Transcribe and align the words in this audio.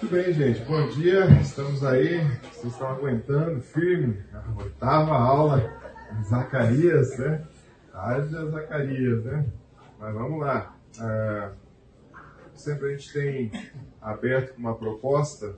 Muito 0.00 0.14
bem, 0.14 0.32
gente. 0.32 0.62
Bom 0.62 0.88
dia. 0.88 1.26
Estamos 1.42 1.84
aí. 1.84 2.24
Vocês 2.54 2.72
estão 2.72 2.88
aguentando 2.88 3.60
firme 3.60 4.16
a 4.32 4.62
oitava 4.62 5.14
aula 5.14 5.70
em 6.18 6.24
Zacarias, 6.24 7.18
né? 7.18 7.46
Haja 7.92 8.46
Zacarias, 8.46 9.22
né? 9.24 9.44
Mas 9.98 10.14
vamos 10.14 10.40
lá. 10.40 10.74
Ah, 10.98 11.52
sempre 12.54 12.86
a 12.86 12.90
gente 12.96 13.12
tem 13.12 13.52
aberto 14.00 14.56
uma 14.56 14.74
proposta 14.74 15.54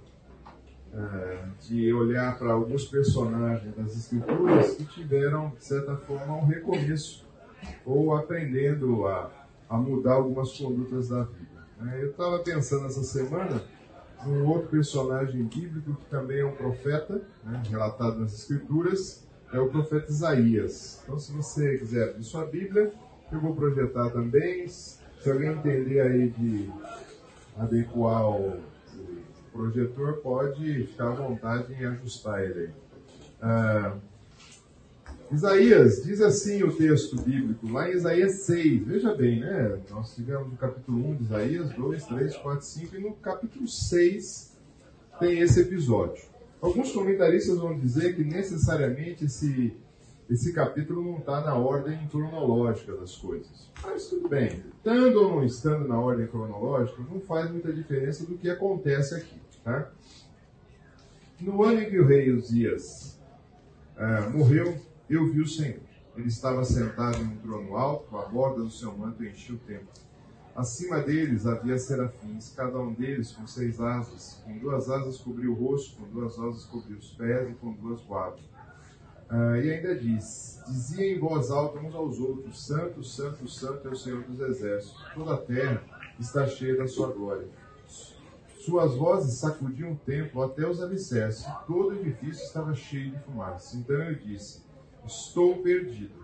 ah, 0.92 1.44
de 1.60 1.92
olhar 1.92 2.36
para 2.36 2.52
alguns 2.52 2.86
personagens 2.86 3.72
das 3.76 3.96
Escrituras 3.96 4.74
que 4.74 4.84
tiveram, 4.86 5.50
de 5.50 5.64
certa 5.64 5.96
forma, 5.98 6.38
um 6.38 6.46
recomeço 6.46 7.24
ou 7.86 8.16
aprendendo 8.16 9.06
a, 9.06 9.30
a 9.70 9.76
mudar 9.76 10.14
algumas 10.14 10.50
condutas 10.58 11.10
da 11.10 11.22
vida. 11.22 11.64
né? 11.78 12.02
Eu 12.02 12.10
estava 12.10 12.40
pensando 12.40 12.86
essa 12.86 13.04
semana 13.04 13.62
um 14.26 14.46
outro 14.46 14.68
personagem 14.68 15.44
bíblico 15.44 15.94
que 15.94 16.04
também 16.06 16.40
é 16.40 16.44
um 16.44 16.52
profeta, 16.52 17.22
né, 17.44 17.62
relatado 17.68 18.20
nas 18.20 18.34
Escrituras, 18.34 19.26
é 19.52 19.60
o 19.60 19.68
profeta 19.68 20.10
Isaías. 20.10 21.00
Então, 21.02 21.18
se 21.18 21.32
você 21.32 21.78
quiser 21.78 22.10
abrir 22.10 22.24
sua 22.24 22.46
Bíblia, 22.46 22.92
eu 23.30 23.40
vou 23.40 23.54
projetar 23.54 24.10
também. 24.10 24.66
Se 24.68 24.98
alguém 25.26 25.52
entender 25.52 26.00
aí 26.00 26.30
de 26.30 26.70
adequar 27.56 28.30
o, 28.30 28.60
projetor, 29.52 30.14
pode 30.22 30.86
ficar 30.86 31.08
à 31.08 31.14
vontade 31.14 31.74
em 31.74 31.84
ajustar 31.84 32.42
ele 32.42 32.60
aí. 32.60 32.70
Ah, 33.40 33.96
Isaías, 35.32 36.02
diz 36.02 36.20
assim 36.20 36.62
o 36.62 36.76
texto 36.76 37.16
bíblico, 37.22 37.66
lá 37.72 37.88
em 37.88 37.94
Isaías 37.94 38.32
6, 38.40 38.86
veja 38.86 39.14
bem, 39.14 39.40
né? 39.40 39.80
Nós 39.88 40.14
tivemos 40.14 40.50
no 40.50 40.58
capítulo 40.58 41.08
1 41.10 41.16
de 41.16 41.22
Isaías, 41.22 41.70
2, 41.70 42.04
3, 42.04 42.36
4, 42.36 42.66
5, 42.66 42.96
e 42.96 43.00
no 43.00 43.14
capítulo 43.14 43.66
6 43.66 44.52
tem 45.18 45.38
esse 45.38 45.60
episódio. 45.60 46.22
Alguns 46.60 46.92
comentaristas 46.92 47.56
vão 47.56 47.78
dizer 47.78 48.14
que 48.14 48.22
necessariamente 48.22 49.24
esse, 49.24 49.74
esse 50.28 50.52
capítulo 50.52 51.02
não 51.02 51.18
está 51.18 51.40
na 51.40 51.54
ordem 51.54 52.06
cronológica 52.08 52.94
das 52.94 53.16
coisas. 53.16 53.70
Mas 53.82 54.08
tudo 54.08 54.28
bem, 54.28 54.62
estando 54.76 55.16
ou 55.16 55.30
não 55.30 55.44
estando 55.44 55.88
na 55.88 55.98
ordem 55.98 56.26
cronológica, 56.26 57.02
não 57.10 57.20
faz 57.20 57.50
muita 57.50 57.72
diferença 57.72 58.26
do 58.26 58.36
que 58.36 58.50
acontece 58.50 59.14
aqui. 59.14 59.40
Tá? 59.64 59.90
No 61.40 61.64
ano 61.64 61.80
em 61.80 61.88
que 61.88 61.98
o 61.98 62.06
rei 62.06 62.30
Uzias 62.30 63.18
ah, 63.96 64.28
morreu, 64.28 64.76
eu 65.14 65.32
vi 65.32 65.40
o 65.40 65.48
Senhor. 65.48 65.80
Ele 66.16 66.28
estava 66.28 66.64
sentado 66.64 67.18
em 67.18 67.26
um 67.26 67.36
trono 67.38 67.76
alto, 67.76 68.16
a 68.16 68.26
borda 68.26 68.62
do 68.62 68.70
seu 68.70 68.96
manto 68.96 69.24
enchia 69.24 69.54
o 69.54 69.58
templo. 69.58 69.88
Acima 70.54 71.00
deles 71.00 71.46
havia 71.46 71.78
serafins, 71.78 72.52
cada 72.54 72.78
um 72.78 72.92
deles 72.92 73.32
com 73.32 73.46
seis 73.46 73.80
asas. 73.80 74.42
Com 74.44 74.58
duas 74.58 74.90
asas 74.90 75.16
cobria 75.18 75.50
o 75.50 75.54
rosto, 75.54 75.96
com 75.96 76.06
duas 76.08 76.38
asas 76.38 76.64
cobria 76.66 76.96
os 76.96 77.10
pés 77.12 77.50
e 77.50 77.54
com 77.54 77.72
duas 77.72 78.02
voava. 78.02 78.36
Ah, 79.30 79.58
e 79.58 79.70
ainda 79.70 79.94
diz: 79.94 80.62
Dizia 80.68 81.16
em 81.16 81.18
voz 81.18 81.50
alta 81.50 81.78
uns 81.78 81.94
aos 81.94 82.20
outros: 82.20 82.66
Santo, 82.66 83.02
Santo, 83.02 83.48
Santo 83.48 83.88
é 83.88 83.90
o 83.90 83.96
Senhor 83.96 84.22
dos 84.24 84.40
Exércitos. 84.40 85.02
Toda 85.14 85.34
a 85.34 85.38
terra 85.38 85.82
está 86.20 86.46
cheia 86.46 86.76
da 86.76 86.86
sua 86.86 87.10
glória. 87.10 87.48
Suas 88.58 88.94
vozes 88.94 89.38
sacudiam 89.38 89.92
o 89.92 89.96
templo 89.96 90.42
até 90.42 90.68
os 90.68 90.82
alicerces. 90.82 91.46
Todo 91.66 91.88
o 91.88 92.00
edifício 92.00 92.44
estava 92.44 92.74
cheio 92.74 93.12
de 93.12 93.18
fumaça. 93.20 93.74
Então 93.78 93.96
eu 93.96 94.14
disse: 94.16 94.60
Estou 95.06 95.62
perdido. 95.62 96.22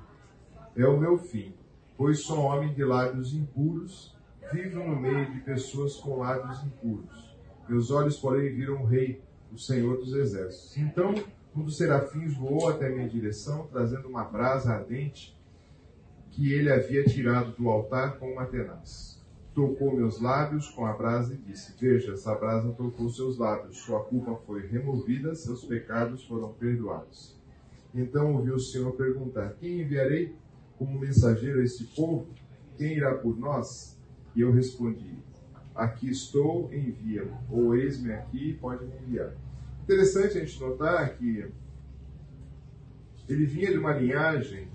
É 0.77 0.87
o 0.87 0.98
meu 0.98 1.19
fim, 1.19 1.55
pois 1.97 2.21
sou 2.21 2.39
homem 2.41 2.73
de 2.73 2.84
lábios 2.84 3.34
impuros, 3.34 4.17
vivo 4.53 4.84
no 4.84 4.97
meio 4.97 5.31
de 5.33 5.41
pessoas 5.41 5.97
com 5.97 6.19
lábios 6.19 6.62
impuros. 6.65 7.37
Meus 7.69 7.91
olhos, 7.91 8.17
porém, 8.17 8.55
viram 8.55 8.83
o 8.83 8.87
Rei, 8.87 9.21
o 9.53 9.59
Senhor 9.59 9.97
dos 9.99 10.12
Exércitos. 10.12 10.77
Então 10.77 11.15
um 11.59 11.65
dos 11.65 11.77
serafins 11.77 12.37
voou 12.37 12.69
até 12.69 12.89
minha 12.89 13.09
direção, 13.09 13.66
trazendo 13.66 14.06
uma 14.06 14.22
brasa 14.22 14.72
ardente 14.72 15.37
que 16.31 16.53
ele 16.53 16.71
havia 16.71 17.05
tirado 17.05 17.50
do 17.53 17.69
altar 17.69 18.19
com 18.19 18.31
uma 18.33 18.47
tenaz. 18.47 19.21
Tocou 19.55 19.97
meus 19.97 20.21
lábios 20.21 20.69
com 20.69 20.87
a 20.87 20.93
brasa 20.93 21.34
e 21.34 21.37
disse: 21.37 21.75
Veja, 21.81 22.12
essa 22.12 22.34
brasa 22.34 22.71
tocou 22.71 23.09
seus 23.10 23.39
lábios, 23.39 23.78
sua 23.78 24.05
culpa 24.05 24.37
foi 24.47 24.66
removida, 24.69 25.34
seus 25.34 25.65
pecados 25.65 26.22
foram 26.25 26.53
perdoados. 26.53 27.37
Então 27.94 28.34
ouviu 28.34 28.54
o 28.54 28.60
Senhor 28.60 28.93
perguntar: 28.93 29.54
Quem 29.60 29.81
enviarei 29.81 30.34
como 30.76 30.99
mensageiro 30.99 31.60
a 31.60 31.65
este 31.65 31.84
povo? 31.84 32.26
Quem 32.76 32.97
irá 32.97 33.15
por 33.15 33.38
nós? 33.38 33.99
E 34.34 34.41
eu 34.41 34.53
respondi: 34.53 35.19
Aqui 35.75 36.10
estou, 36.10 36.72
envia-me. 36.72 37.32
Ou 37.50 37.75
eis-me 37.75 38.12
aqui, 38.12 38.54
pode 38.54 38.84
me 38.84 38.94
enviar. 38.97 39.32
Interessante 39.82 40.38
a 40.38 40.44
gente 40.44 40.60
notar 40.60 41.16
que 41.16 41.50
ele 43.28 43.47
vinha 43.47 43.71
de 43.71 43.78
uma 43.78 43.93
linhagem 43.93 44.69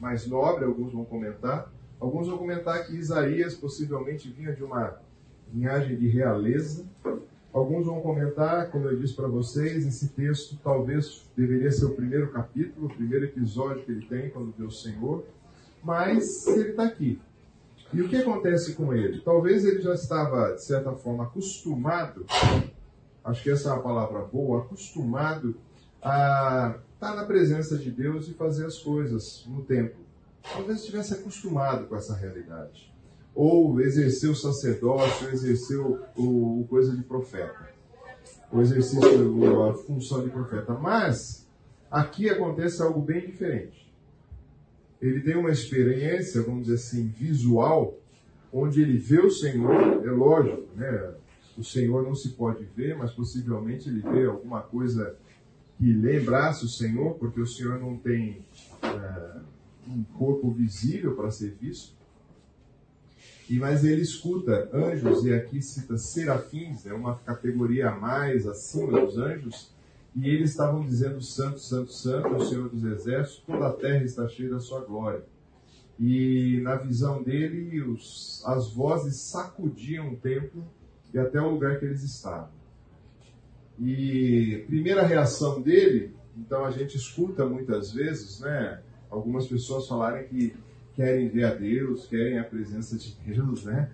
mais 0.00 0.26
nobre, 0.26 0.64
alguns 0.64 0.92
vão 0.92 1.04
comentar. 1.04 1.72
Alguns 2.00 2.28
vão 2.28 2.38
comentar 2.38 2.86
que 2.86 2.96
Isaías 2.96 3.54
possivelmente 3.54 4.30
vinha 4.30 4.54
de 4.54 4.62
uma 4.62 5.00
linhagem 5.52 5.96
de 5.96 6.08
realeza. 6.08 6.86
Alguns 7.52 7.86
vão 7.86 8.00
comentar, 8.00 8.70
como 8.70 8.88
eu 8.88 8.96
disse 8.98 9.14
para 9.14 9.26
vocês, 9.26 9.86
esse 9.86 10.08
texto 10.08 10.58
talvez 10.62 11.24
deveria 11.34 11.70
ser 11.72 11.86
o 11.86 11.94
primeiro 11.94 12.30
capítulo, 12.30 12.86
o 12.86 12.94
primeiro 12.94 13.24
episódio 13.24 13.84
que 13.84 13.90
ele 13.90 14.06
tem 14.06 14.28
quando 14.30 14.54
vê 14.56 14.64
o 14.64 14.70
Senhor, 14.70 15.24
mas 15.82 16.46
ele 16.46 16.70
está 16.70 16.84
aqui. 16.84 17.20
E 17.92 18.02
o 18.02 18.08
que 18.08 18.16
acontece 18.16 18.74
com 18.74 18.92
ele? 18.92 19.22
Talvez 19.22 19.64
ele 19.64 19.80
já 19.80 19.94
estava, 19.94 20.52
de 20.52 20.62
certa 20.62 20.92
forma, 20.92 21.24
acostumado, 21.24 22.26
acho 23.24 23.42
que 23.42 23.50
essa 23.50 23.70
é 23.70 23.72
uma 23.72 23.82
palavra 23.82 24.20
boa, 24.20 24.60
acostumado 24.60 25.56
a 26.02 26.74
estar 26.92 27.16
na 27.16 27.24
presença 27.24 27.78
de 27.78 27.90
Deus 27.90 28.28
e 28.28 28.34
fazer 28.34 28.66
as 28.66 28.78
coisas 28.78 29.46
no 29.48 29.62
templo. 29.62 30.04
Talvez 30.42 30.80
estivesse 30.80 31.14
acostumado 31.14 31.86
com 31.86 31.96
essa 31.96 32.14
realidade 32.14 32.92
ou 33.38 33.80
exerceu 33.80 34.32
o 34.32 34.34
sacerdócio, 34.34 35.28
ou 35.28 35.32
exerceu 35.32 36.00
o, 36.16 36.60
o 36.60 36.66
coisa 36.66 36.96
de 36.96 37.04
profeta, 37.04 37.68
o 38.50 38.60
exercício, 38.60 39.62
a 39.62 39.74
função 39.74 40.24
de 40.24 40.30
profeta. 40.30 40.74
Mas 40.74 41.46
aqui 41.88 42.28
acontece 42.28 42.82
algo 42.82 43.00
bem 43.00 43.24
diferente. 43.24 43.94
Ele 45.00 45.20
tem 45.20 45.36
uma 45.36 45.52
experiência, 45.52 46.42
vamos 46.42 46.62
dizer 46.62 46.74
assim, 46.74 47.06
visual, 47.06 47.96
onde 48.52 48.82
ele 48.82 48.98
vê 48.98 49.20
o 49.20 49.30
Senhor, 49.30 50.04
é 50.04 50.10
lógico, 50.10 50.66
né? 50.74 51.14
O 51.56 51.62
Senhor 51.62 52.02
não 52.02 52.16
se 52.16 52.30
pode 52.30 52.64
ver, 52.64 52.96
mas 52.96 53.12
possivelmente 53.12 53.88
ele 53.88 54.00
vê 54.00 54.26
alguma 54.26 54.62
coisa 54.62 55.14
que 55.76 55.92
lembrasse 55.92 56.64
o 56.64 56.68
Senhor, 56.68 57.14
porque 57.14 57.40
o 57.40 57.46
Senhor 57.46 57.78
não 57.78 57.96
tem 57.96 58.44
é, 58.82 59.40
um 59.86 60.02
corpo 60.18 60.50
visível 60.50 61.14
para 61.14 61.30
ser 61.30 61.56
visto. 61.60 61.97
E 63.48 63.58
mas 63.58 63.82
ele 63.82 64.02
escuta 64.02 64.68
anjos, 64.72 65.24
e 65.24 65.32
aqui 65.32 65.62
cita 65.62 65.96
serafins, 65.96 66.86
é 66.86 66.92
uma 66.92 67.16
categoria 67.16 67.88
a 67.88 67.96
mais 67.96 68.46
acima 68.46 69.00
dos 69.00 69.16
anjos, 69.16 69.72
e 70.14 70.28
eles 70.28 70.50
estavam 70.50 70.84
dizendo: 70.84 71.22
Santo, 71.22 71.58
Santo, 71.58 71.92
Santo, 71.92 72.34
o 72.34 72.44
Senhor 72.44 72.68
dos 72.68 72.84
Exércitos, 72.84 73.42
toda 73.46 73.68
a 73.68 73.72
terra 73.72 74.04
está 74.04 74.28
cheia 74.28 74.50
da 74.50 74.60
sua 74.60 74.80
glória. 74.80 75.24
E 75.98 76.60
na 76.62 76.76
visão 76.76 77.22
dele, 77.22 77.80
os, 77.80 78.42
as 78.44 78.70
vozes 78.70 79.16
sacudiam 79.16 80.12
o 80.12 80.16
templo 80.16 80.64
e 81.12 81.18
até 81.18 81.40
o 81.40 81.50
lugar 81.50 81.78
que 81.78 81.86
eles 81.86 82.02
estavam. 82.02 82.50
E 83.80 84.64
primeira 84.66 85.02
reação 85.02 85.60
dele, 85.62 86.14
então 86.36 86.64
a 86.64 86.70
gente 86.70 86.96
escuta 86.96 87.46
muitas 87.46 87.92
vezes, 87.92 88.40
né? 88.40 88.82
Algumas 89.10 89.46
pessoas 89.46 89.88
falarem 89.88 90.28
que 90.28 90.54
querem 90.98 91.28
ver 91.28 91.44
a 91.44 91.54
Deus, 91.54 92.08
querem 92.08 92.40
a 92.40 92.44
presença 92.44 92.98
de 92.98 93.16
Deus, 93.24 93.64
né? 93.64 93.88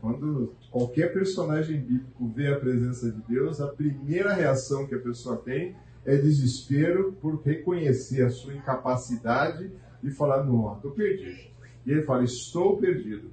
Quando 0.00 0.56
qualquer 0.72 1.12
personagem 1.12 1.80
bíblico 1.80 2.26
vê 2.34 2.48
a 2.48 2.58
presença 2.58 3.12
de 3.12 3.22
Deus, 3.28 3.60
a 3.60 3.68
primeira 3.68 4.34
reação 4.34 4.88
que 4.88 4.96
a 4.96 4.98
pessoa 4.98 5.36
tem 5.36 5.76
é 6.04 6.16
desespero 6.16 7.12
por 7.20 7.40
reconhecer 7.42 8.24
a 8.24 8.30
sua 8.30 8.54
incapacidade 8.54 9.70
e 10.02 10.10
falar: 10.10 10.42
Não, 10.42 10.74
estou 10.74 10.90
perdido. 10.90 11.38
E 11.86 11.92
ele 11.92 12.02
fala: 12.02 12.24
Estou 12.24 12.76
perdido. 12.76 13.30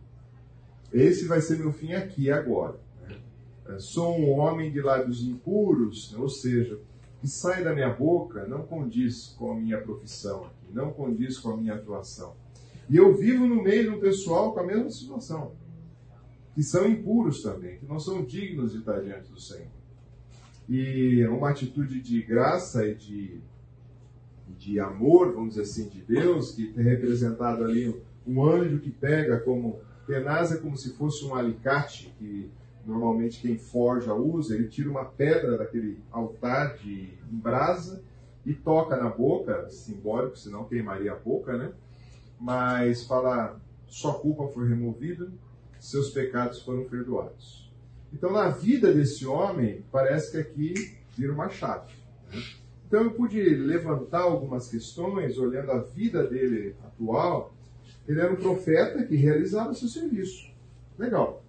Esse 0.94 1.26
vai 1.26 1.42
ser 1.42 1.58
meu 1.58 1.74
fim 1.74 1.94
aqui, 1.94 2.30
agora. 2.30 2.80
Né? 3.68 3.80
Sou 3.80 4.16
um 4.16 4.38
homem 4.38 4.72
de 4.72 4.80
lábios 4.80 5.24
impuros, 5.24 6.14
ou 6.14 6.30
seja, 6.30 6.80
que 7.20 7.28
sai 7.28 7.64
da 7.64 7.74
minha 7.74 7.90
boca 7.90 8.46
não 8.46 8.62
condiz 8.62 9.36
com 9.40 9.52
a 9.52 9.56
minha 9.56 9.82
profissão, 9.82 10.52
não 10.72 10.94
condiz 10.94 11.40
com 11.40 11.54
a 11.54 11.58
minha 11.58 11.74
atuação. 11.74 12.43
E 12.90 12.98
eu 12.98 13.16
vivo 13.16 13.48
no 13.48 13.62
meio 13.64 13.92
do 13.92 14.00
pessoal 14.00 14.54
com 14.54 14.60
a 14.60 14.66
mesma 14.66 14.90
situação, 14.90 15.54
que 16.54 16.62
são 16.62 16.88
impuros 16.88 17.42
também, 17.42 17.78
que 17.80 17.86
não 17.86 18.00
são 18.00 18.24
dignos 18.24 18.72
de 18.72 18.80
estar 18.80 19.00
diante 19.02 19.32
do 19.32 19.40
Senhor. 19.40 19.72
E 20.68 21.26
uma 21.28 21.50
atitude 21.50 22.02
de 22.02 22.22
graça 22.22 22.88
e 22.88 22.96
de, 22.96 23.42
de 24.58 24.80
amor, 24.80 25.34
vamos 25.34 25.56
dizer 25.56 25.64
assim, 25.64 25.90
de 25.90 26.02
Deus, 26.02 26.52
que 26.52 26.68
tem 26.68 26.84
representado 26.84 27.64
ali 27.64 28.02
um 28.26 28.44
anjo 28.44 28.80
que 28.80 28.90
pega 28.90 29.40
como 29.40 29.80
tenaz 30.08 30.52
é 30.52 30.58
como 30.58 30.78
se 30.78 30.94
fosse 30.94 31.24
um 31.26 31.36
alicate 31.36 32.14
que 32.18 32.50
normalmente 32.86 33.42
quem 33.42 33.58
forja 33.58 34.14
usa, 34.14 34.56
ele 34.56 34.68
tira 34.68 34.90
uma 34.90 35.06
pedra 35.06 35.58
daquele 35.58 36.00
altar 36.12 36.78
de 36.78 37.14
brasa 37.32 38.04
e 38.46 38.54
toca 38.54 38.98
na 38.98 39.10
boca, 39.10 39.70
simbólico, 39.70 40.38
senão 40.38 40.66
queimaria 40.66 41.14
a 41.14 41.16
boca, 41.16 41.58
né? 41.58 41.72
Mas 42.40 43.04
fala, 43.06 43.60
sua 43.88 44.14
culpa 44.20 44.48
foi 44.48 44.68
removida, 44.68 45.32
seus 45.80 46.10
pecados 46.10 46.62
foram 46.62 46.86
perdoados. 46.86 47.72
Então, 48.12 48.32
na 48.32 48.50
vida 48.50 48.94
desse 48.94 49.26
homem, 49.26 49.84
parece 49.92 50.32
que 50.32 50.38
aqui 50.38 50.98
vira 51.18 51.34
uma 51.34 51.50
chave. 51.50 51.94
Né? 52.32 52.42
Então, 52.88 53.04
eu 53.04 53.12
pude 53.12 53.42
levantar 53.42 54.22
algumas 54.22 54.70
questões, 54.70 55.38
olhando 55.38 55.72
a 55.72 55.80
vida 55.80 56.26
dele 56.28 56.76
atual. 56.84 57.54
Ele 58.08 58.20
era 58.20 58.32
um 58.32 58.36
profeta 58.36 59.04
que 59.04 59.16
realizava 59.16 59.74
seu 59.74 59.88
serviço. 59.88 60.52
Legal. 60.98 61.44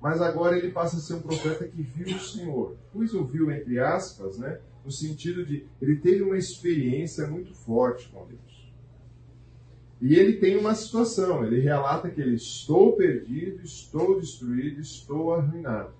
Mas 0.00 0.20
agora 0.20 0.56
ele 0.56 0.70
passa 0.70 0.96
a 0.96 1.00
ser 1.00 1.14
um 1.14 1.22
profeta 1.22 1.66
que 1.66 1.82
viu 1.82 2.16
o 2.16 2.20
Senhor. 2.20 2.76
Pois 2.92 3.14
ouviu, 3.14 3.50
entre 3.50 3.78
aspas, 3.78 4.38
né? 4.38 4.58
no 4.84 4.92
sentido 4.92 5.44
de 5.44 5.66
ele 5.82 5.96
teve 5.96 6.22
uma 6.22 6.36
experiência 6.36 7.26
muito 7.26 7.52
forte 7.54 8.08
com 8.08 8.26
Deus. 8.26 8.47
E 10.00 10.14
ele 10.14 10.34
tem 10.34 10.56
uma 10.56 10.74
situação, 10.74 11.44
ele 11.44 11.60
relata 11.60 12.08
que 12.08 12.20
ele 12.20 12.36
estou 12.36 12.92
perdido, 12.92 13.62
estou 13.62 14.20
destruído, 14.20 14.80
estou 14.80 15.34
arruinado. 15.34 15.92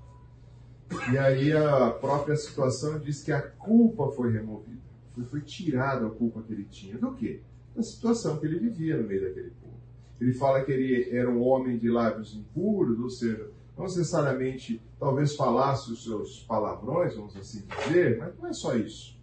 E 1.12 1.18
aí 1.18 1.52
a 1.52 1.90
própria 1.90 2.36
situação 2.36 2.98
diz 3.00 3.22
que 3.22 3.32
a 3.32 3.42
culpa 3.42 4.10
foi 4.12 4.32
removida. 4.32 4.80
Foi, 5.14 5.24
foi 5.24 5.40
tirada 5.40 6.06
a 6.06 6.10
culpa 6.10 6.42
que 6.42 6.52
ele 6.52 6.64
tinha. 6.64 6.96
Do 6.96 7.12
quê? 7.12 7.40
Da 7.74 7.82
situação 7.82 8.38
que 8.38 8.46
ele 8.46 8.58
vivia 8.58 8.96
no 8.96 9.06
meio 9.06 9.22
daquele 9.22 9.50
povo. 9.50 9.78
Ele 10.20 10.32
fala 10.32 10.62
que 10.64 10.72
ele 10.72 11.16
era 11.16 11.28
um 11.28 11.42
homem 11.42 11.76
de 11.76 11.90
lábios 11.90 12.34
impuros, 12.34 12.98
ou 13.00 13.10
seja, 13.10 13.50
não 13.76 13.84
necessariamente 13.84 14.80
talvez 14.98 15.36
falasse 15.36 15.92
os 15.92 16.02
seus 16.04 16.40
palavrões, 16.42 17.14
vamos 17.14 17.36
assim 17.36 17.64
dizer, 17.84 18.18
mas 18.18 18.36
não 18.36 18.48
é 18.48 18.52
só 18.52 18.76
isso. 18.76 19.17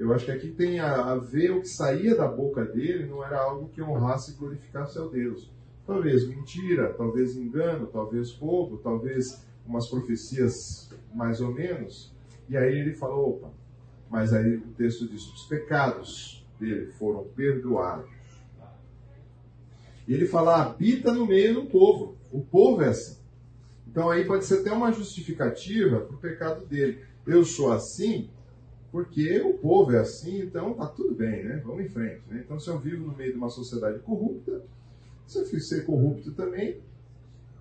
Eu 0.00 0.14
acho 0.14 0.24
que 0.24 0.30
aqui 0.30 0.48
tem 0.48 0.80
a, 0.80 1.12
a, 1.12 1.18
ver 1.18 1.50
o 1.50 1.60
que 1.60 1.68
saía 1.68 2.16
da 2.16 2.26
boca 2.26 2.64
dele 2.64 3.04
não 3.04 3.22
era 3.22 3.38
algo 3.38 3.68
que 3.68 3.82
honrasse 3.82 4.30
e 4.30 4.34
glorificasse 4.34 4.96
ao 4.96 5.10
Deus. 5.10 5.50
Talvez 5.86 6.26
mentira, 6.26 6.94
talvez 6.94 7.36
engano, 7.36 7.86
talvez 7.86 8.32
roubo, 8.32 8.78
talvez 8.78 9.44
umas 9.66 9.90
profecias 9.90 10.90
mais 11.14 11.42
ou 11.42 11.52
menos. 11.52 12.14
E 12.48 12.56
aí 12.56 12.78
ele 12.78 12.94
falou, 12.94 13.28
opa, 13.28 13.52
mas 14.08 14.32
aí 14.32 14.56
o 14.56 14.68
texto 14.68 15.06
diz, 15.06 15.20
os 15.34 15.44
pecados 15.44 16.46
dele 16.58 16.86
foram 16.92 17.24
perdoados. 17.36 18.10
E 20.08 20.14
ele 20.14 20.26
fala, 20.26 20.62
habita 20.62 21.12
no 21.12 21.26
meio 21.26 21.56
do 21.56 21.66
povo. 21.66 22.16
O 22.32 22.40
povo 22.40 22.80
é 22.80 22.88
assim. 22.88 23.18
Então 23.86 24.08
aí 24.08 24.24
pode 24.24 24.46
ser 24.46 24.60
até 24.60 24.72
uma 24.72 24.92
justificativa 24.92 26.00
para 26.00 26.16
o 26.16 26.18
pecado 26.18 26.64
dele. 26.64 27.04
Eu 27.26 27.44
sou 27.44 27.70
assim 27.70 28.30
porque 28.90 29.40
o 29.40 29.54
povo 29.54 29.92
é 29.92 30.00
assim, 30.00 30.40
então 30.40 30.74
tá 30.74 30.86
tudo 30.86 31.14
bem, 31.14 31.44
né? 31.44 31.62
Vamos 31.64 31.84
em 31.84 31.88
frente. 31.88 32.22
Né? 32.28 32.42
Então, 32.44 32.58
se 32.58 32.68
eu 32.68 32.78
vivo 32.78 33.06
no 33.06 33.16
meio 33.16 33.32
de 33.32 33.38
uma 33.38 33.48
sociedade 33.48 34.00
corrupta, 34.00 34.64
se 35.26 35.38
eu 35.38 35.46
fiz 35.46 35.68
ser 35.68 35.86
corrupto 35.86 36.32
também, 36.32 36.80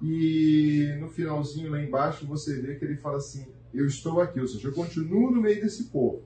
e 0.01 0.95
no 0.99 1.09
finalzinho 1.09 1.71
lá 1.71 1.81
embaixo 1.81 2.25
você 2.25 2.59
vê 2.59 2.75
que 2.75 2.85
ele 2.85 2.95
fala 2.95 3.17
assim: 3.17 3.45
Eu 3.73 3.85
estou 3.85 4.21
aqui, 4.21 4.39
ou 4.39 4.47
seja, 4.47 4.69
eu 4.69 4.73
continuo 4.73 5.29
no 5.29 5.41
meio 5.41 5.61
desse 5.61 5.85
povo, 5.85 6.23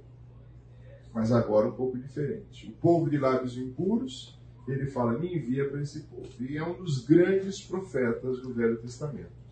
mas 1.14 1.32
agora 1.32 1.68
um 1.68 1.74
pouco 1.74 1.98
diferente. 1.98 2.70
O 2.70 2.74
povo 2.74 3.10
de 3.10 3.18
lábios 3.18 3.58
impuros, 3.58 4.40
ele 4.68 4.86
fala: 4.86 5.18
Me 5.20 5.36
envia 5.36 5.68
para 5.68 5.82
esse 5.82 6.02
povo. 6.02 6.30
E 6.40 6.56
é 6.56 6.64
um 6.64 6.76
dos 6.76 7.04
grandes 7.04 7.62
profetas 7.62 8.40
do 8.42 8.54
Velho 8.54 8.78
Testamento. 8.78 9.44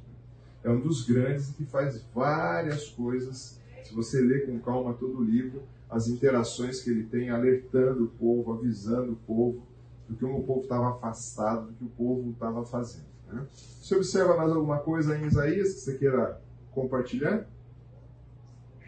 É 0.64 0.70
um 0.70 0.80
dos 0.80 1.04
grandes 1.04 1.50
que 1.52 1.66
faz 1.66 2.06
várias 2.14 2.88
coisas 2.90 3.60
se 3.84 3.94
você 3.94 4.22
ler 4.22 4.46
com 4.46 4.60
calma 4.60 4.94
todo 4.94 5.20
o 5.20 5.24
livro, 5.24 5.64
as 5.90 6.08
interações 6.08 6.82
que 6.82 6.90
ele 6.90 7.04
tem 7.04 7.30
alertando 7.30 8.06
o 8.06 8.08
povo, 8.08 8.54
avisando 8.54 9.14
o 9.14 9.16
povo 9.16 9.68
do 10.08 10.16
que 10.16 10.26
o 10.26 10.44
povo 10.44 10.62
estava 10.62 10.90
afastado, 10.92 11.68
do 11.68 11.74
que 11.74 11.84
o 11.84 11.90
povo 11.90 12.32
estava 12.32 12.66
fazendo. 12.66 13.06
Né? 13.28 13.46
Você 13.54 13.96
observa 13.96 14.36
mais 14.38 14.52
alguma 14.52 14.80
coisa 14.80 15.18
em 15.18 15.26
Isaías 15.26 15.74
que 15.74 15.80
você 15.80 15.98
queira 15.98 16.42
compartilhar 16.72 17.48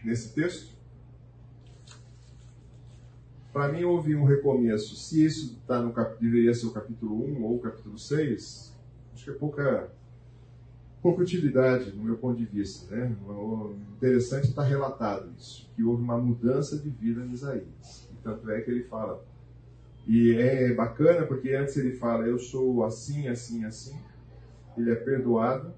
nesse 0.04 0.34
texto? 0.34 0.74
Para 3.52 3.72
mim 3.72 3.84
houve 3.84 4.16
um 4.16 4.24
recomeço. 4.24 4.96
Se 4.96 5.24
isso 5.24 5.62
tá 5.68 5.82
no 5.82 5.94
cap... 5.94 6.20
deveria 6.20 6.54
ser 6.54 6.66
o 6.66 6.72
capítulo 6.72 7.24
1 7.24 7.44
ou 7.44 7.56
o 7.56 7.60
capítulo 7.60 8.00
6, 8.00 8.76
acho 9.14 9.24
que 9.24 9.30
é 9.30 9.34
pouca 9.34 9.92
pouca 11.04 11.22
utilidade 11.22 11.92
no 11.92 12.02
meu 12.02 12.18
ponto 12.18 12.38
de 12.38 12.46
vista. 12.46 12.96
Né? 12.96 13.14
O 13.28 13.76
interessante 13.98 14.48
está 14.48 14.64
relatado 14.64 15.30
isso, 15.38 15.70
que 15.76 15.84
houve 15.84 16.02
uma 16.02 16.18
mudança 16.18 16.78
de 16.78 16.90
vida 16.90 17.26
em 17.26 17.34
Isaías. 17.34 18.10
E 18.10 18.16
tanto 18.24 18.50
é 18.50 18.62
que 18.62 18.72
ele 18.72 18.84
fala. 18.84 19.24
E 20.08 20.34
é 20.34 20.74
bacana 20.74 21.28
porque 21.28 21.52
antes 21.52 21.76
ele 21.76 21.98
fala, 21.98 22.26
eu 22.26 22.40
sou 22.40 22.86
assim, 22.86 23.28
assim, 23.28 23.66
assim. 23.66 23.96
Ele 24.78 24.92
é 24.92 24.96
perdoado. 24.96 25.74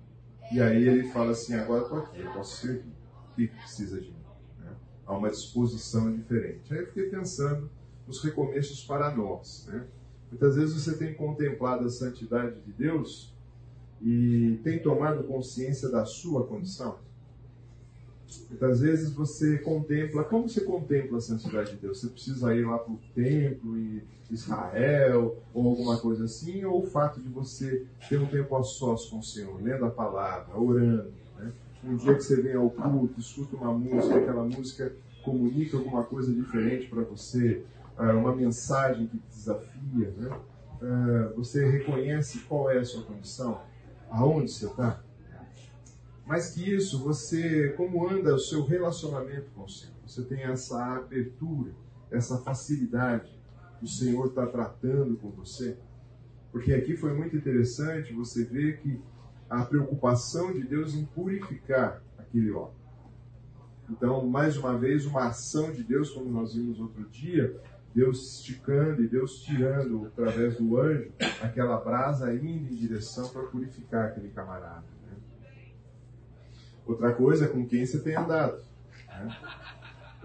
E 0.51 0.61
aí 0.61 0.87
ele 0.87 1.09
fala 1.09 1.31
assim, 1.31 1.55
agora 1.55 1.81
estou 1.81 1.97
aqui, 1.97 2.21
eu 2.21 2.31
posso 2.31 2.61
servir. 2.61 2.93
O 3.31 3.35
que 3.35 3.47
precisa 3.47 3.99
de 3.99 4.09
mim? 4.09 4.25
Né? 4.59 4.71
Há 5.07 5.17
uma 5.17 5.29
disposição 5.29 6.15
diferente. 6.15 6.71
Aí 6.71 6.81
eu 6.81 6.87
fiquei 6.87 7.09
pensando 7.09 7.69
nos 8.07 8.23
recomeços 8.23 8.83
para 8.85 9.13
nós. 9.15 9.67
Né? 9.67 9.85
Muitas 10.29 10.55
vezes 10.55 10.75
você 10.75 10.95
tem 10.95 11.15
contemplado 11.15 11.85
a 11.85 11.89
santidade 11.89 12.61
de 12.61 12.71
Deus 12.71 13.34
e 14.01 14.59
tem 14.63 14.79
tomado 14.79 15.23
consciência 15.23 15.89
da 15.89 16.05
sua 16.05 16.45
condição? 16.45 16.97
Muitas 18.49 18.81
vezes 18.81 19.11
você 19.11 19.57
contempla, 19.59 20.23
como 20.23 20.47
você 20.49 20.61
contempla 20.61 21.17
a 21.17 21.21
santidade 21.21 21.71
de 21.71 21.77
Deus? 21.77 21.99
Você 21.99 22.07
precisa 22.07 22.55
ir 22.55 22.65
lá 22.65 22.77
para 22.77 22.93
o 22.93 22.99
templo 23.13 23.77
em 23.77 24.01
Israel 24.29 25.37
ou 25.53 25.69
alguma 25.69 25.97
coisa 25.97 26.25
assim, 26.25 26.63
ou 26.65 26.83
o 26.83 26.87
fato 26.87 27.21
de 27.21 27.29
você 27.29 27.85
ter 28.09 28.19
um 28.19 28.25
tempo 28.25 28.55
a 28.55 28.63
sós 28.63 29.05
com 29.05 29.19
o 29.19 29.23
Senhor, 29.23 29.61
lendo 29.61 29.85
a 29.85 29.89
palavra, 29.89 30.57
orando, 30.57 31.11
né? 31.37 31.51
Um 31.83 31.95
dia 31.97 32.15
que 32.15 32.21
você 32.21 32.41
vem 32.41 32.55
ao 32.55 32.69
culto, 32.69 33.19
escuta 33.19 33.55
uma 33.55 33.71
música, 33.71 34.15
aquela 34.15 34.43
música 34.43 34.95
comunica 35.23 35.77
alguma 35.77 36.03
coisa 36.03 36.33
diferente 36.33 36.87
para 36.87 37.03
você, 37.03 37.63
ah, 37.97 38.13
uma 38.13 38.35
mensagem 38.35 39.07
que 39.07 39.17
te 39.17 39.27
desafia, 39.27 40.13
né? 40.17 40.39
Ah, 40.81 41.31
você 41.35 41.65
reconhece 41.65 42.39
qual 42.39 42.69
é 42.69 42.79
a 42.79 42.85
sua 42.85 43.03
condição? 43.03 43.61
Aonde 44.09 44.51
você 44.51 44.65
está. 44.65 45.01
Mais 46.25 46.49
que 46.51 46.73
isso, 46.73 47.03
você, 47.03 47.69
como 47.77 48.09
anda 48.09 48.33
o 48.33 48.39
seu 48.39 48.65
relacionamento 48.65 49.51
com 49.51 49.63
o 49.63 49.69
Senhor? 49.69 49.93
Você 50.05 50.23
tem 50.23 50.41
essa 50.41 50.95
abertura, 50.95 51.71
essa 52.09 52.37
facilidade 52.39 53.31
que 53.79 53.85
o 53.85 53.87
Senhor 53.87 54.27
está 54.27 54.47
tratando 54.47 55.17
com 55.17 55.29
você? 55.29 55.77
Porque 56.51 56.73
aqui 56.73 56.95
foi 56.95 57.13
muito 57.13 57.35
interessante 57.35 58.13
você 58.13 58.43
ver 58.43 58.79
que 58.79 58.99
a 59.49 59.63
preocupação 59.65 60.51
de 60.53 60.63
Deus 60.63 60.95
em 60.95 61.05
purificar 61.05 62.01
aquele 62.17 62.51
homem. 62.51 62.73
Então, 63.89 64.25
mais 64.25 64.57
uma 64.57 64.75
vez, 64.77 65.05
uma 65.05 65.27
ação 65.27 65.71
de 65.71 65.83
Deus, 65.83 66.09
como 66.09 66.31
nós 66.31 66.55
vimos 66.55 66.79
outro 66.79 67.07
dia, 67.09 67.61
Deus 67.95 68.39
esticando 68.39 69.01
e 69.01 69.07
Deus 69.07 69.39
tirando 69.39 70.07
através 70.07 70.57
do 70.57 70.77
anjo 70.77 71.13
aquela 71.41 71.77
brasa 71.77 72.33
indo 72.33 72.73
em 72.73 72.75
direção 72.75 73.29
para 73.29 73.43
purificar 73.43 74.07
aquele 74.07 74.27
camarada. 74.31 74.83
Né? 75.01 75.17
Outra 76.85 77.13
coisa, 77.13 77.47
com 77.47 77.65
quem 77.65 77.85
você 77.85 77.97
tem 77.99 78.17
andado. 78.17 78.61
Né? 79.07 79.37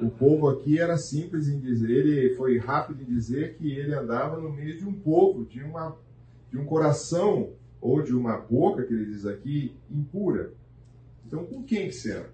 O 0.00 0.10
povo 0.10 0.48
aqui 0.48 0.80
era 0.80 0.98
simples 0.98 1.46
em 1.46 1.60
dizer, 1.60 1.90
ele 1.90 2.34
foi 2.34 2.58
rápido 2.58 3.02
em 3.02 3.04
dizer 3.04 3.54
que 3.54 3.70
ele 3.70 3.94
andava 3.94 4.36
no 4.36 4.52
meio 4.52 4.76
de 4.76 4.84
um 4.84 4.92
povo, 4.92 5.44
de, 5.44 5.62
uma, 5.62 5.96
de 6.50 6.58
um 6.58 6.64
coração 6.64 7.52
ou 7.80 8.02
de 8.02 8.12
uma 8.12 8.36
boca, 8.36 8.82
que 8.82 8.92
ele 8.92 9.06
diz 9.06 9.26
aqui, 9.26 9.76
impura. 9.88 10.52
Então, 11.24 11.46
com 11.46 11.62
quem 11.62 11.86
que 11.86 11.92
você 11.92 12.14
anda? 12.14 12.32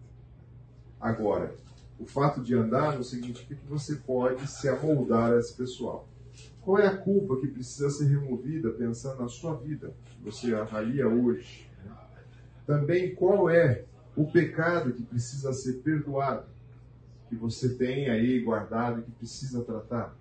Agora, 0.99 1.55
o 1.99 2.05
fato 2.05 2.43
de 2.43 2.55
andar 2.55 2.95
não 2.95 3.03
significa 3.03 3.55
que 3.55 3.67
você 3.67 3.97
pode 3.97 4.47
se 4.47 4.69
amoldar 4.69 5.33
a 5.33 5.38
esse 5.38 5.55
pessoal. 5.55 6.09
Qual 6.61 6.79
é 6.79 6.87
a 6.87 6.97
culpa 6.97 7.37
que 7.41 7.47
precisa 7.47 7.88
ser 7.91 8.07
removida 8.07 8.71
pensando 8.71 9.23
na 9.23 9.29
sua 9.29 9.55
vida? 9.55 9.95
Você 10.25 10.55
avalia 10.55 11.09
hoje. 11.09 11.71
Também 12.67 13.15
qual 13.15 13.49
é 13.49 13.85
o 14.17 14.26
pecado 14.26 14.93
que 14.93 15.03
precisa 15.03 15.53
ser 15.53 15.75
perdoado? 15.75 16.47
Que 17.29 17.37
você 17.37 17.75
tem 17.75 18.11
aí 18.11 18.41
guardado 18.41 19.00
e 19.00 19.03
que 19.05 19.12
precisa 19.12 19.62
tratar? 19.62 20.17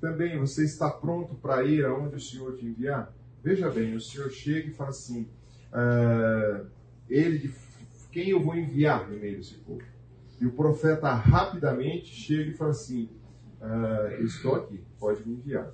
Também 0.00 0.38
você 0.38 0.64
está 0.64 0.90
pronto 0.90 1.34
para 1.36 1.64
ir 1.64 1.84
aonde 1.84 2.16
o 2.16 2.20
Senhor 2.20 2.56
te 2.56 2.66
enviar? 2.66 3.12
Veja 3.42 3.70
bem, 3.70 3.94
o 3.94 4.00
Senhor 4.00 4.30
chega 4.30 4.68
e 4.68 4.74
fala 4.74 4.90
assim: 4.90 5.28
ah, 5.72 6.64
ele, 7.08 7.54
quem 8.10 8.30
eu 8.30 8.42
vou 8.42 8.56
enviar 8.56 9.08
no 9.08 9.16
meio 9.16 9.38
desse 9.38 9.54
povo? 9.54 9.82
E 10.40 10.46
o 10.46 10.52
profeta 10.52 11.12
rapidamente 11.12 12.06
chega 12.06 12.50
e 12.50 12.54
fala 12.54 12.70
assim: 12.70 13.08
ah, 13.60 14.08
Estou 14.20 14.54
aqui, 14.54 14.82
pode 14.98 15.26
me 15.26 15.34
enviar. 15.34 15.72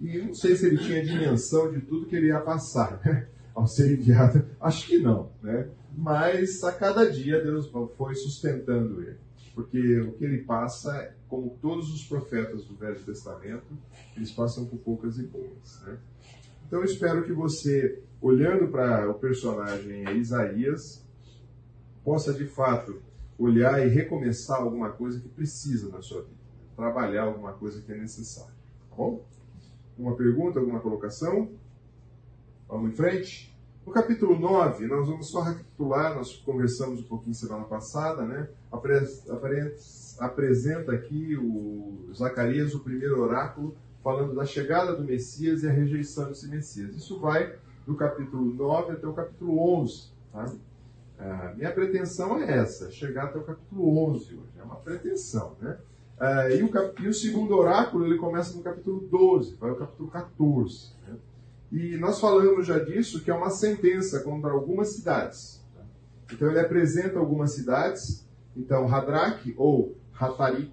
E 0.00 0.18
não 0.18 0.34
sei 0.34 0.56
se 0.56 0.66
ele 0.66 0.78
tinha 0.78 1.04
dimensão 1.04 1.72
de 1.72 1.80
tudo 1.80 2.06
que 2.06 2.16
ele 2.16 2.26
ia 2.26 2.40
passar, 2.40 3.00
né? 3.04 3.28
ao 3.54 3.66
ser 3.66 3.92
enviado? 3.92 4.44
Acho 4.60 4.86
que 4.86 4.98
não, 4.98 5.30
né? 5.42 5.68
Mas 5.96 6.62
a 6.64 6.72
cada 6.72 7.08
dia 7.10 7.40
Deus 7.40 7.70
foi 7.96 8.14
sustentando 8.16 9.00
ele. 9.00 9.16
Porque 9.54 10.00
o 10.00 10.12
que 10.12 10.24
ele 10.24 10.38
passa, 10.38 11.14
como 11.28 11.56
todos 11.62 11.94
os 11.94 12.04
profetas 12.04 12.64
do 12.64 12.74
Velho 12.74 12.98
Testamento, 12.98 13.78
eles 14.16 14.32
passam 14.32 14.66
por 14.66 14.78
poucas 14.78 15.16
e 15.18 15.22
boas. 15.22 15.80
Né? 15.86 15.96
Então 16.66 16.80
eu 16.80 16.84
espero 16.84 17.22
que 17.22 17.32
você, 17.32 18.02
olhando 18.20 18.66
para 18.66 19.08
o 19.08 19.14
personagem 19.14 20.02
Isaías, 20.18 21.06
possa 22.02 22.34
de 22.34 22.46
fato 22.46 23.00
olhar 23.38 23.84
e 23.84 23.88
recomeçar 23.88 24.60
alguma 24.60 24.90
coisa 24.90 25.20
que 25.20 25.28
precisa 25.28 25.88
na 25.88 26.00
sua 26.02 26.22
vida. 26.22 26.34
Trabalhar 26.76 27.24
alguma 27.24 27.52
coisa 27.52 27.80
que 27.80 27.92
é 27.92 27.96
necessária. 27.96 28.54
Tá 28.90 28.96
bom? 28.96 29.24
Uma 29.98 30.16
pergunta, 30.16 30.58
alguma 30.58 30.80
colocação? 30.80 31.50
Vamos 32.68 32.90
em 32.92 32.94
frente? 32.94 33.54
No 33.86 33.92
capítulo 33.92 34.38
9, 34.38 34.86
nós 34.86 35.06
vamos 35.06 35.30
só 35.30 35.42
recapitular, 35.42 36.14
nós 36.14 36.36
conversamos 36.36 37.00
um 37.00 37.04
pouquinho 37.04 37.34
semana 37.34 37.64
passada, 37.64 38.24
né? 38.24 38.48
Apresenta 40.18 40.92
aqui 40.92 41.36
o 41.36 42.10
Zacarias 42.14 42.74
o 42.74 42.80
primeiro 42.80 43.20
oráculo, 43.20 43.76
falando 44.02 44.34
da 44.34 44.46
chegada 44.46 44.96
do 44.96 45.04
Messias 45.04 45.62
e 45.62 45.68
a 45.68 45.70
rejeição 45.70 46.28
desse 46.28 46.48
Messias. 46.48 46.96
Isso 46.96 47.20
vai 47.20 47.56
do 47.86 47.94
capítulo 47.94 48.54
9 48.54 48.92
até 48.92 49.06
o 49.06 49.12
capítulo 49.12 49.58
11, 49.82 50.10
tá? 50.32 50.50
Ah, 51.18 51.52
minha 51.56 51.70
pretensão 51.70 52.38
é 52.38 52.58
essa, 52.58 52.90
chegar 52.90 53.24
até 53.24 53.38
o 53.38 53.44
capítulo 53.44 54.10
11 54.10 54.34
hoje. 54.34 54.52
É 54.58 54.62
uma 54.62 54.76
pretensão, 54.76 55.56
né? 55.60 55.78
Ah, 56.18 56.48
e, 56.50 56.62
o 56.62 56.70
cap... 56.70 57.02
e, 57.02 57.08
o, 57.08 57.14
segundo 57.14 57.56
oráculo, 57.56 58.06
ele 58.06 58.16
começa 58.16 58.56
no 58.56 58.62
capítulo 58.62 59.00
12, 59.08 59.56
vai 59.56 59.70
ao 59.70 59.76
capítulo 59.76 60.10
14. 60.10 60.92
Né? 61.06 61.16
E 61.72 61.96
nós 61.96 62.20
falamos 62.20 62.66
já 62.66 62.78
disso, 62.78 63.22
que 63.22 63.30
é 63.30 63.34
uma 63.34 63.50
sentença 63.50 64.20
contra 64.20 64.50
algumas 64.50 64.88
cidades. 64.88 65.64
Tá? 65.74 65.82
Então 66.32 66.48
ele 66.48 66.60
apresenta 66.60 67.18
algumas 67.18 67.52
cidades, 67.52 68.24
então 68.56 68.92
Hadrach 68.92 69.54
ou 69.56 69.96
Hatarik, 70.18 70.72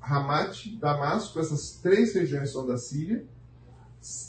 Hamat, 0.00 0.66
Damasco, 0.78 1.38
essas 1.38 1.72
três 1.82 2.14
regiões 2.14 2.50
são 2.50 2.66
da 2.66 2.78
Síria. 2.78 3.24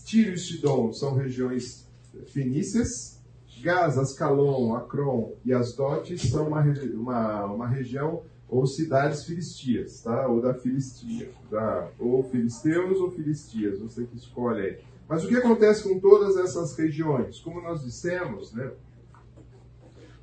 Tiro 0.03 0.33
e 0.33 0.37
Sidom 0.37 0.91
são 0.91 1.15
regiões 1.15 1.87
fenícias. 2.27 3.20
Gaza, 3.61 4.01
Ascalon, 4.01 4.75
Acron 4.75 5.33
e 5.45 5.53
Asdote 5.53 6.17
são 6.17 6.47
uma, 6.47 6.61
uma, 6.61 7.45
uma 7.45 7.67
região 7.67 8.23
ou 8.51 8.67
cidades 8.67 9.23
filistias, 9.23 10.01
tá? 10.01 10.27
ou 10.27 10.41
da 10.41 10.53
Filistia, 10.53 11.31
da, 11.49 11.87
ou 11.97 12.21
filisteus 12.23 12.99
ou 12.99 13.09
filistias, 13.11 13.79
você 13.79 14.03
que 14.03 14.17
escolhe 14.17 14.61
aí. 14.61 14.79
Mas 15.07 15.23
o 15.23 15.27
que 15.27 15.35
acontece 15.35 15.83
com 15.83 15.99
todas 15.99 16.35
essas 16.35 16.75
regiões? 16.75 17.39
Como 17.39 17.61
nós 17.61 17.81
dissemos, 17.83 18.53
né? 18.53 18.71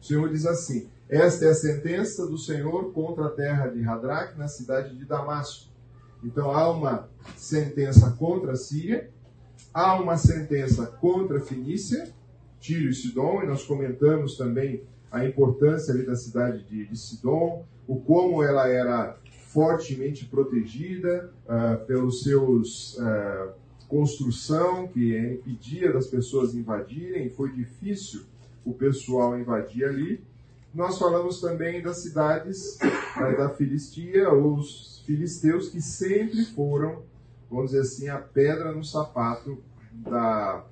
o 0.00 0.04
Senhor 0.04 0.28
diz 0.30 0.45
assim: 0.45 0.88
Esta 1.09 1.47
é 1.47 1.49
a 1.50 1.54
sentença 1.54 2.26
do 2.26 2.37
Senhor 2.37 2.92
contra 2.92 3.26
a 3.26 3.30
terra 3.30 3.68
de 3.68 3.83
Hadrach, 3.83 4.38
na 4.38 4.49
cidade 4.49 4.97
de 4.97 5.04
Damasco. 5.04 5.71
Então 6.23 6.50
há 6.50 6.71
uma 6.71 7.09
sentença 7.37 8.11
contra 8.12 8.52
a 8.52 8.57
Síria, 8.57 9.11
há 9.73 9.95
uma 9.95 10.16
sentença 10.16 10.87
contra 10.87 11.38
a 11.38 11.40
Fenícia 11.40 12.12
Tiro 12.61 12.88
e 12.88 12.95
Sidom, 12.95 13.43
e 13.43 13.47
nós 13.47 13.65
comentamos 13.65 14.37
também 14.37 14.83
a 15.11 15.25
importância 15.25 15.93
ali 15.93 16.05
da 16.05 16.17
cidade 16.17 16.62
de, 16.65 16.87
de 16.87 16.97
Sidom, 16.97 17.65
o 17.87 17.97
como 18.00 18.43
ela 18.43 18.69
era 18.69 19.17
fortemente 19.47 20.27
protegida 20.27 21.33
uh, 21.47 21.85
pelos 21.87 22.23
seus 22.23 22.99
uh, 22.99 23.53
construção 23.88 24.87
que 24.88 25.17
impedia 25.17 25.93
das 25.93 26.07
pessoas 26.07 26.55
invadirem, 26.55 27.31
foi 27.31 27.50
difícil 27.53 28.23
o 28.65 28.75
pessoal 28.75 29.38
invadir 29.38 29.85
ali. 29.85 30.21
Nós 30.75 30.99
falamos 30.99 31.41
também 31.41 31.81
das 31.81 31.99
cidades 31.99 32.77
uh, 32.77 33.37
da 33.38 33.49
Filistia, 33.49 34.31
os 34.31 35.03
filisteus 35.07 35.71
que 35.71 35.81
sempre 35.81 36.45
foram, 36.45 37.03
vamos 37.50 37.71
dizer 37.71 37.81
assim, 37.81 38.09
a 38.09 38.19
pedra 38.19 38.73
no 38.73 38.85
sapato 38.85 39.57
da 39.91 40.62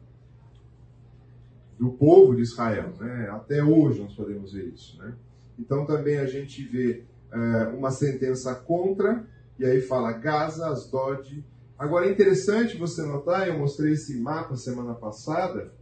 do 1.78 1.90
povo 1.90 2.35
de 2.35 2.42
Israel. 2.42 2.92
Né? 2.99 3.28
Até 3.30 3.62
hoje 3.62 4.00
nós 4.00 4.14
podemos 4.14 4.52
ver 4.52 4.66
isso. 4.66 4.99
Né? 4.99 5.14
Então 5.59 5.87
também 5.87 6.18
a 6.18 6.26
gente 6.26 6.64
vê 6.64 7.04
é, 7.33 7.68
uma 7.68 7.90
sentença 7.90 8.54
contra, 8.54 9.25
e 9.59 9.64
aí 9.64 9.80
fala 9.80 10.12
Gaza, 10.12 10.68
Asdod. 10.68 11.45
Agora 11.78 12.06
é 12.06 12.11
interessante 12.11 12.76
você 12.76 13.02
notar, 13.02 13.49
eu 13.49 13.59
mostrei 13.59 13.92
esse 13.92 14.18
mapa 14.18 14.56
semana 14.56 14.95
passada, 14.95 15.73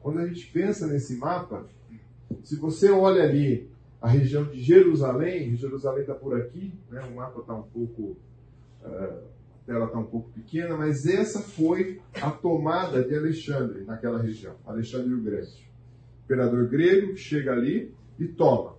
quando 0.00 0.18
a 0.18 0.26
gente 0.26 0.46
pensa 0.52 0.86
nesse 0.86 1.16
mapa, 1.16 1.66
se 2.42 2.56
você 2.56 2.90
olha 2.90 3.22
ali 3.22 3.70
a 4.00 4.08
região 4.08 4.44
de 4.44 4.60
Jerusalém, 4.60 5.56
Jerusalém 5.56 6.00
está 6.00 6.14
por 6.14 6.36
aqui, 6.36 6.74
né? 6.90 7.00
o 7.02 7.14
mapa 7.14 7.40
está 7.40 7.54
um 7.54 7.62
pouco. 7.62 8.16
Uh, 8.82 9.31
tela 9.66 9.86
está 9.86 9.98
um 9.98 10.04
pouco 10.04 10.30
pequena, 10.30 10.76
mas 10.76 11.06
essa 11.06 11.40
foi 11.40 12.00
a 12.20 12.30
tomada 12.30 13.02
de 13.02 13.14
Alexandre 13.16 13.84
naquela 13.84 14.20
região, 14.20 14.56
Alexandre 14.66 15.12
o 15.14 15.20
Grande. 15.20 15.70
O 16.20 16.24
imperador 16.24 16.66
grego 16.68 17.16
chega 17.16 17.52
ali 17.52 17.94
e 18.18 18.26
toma. 18.26 18.76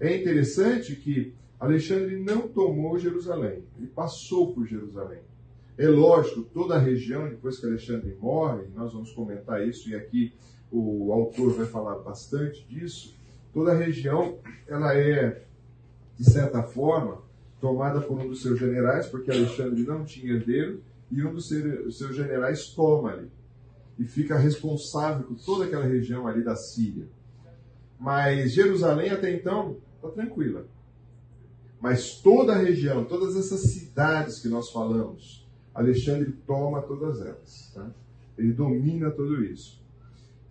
É 0.00 0.16
interessante 0.16 0.96
que 0.96 1.34
Alexandre 1.58 2.16
não 2.18 2.48
tomou 2.48 2.98
Jerusalém, 2.98 3.62
ele 3.78 3.86
passou 3.88 4.52
por 4.52 4.66
Jerusalém. 4.66 5.20
É 5.78 5.88
lógico, 5.88 6.42
toda 6.42 6.74
a 6.74 6.78
região, 6.78 7.28
depois 7.28 7.58
que 7.58 7.66
Alexandre 7.66 8.16
morre, 8.20 8.64
nós 8.74 8.92
vamos 8.92 9.12
comentar 9.12 9.66
isso, 9.66 9.88
e 9.88 9.94
aqui 9.94 10.32
o 10.70 11.12
autor 11.12 11.52
vai 11.54 11.66
falar 11.66 11.98
bastante 11.98 12.64
disso, 12.66 13.14
toda 13.52 13.72
a 13.72 13.74
região, 13.74 14.38
ela 14.66 14.96
é, 14.96 15.42
de 16.18 16.24
certa 16.24 16.62
forma, 16.62 17.22
tomada 17.62 18.00
por 18.00 18.18
um 18.18 18.28
dos 18.28 18.42
seus 18.42 18.58
generais, 18.58 19.06
porque 19.06 19.30
Alexandre 19.30 19.84
não 19.84 20.04
tinha 20.04 20.34
herdeiro, 20.34 20.82
e 21.08 21.24
um 21.24 21.32
dos 21.32 21.48
seus 21.48 22.16
generais 22.16 22.66
toma 22.70 23.12
ali. 23.12 23.30
E 23.96 24.04
fica 24.04 24.36
responsável 24.36 25.28
por 25.28 25.36
toda 25.36 25.66
aquela 25.66 25.84
região 25.84 26.26
ali 26.26 26.42
da 26.42 26.56
Síria. 26.56 27.06
Mas 28.00 28.52
Jerusalém 28.52 29.10
até 29.10 29.32
então 29.32 29.76
está 29.94 30.08
tranquila. 30.08 30.66
Mas 31.80 32.16
toda 32.16 32.54
a 32.54 32.58
região, 32.58 33.04
todas 33.04 33.36
essas 33.36 33.60
cidades 33.60 34.40
que 34.40 34.48
nós 34.48 34.70
falamos, 34.72 35.46
Alexandre 35.72 36.32
toma 36.44 36.82
todas 36.82 37.20
elas. 37.20 37.70
Tá? 37.72 37.88
Ele 38.36 38.52
domina 38.52 39.10
tudo 39.12 39.44
isso. 39.44 39.80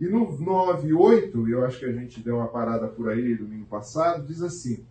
E 0.00 0.06
no 0.06 0.38
9, 0.38 0.94
8, 0.94 1.48
eu 1.48 1.64
acho 1.64 1.78
que 1.78 1.84
a 1.84 1.92
gente 1.92 2.20
deu 2.20 2.36
uma 2.36 2.48
parada 2.48 2.88
por 2.88 3.10
aí 3.10 3.34
domingo 3.34 3.66
passado, 3.66 4.26
diz 4.26 4.42
assim: 4.42 4.84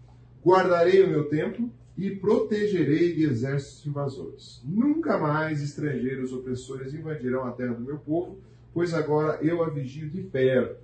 Guardarei 0.45 1.03
o 1.03 1.09
meu 1.09 1.27
templo 1.27 1.71
e 1.97 2.15
protegerei 2.15 3.13
de 3.15 3.25
exércitos 3.25 3.85
invasores. 3.85 4.61
Nunca 4.63 5.17
mais 5.17 5.61
estrangeiros 5.61 6.31
opressores 6.31 6.93
invadirão 6.93 7.45
a 7.45 7.51
terra 7.51 7.73
do 7.73 7.83
meu 7.83 7.97
povo, 7.97 8.39
pois 8.73 8.93
agora 8.93 9.39
eu 9.41 9.63
a 9.63 9.69
vigio 9.69 10.09
de 10.09 10.21
perto. 10.21 10.81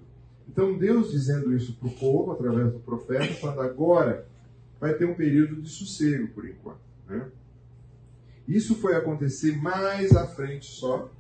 Então 0.48 0.78
Deus 0.78 1.12
dizendo 1.12 1.56
isso 1.56 1.76
para 1.76 1.88
o 1.88 1.94
povo, 1.94 2.32
através 2.32 2.72
do 2.72 2.80
profeta, 2.80 3.34
falando 3.36 3.62
agora 3.62 4.28
vai 4.80 4.94
ter 4.94 5.06
um 5.06 5.16
período 5.16 5.62
de 5.62 5.70
sossego 5.70 6.28
por 6.30 6.48
enquanto. 6.48 6.80
Né? 7.08 7.30
Isso 8.48 8.76
foi 8.76 8.96
acontecer 8.96 9.58
mais 9.58 10.16
à 10.16 10.26
frente 10.26 10.66
só. 10.66 11.12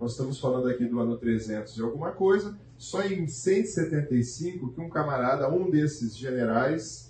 Nós 0.00 0.12
estamos 0.12 0.40
falando 0.40 0.68
aqui 0.68 0.84
do 0.84 1.00
ano 1.00 1.16
300 1.16 1.76
e 1.76 1.82
alguma 1.82 2.12
coisa. 2.12 2.58
Só 2.76 3.02
em 3.02 3.26
175 3.26 4.72
que 4.72 4.80
um 4.80 4.88
camarada, 4.88 5.52
um 5.52 5.70
desses 5.70 6.16
generais, 6.16 7.07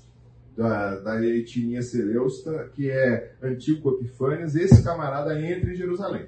da, 0.58 0.98
da 0.98 1.24
etnia 1.24 1.80
Seleusta, 1.82 2.68
que 2.74 2.90
é 2.90 3.32
Antíoco 3.40 3.90
Epifânias, 3.90 4.56
esse 4.56 4.82
camarada 4.82 5.40
entra 5.40 5.70
em 5.70 5.76
Jerusalém. 5.76 6.26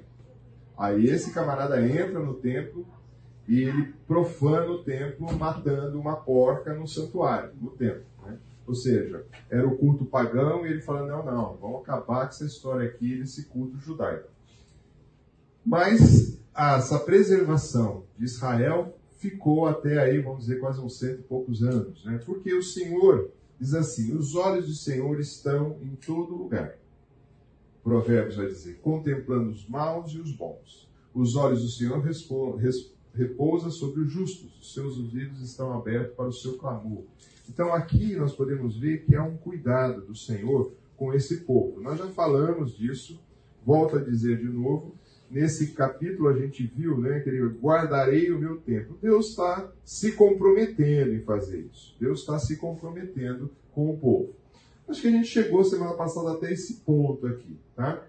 Aí 0.77 1.03
esse 1.07 1.33
camarada 1.33 1.85
entra 1.85 2.17
no 2.17 2.35
templo 2.35 2.87
e 3.45 3.63
ele 3.63 3.93
profana 4.07 4.71
o 4.71 4.85
templo 4.85 5.37
matando 5.37 5.99
uma 5.99 6.15
porca 6.15 6.73
no 6.73 6.87
santuário, 6.87 7.51
no 7.59 7.71
templo. 7.71 8.05
Né? 8.25 8.37
Ou 8.65 8.73
seja, 8.73 9.25
era 9.49 9.67
o 9.67 9.77
culto 9.77 10.05
pagão 10.05 10.65
e 10.65 10.69
ele 10.69 10.81
fala, 10.81 11.05
não, 11.05 11.25
não, 11.25 11.57
vamos 11.57 11.81
acabar 11.81 12.21
com 12.21 12.29
essa 12.29 12.45
história 12.45 12.87
aqui 12.87 13.17
desse 13.17 13.47
culto 13.47 13.77
judaico. 13.79 14.29
Mas 15.65 16.39
essa 16.55 16.99
preservação 16.99 18.05
de 18.17 18.23
Israel 18.23 18.97
ficou 19.17 19.67
até 19.67 19.99
aí, 19.99 20.21
vamos 20.21 20.45
dizer, 20.45 20.61
quase 20.61 20.79
uns 20.79 20.97
cento 20.97 21.19
e 21.19 21.23
poucos 21.23 21.61
anos. 21.61 22.05
Né? 22.05 22.17
Porque 22.25 22.53
o 22.53 22.63
Senhor 22.63 23.29
Diz 23.61 23.75
assim: 23.75 24.15
Os 24.17 24.33
olhos 24.33 24.65
do 24.65 24.73
Senhor 24.73 25.19
estão 25.19 25.77
em 25.83 25.95
todo 25.95 26.35
lugar. 26.35 26.79
Provérbios 27.83 28.35
vai 28.35 28.47
dizer: 28.47 28.79
contemplando 28.81 29.51
os 29.51 29.69
maus 29.69 30.11
e 30.13 30.19
os 30.19 30.31
bons. 30.31 30.89
Os 31.13 31.35
olhos 31.35 31.61
do 31.61 31.69
Senhor 31.69 32.01
repousam 33.13 33.69
sobre 33.69 34.01
os 34.01 34.11
justos, 34.11 34.57
os 34.59 34.73
seus 34.73 34.97
ouvidos 34.97 35.41
estão 35.41 35.73
abertos 35.73 36.15
para 36.15 36.27
o 36.27 36.33
seu 36.33 36.57
clamor. 36.57 37.03
Então 37.47 37.71
aqui 37.71 38.15
nós 38.15 38.33
podemos 38.33 38.77
ver 38.77 39.05
que 39.05 39.15
há 39.15 39.23
um 39.23 39.37
cuidado 39.37 40.01
do 40.01 40.15
Senhor 40.15 40.73
com 40.97 41.13
esse 41.13 41.41
povo. 41.41 41.81
Nós 41.81 41.99
já 41.99 42.07
falamos 42.07 42.75
disso, 42.75 43.21
volto 43.63 43.97
a 43.97 44.03
dizer 44.03 44.39
de 44.39 44.49
novo, 44.49 44.95
nesse 45.31 45.67
capítulo 45.67 46.27
a 46.27 46.37
gente 46.37 46.67
viu, 46.67 46.99
né, 46.99 47.21
que 47.21 47.29
ele 47.29 47.47
guardarei 47.47 48.31
o 48.31 48.39
meu 48.39 48.57
tempo. 48.57 48.97
Deus 49.01 49.29
está 49.29 49.71
se 49.83 50.11
comprometendo 50.11 51.13
em 51.13 51.21
fazer 51.21 51.61
isso. 51.61 51.95
Deus 51.99 52.19
está 52.19 52.37
se 52.37 52.57
comprometendo 52.57 53.49
com 53.71 53.89
o 53.89 53.97
povo. 53.97 54.35
Acho 54.87 55.01
que 55.01 55.07
a 55.07 55.11
gente 55.11 55.27
chegou 55.27 55.63
semana 55.63 55.93
passada 55.93 56.33
até 56.33 56.51
esse 56.51 56.81
ponto 56.81 57.25
aqui, 57.25 57.57
tá? 57.75 58.05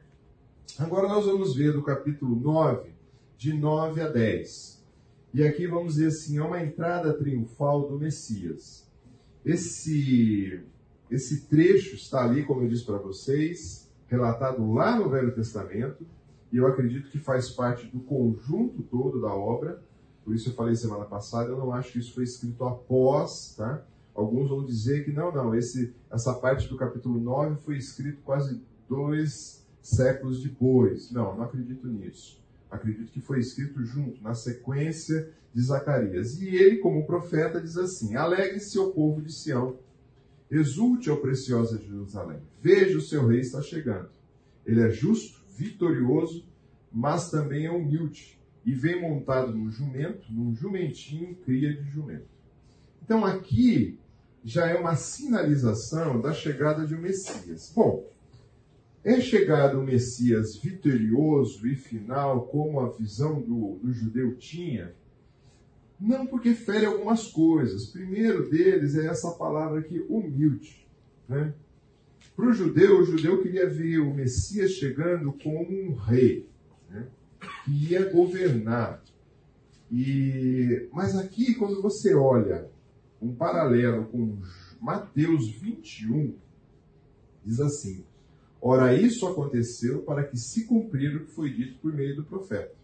Agora 0.78 1.06
nós 1.06 1.24
vamos 1.24 1.54
ver 1.54 1.72
do 1.72 1.82
capítulo 1.82 2.34
9, 2.34 2.90
de 3.36 3.52
9 3.52 4.00
a 4.00 4.08
10. 4.08 4.82
E 5.34 5.44
aqui 5.44 5.66
vamos 5.66 5.94
dizer 5.94 6.08
assim, 6.08 6.38
é 6.38 6.42
uma 6.42 6.62
entrada 6.62 7.14
triunfal 7.14 7.88
do 7.88 7.98
Messias. 7.98 8.90
Esse 9.44 10.60
esse 11.10 11.46
trecho 11.46 11.94
está 11.94 12.24
ali, 12.24 12.42
como 12.42 12.62
eu 12.62 12.68
disse 12.68 12.86
para 12.86 12.96
vocês, 12.96 13.86
relatado 14.08 14.72
lá 14.72 14.98
no 14.98 15.10
Velho 15.10 15.34
Testamento, 15.34 16.06
e 16.52 16.58
eu 16.58 16.66
acredito 16.66 17.10
que 17.10 17.18
faz 17.18 17.48
parte 17.48 17.86
do 17.86 18.00
conjunto 18.00 18.82
todo 18.82 19.20
da 19.20 19.34
obra. 19.34 19.82
Por 20.24 20.34
isso 20.34 20.50
eu 20.50 20.54
falei 20.54 20.76
semana 20.76 21.06
passada, 21.06 21.50
eu 21.50 21.56
não 21.56 21.72
acho 21.72 21.92
que 21.92 21.98
isso 21.98 22.14
foi 22.14 22.24
escrito 22.24 22.62
após, 22.64 23.54
tá? 23.56 23.84
Alguns 24.14 24.50
vão 24.50 24.64
dizer 24.64 25.04
que 25.04 25.10
não, 25.10 25.32
não, 25.32 25.54
esse, 25.54 25.94
essa 26.10 26.34
parte 26.34 26.68
do 26.68 26.76
capítulo 26.76 27.18
9 27.18 27.62
foi 27.62 27.78
escrito 27.78 28.20
quase 28.22 28.62
dois 28.86 29.66
séculos 29.80 30.42
depois. 30.42 31.10
Não, 31.10 31.34
não 31.34 31.44
acredito 31.44 31.88
nisso. 31.88 32.40
Acredito 32.70 33.10
que 33.10 33.20
foi 33.20 33.40
escrito 33.40 33.82
junto, 33.82 34.22
na 34.22 34.34
sequência 34.34 35.30
de 35.52 35.62
Zacarias. 35.62 36.40
E 36.40 36.48
ele, 36.48 36.78
como 36.78 37.06
profeta, 37.06 37.60
diz 37.60 37.76
assim: 37.76 38.14
Alegre-se, 38.14 38.78
o 38.78 38.92
povo 38.92 39.22
de 39.22 39.32
Sião, 39.32 39.78
exulte, 40.50 41.10
ó 41.10 41.16
preciosa 41.16 41.78
Jerusalém. 41.78 42.40
Veja, 42.60 42.98
o 42.98 43.02
seu 43.02 43.26
rei 43.26 43.40
está 43.40 43.62
chegando. 43.62 44.10
Ele 44.64 44.82
é 44.82 44.90
justo, 44.90 45.41
vitorioso, 45.56 46.46
mas 46.90 47.30
também 47.30 47.66
é 47.66 47.70
humilde, 47.70 48.38
e 48.64 48.72
vem 48.72 49.00
montado 49.00 49.52
num 49.52 49.70
jumento, 49.70 50.32
num 50.32 50.54
jumentinho, 50.54 51.34
cria 51.36 51.74
de 51.74 51.88
jumento. 51.90 52.28
Então 53.02 53.24
aqui 53.24 53.98
já 54.44 54.66
é 54.66 54.74
uma 54.74 54.96
sinalização 54.96 56.20
da 56.20 56.32
chegada 56.32 56.86
de 56.86 56.94
um 56.94 57.00
Messias. 57.00 57.72
Bom, 57.74 58.04
é 59.04 59.20
chegado 59.20 59.80
o 59.80 59.84
Messias 59.84 60.56
vitorioso 60.56 61.66
e 61.66 61.74
final, 61.74 62.46
como 62.46 62.80
a 62.80 62.90
visão 62.90 63.40
do, 63.40 63.78
do 63.82 63.92
judeu 63.92 64.36
tinha? 64.36 64.94
Não 65.98 66.26
porque 66.26 66.54
fere 66.54 66.86
algumas 66.86 67.28
coisas. 67.28 67.86
Primeiro 67.86 68.48
deles 68.48 68.96
é 68.96 69.06
essa 69.06 69.32
palavra 69.32 69.80
aqui, 69.80 70.04
humilde. 70.08 70.86
Né? 71.28 71.54
Para 72.42 72.50
o 72.50 72.54
judeu, 72.54 72.98
o 72.98 73.04
judeu 73.04 73.40
queria 73.40 73.70
ver 73.70 74.00
o 74.00 74.12
Messias 74.12 74.72
chegando 74.72 75.32
como 75.32 75.70
um 75.70 75.94
rei, 75.94 76.44
né? 76.90 77.06
que 77.64 77.92
ia 77.92 78.10
governar. 78.10 79.00
E, 79.88 80.88
mas 80.92 81.16
aqui, 81.16 81.54
quando 81.54 81.80
você 81.80 82.12
olha 82.16 82.68
um 83.20 83.32
paralelo 83.32 84.06
com 84.06 84.38
Mateus 84.80 85.52
21, 85.52 86.34
diz 87.46 87.60
assim: 87.60 88.04
Ora, 88.60 88.92
isso 88.92 89.24
aconteceu 89.28 90.02
para 90.02 90.24
que 90.24 90.36
se 90.36 90.64
cumprir 90.64 91.14
o 91.14 91.26
que 91.26 91.30
foi 91.30 91.48
dito 91.48 91.78
por 91.78 91.94
meio 91.94 92.16
do 92.16 92.24
profeta. 92.24 92.74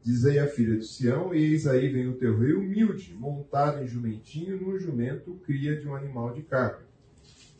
Dizei 0.00 0.38
a 0.38 0.46
filha 0.46 0.78
de 0.78 0.86
Sião, 0.86 1.34
eis 1.34 1.66
aí 1.66 1.88
vem 1.88 2.06
o 2.06 2.14
teu 2.18 2.38
rei 2.38 2.52
humilde, 2.52 3.12
montado 3.18 3.82
em 3.82 3.88
jumentinho, 3.88 4.60
num 4.60 4.78
jumento, 4.78 5.40
cria 5.44 5.76
de 5.76 5.88
um 5.88 5.96
animal 5.96 6.32
de 6.32 6.42
carga. 6.42 6.86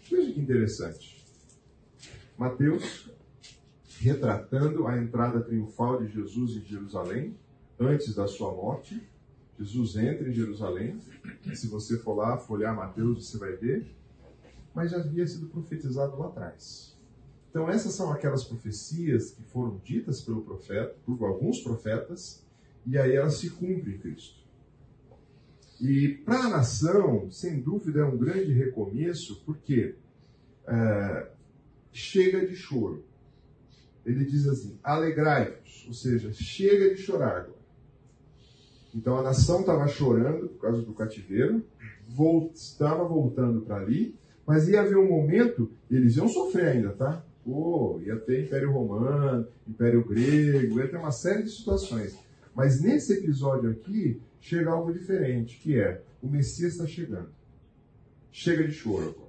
Veja 0.09 0.33
que 0.33 0.41
interessante. 0.41 1.16
Mateus 2.39 3.11
retratando 3.99 4.87
a 4.87 4.99
entrada 4.99 5.41
triunfal 5.41 6.03
de 6.03 6.13
Jesus 6.13 6.57
em 6.57 6.61
Jerusalém, 6.61 7.35
antes 7.81 8.15
da 8.15 8.27
sua 8.27 8.53
morte. 8.53 9.03
Jesus 9.59 9.97
entra 9.97 10.29
em 10.29 10.33
Jerusalém. 10.33 11.01
Se 11.55 11.67
você 11.67 11.99
for 11.99 12.15
lá 12.15 12.37
folhear 12.37 12.77
Mateus, 12.77 13.27
você 13.27 13.39
vai 13.39 13.53
ver. 13.53 13.87
Mas 14.75 14.91
já 14.91 14.99
havia 14.99 15.27
sido 15.27 15.47
profetizado 15.47 16.19
lá 16.19 16.27
atrás. 16.27 16.95
Então, 17.49 17.71
essas 17.71 17.95
são 17.95 18.13
aquelas 18.13 18.45
profecias 18.45 19.31
que 19.31 19.43
foram 19.43 19.81
ditas 19.83 20.21
pelo 20.21 20.43
profeta, 20.43 20.95
por 21.07 21.25
alguns 21.25 21.61
profetas, 21.61 22.45
e 22.85 22.99
aí 22.99 23.17
elas 23.17 23.39
se 23.39 23.49
cumprem 23.49 23.95
em 23.95 23.99
Cristo. 23.99 24.45
E 25.81 26.21
para 26.25 26.41
a 26.41 26.51
nação, 26.51 27.31
sem 27.31 27.61
dúvida, 27.61 28.01
é 28.01 28.05
um 28.05 28.19
grande 28.19 28.53
recomeço, 28.53 29.43
porque 29.47 29.95
é, 30.67 31.31
chega 31.97 32.47
de 32.47 32.55
choro. 32.55 33.05
Ele 34.05 34.25
diz 34.25 34.47
assim: 34.47 34.79
alegrai-vos, 34.83 35.87
ou 35.89 35.95
seja, 35.95 36.31
chega 36.33 36.95
de 36.95 37.01
chorar 37.01 37.37
agora. 37.39 37.57
Então 38.95 39.17
a 39.17 39.23
nação 39.23 39.61
estava 39.61 39.89
chorando 39.89 40.49
por 40.49 40.61
causa 40.61 40.83
do 40.83 40.93
cativeiro, 40.93 41.65
estava 42.55 43.05
voltando 43.05 43.63
para 43.63 43.77
ali, 43.77 44.15
mas 44.47 44.69
ia 44.69 44.81
haver 44.81 44.97
um 44.97 45.09
momento, 45.09 45.71
eles 45.91 46.17
iam 46.17 46.29
sofrer 46.29 46.69
ainda, 46.69 46.91
tá? 46.91 47.25
Pô, 47.45 48.01
ia 48.05 48.17
ter 48.17 48.45
Império 48.45 48.73
Romano, 48.73 49.47
Império 49.67 50.05
Grego, 50.05 50.79
ia 50.79 50.89
ter 50.89 50.97
uma 50.97 51.13
série 51.13 51.43
de 51.43 51.51
situações. 51.51 52.19
Mas 52.55 52.81
nesse 52.81 53.15
episódio 53.15 53.71
aqui, 53.71 54.21
chega 54.41 54.71
algo 54.71 54.93
diferente, 54.93 55.59
que 55.59 55.79
é 55.79 56.03
o 56.23 56.29
Messias 56.29 56.73
está 56.73 56.87
chegando. 56.87 57.31
Chega 58.31 58.67
de 58.67 58.73
choro 58.73 59.11
agora. 59.11 59.26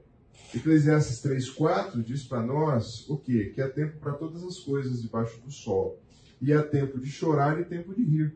Eclesiastes 0.54 1.22
3,4 1.22 2.02
diz 2.02 2.24
para 2.24 2.42
nós 2.42 3.08
o 3.10 3.18
quê? 3.18 3.52
Que 3.54 3.62
é 3.62 3.68
tempo 3.68 3.98
para 4.00 4.14
todas 4.14 4.44
as 4.44 4.60
coisas 4.60 5.02
debaixo 5.02 5.40
do 5.42 5.52
sol. 5.52 6.00
E 6.42 6.54
é 6.54 6.62
tempo 6.62 7.00
de 7.00 7.10
chorar 7.10 7.60
e 7.60 7.66
tempo 7.66 7.94
de 7.94 8.04
rir. 8.04 8.34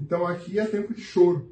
Então 0.00 0.26
aqui 0.26 0.58
é 0.58 0.66
tempo 0.66 0.92
de 0.92 1.00
choro. 1.00 1.50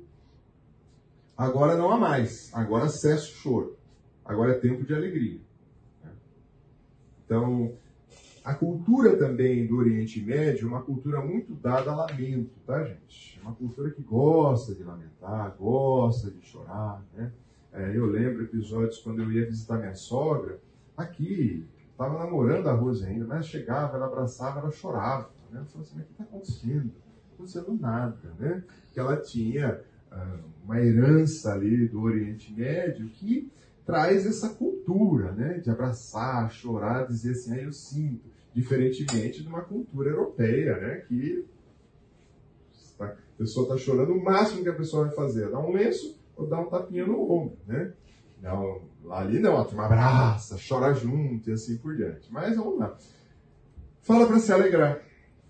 Agora 1.36 1.76
não 1.76 1.90
há 1.90 1.98
mais. 1.98 2.50
Agora 2.52 2.88
cessa 2.88 3.24
o 3.24 3.34
choro. 3.34 3.76
Agora 4.24 4.52
é 4.52 4.58
tempo 4.58 4.84
de 4.84 4.94
alegria. 4.94 5.40
Então, 7.24 7.72
a 8.44 8.54
cultura 8.54 9.16
também 9.16 9.66
do 9.66 9.76
Oriente 9.76 10.20
Médio 10.20 10.66
é 10.66 10.68
uma 10.68 10.82
cultura 10.82 11.20
muito 11.20 11.54
dada 11.54 11.90
a 11.90 11.96
lamento, 11.96 12.50
tá, 12.66 12.84
gente? 12.84 13.38
É 13.38 13.42
uma 13.42 13.54
cultura 13.54 13.90
que 13.90 14.02
gosta 14.02 14.74
de 14.74 14.82
lamentar, 14.82 15.56
gosta 15.56 16.30
de 16.30 16.42
chorar, 16.42 17.02
né? 17.14 17.32
É, 17.72 17.96
eu 17.96 18.04
lembro 18.06 18.44
episódios 18.44 18.98
quando 18.98 19.22
eu 19.22 19.32
ia 19.32 19.46
visitar 19.46 19.78
minha 19.78 19.94
sogra, 19.94 20.60
aqui, 20.96 21.66
estava 21.90 22.18
namorando 22.18 22.68
a 22.68 22.72
Rose 22.72 23.04
ainda, 23.04 23.24
mas 23.24 23.46
chegava, 23.46 23.96
ela 23.96 24.06
abraçava, 24.06 24.60
ela 24.60 24.70
chorava. 24.70 25.30
Né? 25.50 25.60
Eu 25.60 25.66
falei 25.66 25.86
assim, 25.86 25.96
mas 25.96 26.04
o 26.04 26.06
que 26.06 26.12
está 26.12 26.24
acontecendo? 26.24 26.92
Não 27.38 27.46
está 27.46 27.60
acontecendo 27.60 27.80
nada, 27.80 28.34
né? 28.38 28.64
Que 28.92 29.00
ela 29.00 29.16
tinha 29.16 29.80
uh, 30.12 30.44
uma 30.64 30.80
herança 30.80 31.52
ali 31.52 31.88
do 31.88 32.02
Oriente 32.02 32.52
Médio 32.52 33.08
que 33.08 33.50
traz 33.86 34.26
essa 34.26 34.50
cultura, 34.50 35.32
né? 35.32 35.58
De 35.58 35.70
abraçar, 35.70 36.50
chorar, 36.52 37.06
dizer 37.06 37.32
assim, 37.32 37.54
ah, 37.54 37.62
eu 37.62 37.72
sinto. 37.72 38.30
Diferentemente 38.54 39.42
de 39.42 39.48
uma 39.48 39.62
cultura 39.62 40.10
europeia, 40.10 40.78
né? 40.78 40.96
Que 41.08 41.46
a 43.00 43.14
pessoa 43.38 43.64
está 43.64 43.76
chorando, 43.78 44.12
o 44.12 44.22
máximo 44.22 44.62
que 44.62 44.68
a 44.68 44.74
pessoa 44.74 45.06
vai 45.06 45.14
fazer 45.16 45.46
é 45.46 45.50
dar 45.50 45.58
um 45.58 45.72
lenço 45.72 46.21
ou 46.36 46.46
dar 46.46 46.60
um 46.60 46.68
tapinha 46.68 47.06
no 47.06 47.30
ombro, 47.30 47.56
né? 47.66 47.92
Não, 48.42 48.80
ali 49.10 49.38
não, 49.38 49.56
a 49.56 49.64
turma 49.64 49.86
abraça, 49.86 50.58
chora 50.68 50.92
junto 50.94 51.48
e 51.48 51.52
assim 51.52 51.76
por 51.76 51.94
diante. 51.94 52.32
Mas 52.32 52.56
vamos 52.56 52.78
lá. 52.78 52.96
Fala 54.00 54.26
para 54.26 54.38
se 54.38 54.52
alegrar. 54.52 55.00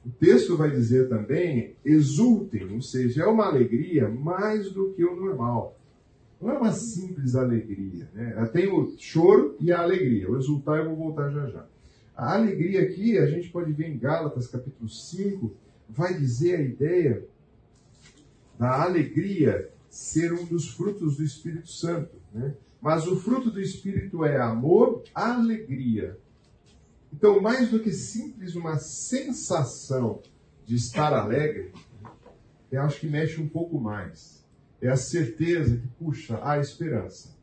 O 0.05 0.11
texto 0.11 0.57
vai 0.57 0.71
dizer 0.71 1.09
também, 1.09 1.77
exultem, 1.85 2.71
ou 2.75 2.83
seja, 2.83 3.23
é 3.23 3.27
uma 3.27 3.47
alegria 3.47 4.09
mais 4.09 4.71
do 4.73 4.93
que 4.93 5.05
o 5.05 5.17
normal. 5.17 5.79
Não 6.41 6.51
é 6.51 6.59
uma 6.59 6.73
simples 6.73 7.37
alegria. 7.37 8.09
Né? 8.13 8.51
Tem 8.53 8.69
o 8.69 8.95
choro 8.99 9.57
e 9.61 9.71
a 9.71 9.81
alegria. 9.81 10.29
O 10.29 10.37
exultar 10.37 10.79
eu 10.79 10.87
vou 10.87 10.97
voltar 10.97 11.31
já 11.31 11.47
já. 11.47 11.67
A 12.17 12.35
alegria 12.35 12.83
aqui, 12.83 13.17
a 13.17 13.27
gente 13.27 13.49
pode 13.49 13.73
ver 13.73 13.89
em 13.89 13.99
Gálatas 13.99 14.49
capítulo 14.49 14.89
5, 14.89 15.55
vai 15.89 16.15
dizer 16.15 16.57
a 16.57 16.61
ideia 16.61 17.25
da 18.59 18.83
alegria 18.83 19.71
ser 19.93 20.33
um 20.33 20.47
dos 20.47 20.69
frutos 20.71 21.19
do 21.19 21.23
Espírito 21.23 21.71
Santo. 21.71 22.17
Né? 22.33 22.55
Mas 22.81 23.07
o 23.07 23.21
fruto 23.21 23.51
do 23.51 23.61
Espírito 23.61 24.25
é 24.25 24.41
amor, 24.41 25.05
alegria. 25.15 26.19
Então, 27.13 27.43
mais 27.43 27.71
do 27.71 27.79
que 27.79 27.93
simples 27.93 28.55
uma 28.55 28.79
sensação 28.79 30.23
de 30.65 30.77
estar 30.77 31.13
alegre, 31.13 31.73
eu 32.71 32.81
acho 32.81 33.01
que 33.01 33.07
mexe 33.07 33.39
um 33.39 33.47
pouco 33.47 33.79
mais. 33.79 34.43
É 34.81 34.89
a 34.89 34.97
certeza 34.97 35.77
que, 35.77 35.87
puxa, 35.89 36.41
há 36.43 36.59
esperança, 36.59 37.37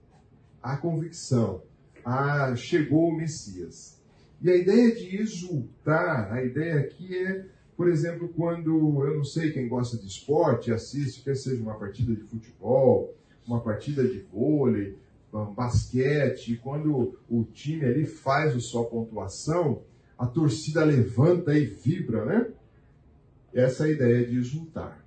há 0.61 0.75
convicção, 0.75 1.61
há, 2.03 2.55
chegou 2.55 3.09
o 3.09 3.15
Messias. 3.15 4.01
E 4.41 4.49
a 4.49 4.55
ideia 4.55 4.95
de 4.95 5.17
exultar, 5.17 6.33
a 6.33 6.43
ideia 6.43 6.79
aqui 6.79 7.15
é 7.15 7.45
por 7.79 7.87
exemplo, 7.87 8.27
quando 8.35 9.05
eu 9.05 9.15
não 9.15 9.23
sei 9.23 9.53
quem 9.53 9.69
gosta 9.69 9.97
de 9.97 10.05
esporte, 10.05 10.69
assiste, 10.69 11.23
quer 11.23 11.33
seja 11.33 11.63
uma 11.63 11.79
partida 11.79 12.13
de 12.13 12.23
futebol, 12.23 13.15
uma 13.47 13.61
partida 13.61 14.05
de 14.05 14.19
vôlei, 14.19 14.97
um 15.33 15.53
basquete, 15.53 16.59
quando 16.61 17.17
o 17.29 17.45
time 17.45 17.85
ali 17.85 18.05
faz 18.05 18.53
a 18.53 18.59
sua 18.59 18.83
pontuação, 18.83 19.83
a 20.17 20.27
torcida 20.27 20.83
levanta 20.83 21.57
e 21.57 21.67
vibra, 21.67 22.25
né? 22.25 22.47
essa 23.53 23.85
é 23.85 23.91
a 23.91 23.93
ideia 23.93 24.27
de 24.27 24.41
juntar. 24.41 25.01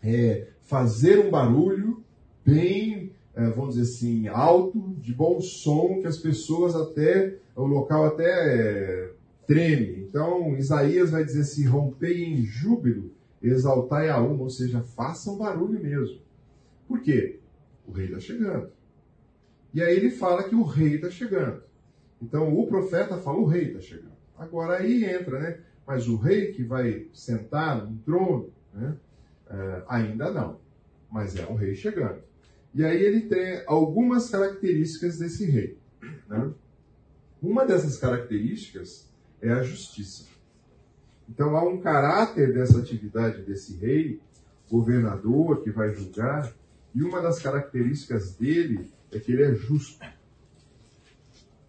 É 0.00 0.50
fazer 0.60 1.18
um 1.18 1.32
barulho 1.32 2.04
bem, 2.46 3.10
é, 3.34 3.50
vamos 3.50 3.74
dizer 3.74 3.92
assim, 3.92 4.28
alto, 4.28 4.94
de 5.00 5.12
bom 5.12 5.40
som, 5.40 6.00
que 6.00 6.06
as 6.06 6.18
pessoas 6.18 6.76
até, 6.76 7.38
o 7.56 7.66
local 7.66 8.04
até 8.04 8.24
é, 8.24 9.11
treme. 9.52 10.06
Então, 10.08 10.56
Isaías 10.56 11.10
vai 11.10 11.24
dizer 11.24 11.42
assim: 11.42 11.66
rompei 11.66 12.24
em 12.24 12.42
júbilo, 12.42 13.12
exaltai 13.42 14.08
a 14.08 14.18
uma, 14.18 14.42
ou 14.42 14.50
seja, 14.50 14.80
façam 14.80 15.36
barulho 15.36 15.80
mesmo. 15.80 16.20
Por 16.88 17.00
quê? 17.00 17.40
O 17.86 17.92
rei 17.92 18.06
está 18.06 18.18
chegando. 18.18 18.70
E 19.74 19.82
aí 19.82 19.94
ele 19.96 20.10
fala 20.10 20.44
que 20.44 20.54
o 20.54 20.62
rei 20.62 20.96
está 20.96 21.10
chegando. 21.10 21.62
Então 22.20 22.58
o 22.58 22.66
profeta 22.66 23.18
fala: 23.18 23.38
o 23.38 23.46
rei 23.46 23.68
está 23.68 23.80
chegando. 23.80 24.12
Agora 24.38 24.78
aí 24.78 25.04
entra, 25.04 25.38
né? 25.38 25.58
Mas 25.86 26.08
o 26.08 26.16
rei 26.16 26.52
que 26.52 26.62
vai 26.62 27.06
sentar 27.12 27.84
no 27.86 27.96
trono, 27.98 28.50
né? 28.72 28.96
É, 29.50 29.82
ainda 29.88 30.30
não. 30.30 30.60
Mas 31.10 31.36
é 31.36 31.46
um 31.46 31.54
rei 31.54 31.74
chegando. 31.74 32.22
E 32.74 32.82
aí 32.82 33.02
ele 33.02 33.22
tem 33.22 33.62
algumas 33.66 34.30
características 34.30 35.18
desse 35.18 35.44
rei. 35.44 35.76
Né? 36.26 36.52
Uma 37.42 37.66
dessas 37.66 37.98
características 37.98 39.11
é 39.42 39.50
a 39.50 39.62
justiça. 39.62 40.24
Então 41.28 41.56
há 41.56 41.68
um 41.68 41.80
caráter 41.80 42.54
dessa 42.54 42.78
atividade 42.78 43.42
desse 43.42 43.76
rei, 43.76 44.20
governador 44.70 45.62
que 45.62 45.70
vai 45.70 45.92
julgar, 45.92 46.54
e 46.94 47.02
uma 47.02 47.20
das 47.20 47.40
características 47.40 48.36
dele 48.36 48.90
é 49.10 49.18
que 49.18 49.32
ele 49.32 49.42
é 49.42 49.54
justo. 49.54 50.04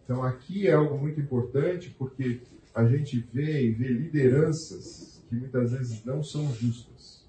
Então 0.04 0.24
aqui 0.24 0.68
é 0.68 0.74
algo 0.74 0.98
muito 0.98 1.20
importante 1.20 1.94
porque 1.98 2.42
a 2.76 2.86
gente 2.86 3.20
vê 3.34 3.68
e 3.68 3.72
vê 3.72 3.88
lideranças 3.88 5.24
que 5.28 5.36
muitas 5.36 5.72
vezes 5.72 6.04
não 6.06 6.22
são 6.22 6.54
justas. 6.54 7.26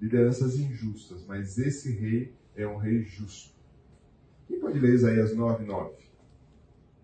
Lideranças 0.00 0.56
injustas, 0.56 1.24
mas 1.26 1.58
esse 1.58 1.90
rei 1.90 2.32
é 2.54 2.66
um 2.66 2.76
rei 2.76 3.02
justo. 3.02 3.54
Quem 4.46 4.60
pode 4.60 4.78
ler 4.78 4.94
Isaías 4.94 5.34
9, 5.34 5.64
9? 5.64 5.96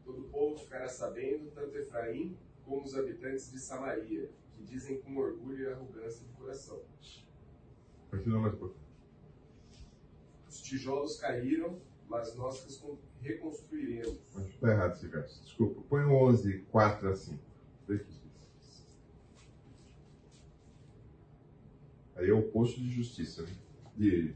Todo 0.04 0.20
o 0.20 0.24
povo 0.24 0.58
ficará 0.58 0.88
sabendo, 0.88 1.50
tanto 1.54 1.76
Efraim 1.76 2.36
como 2.72 2.86
os 2.86 2.94
habitantes 2.94 3.52
de 3.52 3.58
Samaria, 3.58 4.30
que 4.56 4.62
dizem 4.64 4.98
com 5.02 5.14
orgulho 5.18 5.62
e 5.62 5.70
arrogância 5.70 6.26
de 6.26 6.32
coração. 6.32 6.80
Continua 8.10 8.40
mais 8.40 8.54
um 8.54 8.56
pouco. 8.56 8.76
Os 10.48 10.62
tijolos 10.62 11.20
caíram, 11.20 11.78
mas 12.08 12.34
nós 12.34 12.66
reconstruiremos. 13.20 14.18
Está 14.54 14.70
errado 14.70 14.94
esse 14.94 15.06
verso. 15.06 15.42
Desculpa. 15.42 15.82
Põe 15.82 16.04
o 16.04 16.14
11, 16.14 16.60
4 16.70 17.10
assim. 17.10 17.38
Aí 22.16 22.30
é 22.30 22.32
o 22.32 22.50
posto 22.50 22.80
de 22.80 22.88
justiça. 22.90 23.42
Né? 23.42 23.54
De... 23.98 24.34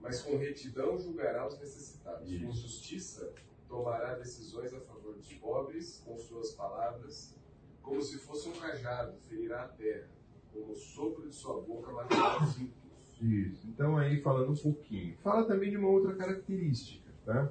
Mas 0.00 0.22
com 0.22 0.36
retidão 0.38 0.98
julgará 0.98 1.46
os 1.46 1.56
necessitados. 1.60 2.28
Isso. 2.28 2.46
Com 2.46 2.52
justiça 2.52 3.32
tomará 3.72 4.14
decisões 4.16 4.74
a 4.74 4.80
favor 4.80 5.14
dos 5.14 5.32
pobres 5.32 6.02
com 6.04 6.18
suas 6.18 6.50
palavras, 6.52 7.34
como 7.80 8.02
se 8.02 8.18
fosse 8.18 8.50
um 8.50 8.52
cajado, 8.52 9.16
ferirá 9.26 9.62
a 9.62 9.68
terra, 9.68 10.08
como 10.52 10.72
o 10.72 10.76
sopro 10.76 11.26
de 11.26 11.34
sua 11.34 11.58
boca 11.62 11.90
matará 11.90 12.44
os 12.44 12.58
ímpios. 12.58 12.82
Isso. 13.18 13.66
Então 13.68 13.96
aí 13.96 14.20
falando 14.20 14.52
um 14.52 14.56
pouquinho. 14.56 15.16
Fala 15.22 15.44
também 15.44 15.70
de 15.70 15.78
uma 15.78 15.88
outra 15.88 16.14
característica, 16.14 17.10
tá? 17.24 17.50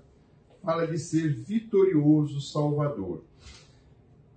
Fala 0.62 0.86
de 0.86 1.00
ser 1.00 1.34
vitorioso 1.34 2.40
Salvador. 2.40 3.24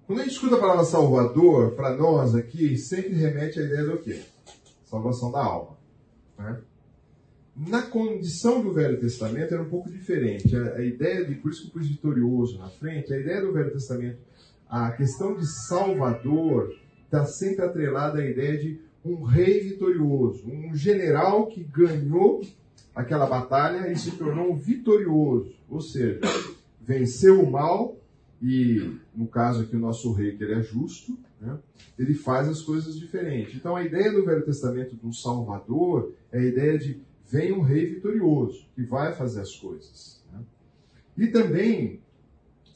Quando 0.07 0.21
a 0.21 0.23
gente 0.23 0.33
escuta 0.33 0.57
a 0.57 0.61
palavra 0.61 0.85
Salvador, 0.85 1.73
para 1.73 1.95
nós 1.97 2.35
aqui, 2.35 2.79
sempre 2.79 3.13
remete 3.13 3.61
à 3.61 3.63
ideia 3.63 3.85
do 3.85 3.99
quê? 3.99 4.25
Salvação 4.85 5.31
da 5.31 5.45
alma. 5.45 5.77
Né? 6.39 6.63
Na 7.57 7.83
condição 7.83 8.61
do 8.61 8.73
Velho 8.73 8.99
Testamento 8.99 9.55
era 9.55 9.63
um 9.63 9.69
pouco 9.69 9.91
diferente. 9.91 10.57
A, 10.57 10.75
a, 10.77 10.85
ideia 10.85 11.25
de, 11.25 11.37
por 11.37 11.53
isso 11.53 11.63
que 11.63 11.69
eu 11.69 11.73
pus 11.73 11.89
vitorioso 11.89 12.59
na 12.59 12.69
frente, 12.69 13.13
a 13.13 13.19
ideia 13.19 13.41
do 13.41 13.53
Velho 13.53 13.71
Testamento, 13.71 14.19
a 14.69 14.91
questão 14.91 15.37
de 15.37 15.47
Salvador 15.69 16.75
está 17.05 17.25
sempre 17.25 17.65
atrelada 17.65 18.21
à 18.21 18.27
ideia 18.29 18.59
de 18.59 18.81
um 19.05 19.23
rei 19.23 19.61
vitorioso, 19.61 20.49
um 20.49 20.75
general 20.75 21.47
que 21.47 21.63
ganhou 21.63 22.43
aquela 22.95 23.27
batalha 23.27 23.91
e 23.91 23.97
se 23.97 24.13
tornou 24.13 24.57
vitorioso, 24.57 25.55
ou 25.69 25.81
seja, 25.81 26.21
venceu 26.81 27.41
o 27.41 27.51
mal 27.51 27.97
e, 28.43 28.99
no 29.15 29.27
caso 29.27 29.63
aqui, 29.63 29.77
o 29.77 29.81
nosso 29.81 30.13
rei, 30.13 30.37
que 30.37 30.43
ele 30.43 30.55
é 30.55 30.63
justo, 30.63 31.17
né, 31.41 31.59
ele 31.99 32.15
faz 32.15 32.49
as 32.49 32.63
coisas 32.63 32.99
diferentes. 32.99 33.55
Então, 33.55 33.77
a 33.77 33.85
ideia 33.85 34.13
do 34.13 34.25
Velho 34.25 34.45
Testamento 34.45 34.97
de 34.97 35.07
um 35.07 35.13
Salvador 35.13 36.13
é 36.33 36.39
a 36.39 36.45
ideia 36.45 36.79
de 36.79 37.01
vem 37.27 37.53
um 37.53 37.63
rei 37.63 37.87
vitorioso, 37.87 38.67
que 38.75 38.83
vai 38.83 39.15
fazer 39.15 39.41
as 39.41 39.55
coisas. 39.57 40.23
Né? 40.33 40.41
E 41.17 41.27
também 41.29 42.01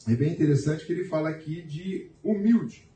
é 0.07 0.15
bem 0.15 0.33
interessante 0.33 0.87
que 0.87 0.93
ele 0.93 1.05
fala 1.05 1.29
aqui 1.29 1.63
de 1.63 2.11
humilde. 2.23 2.89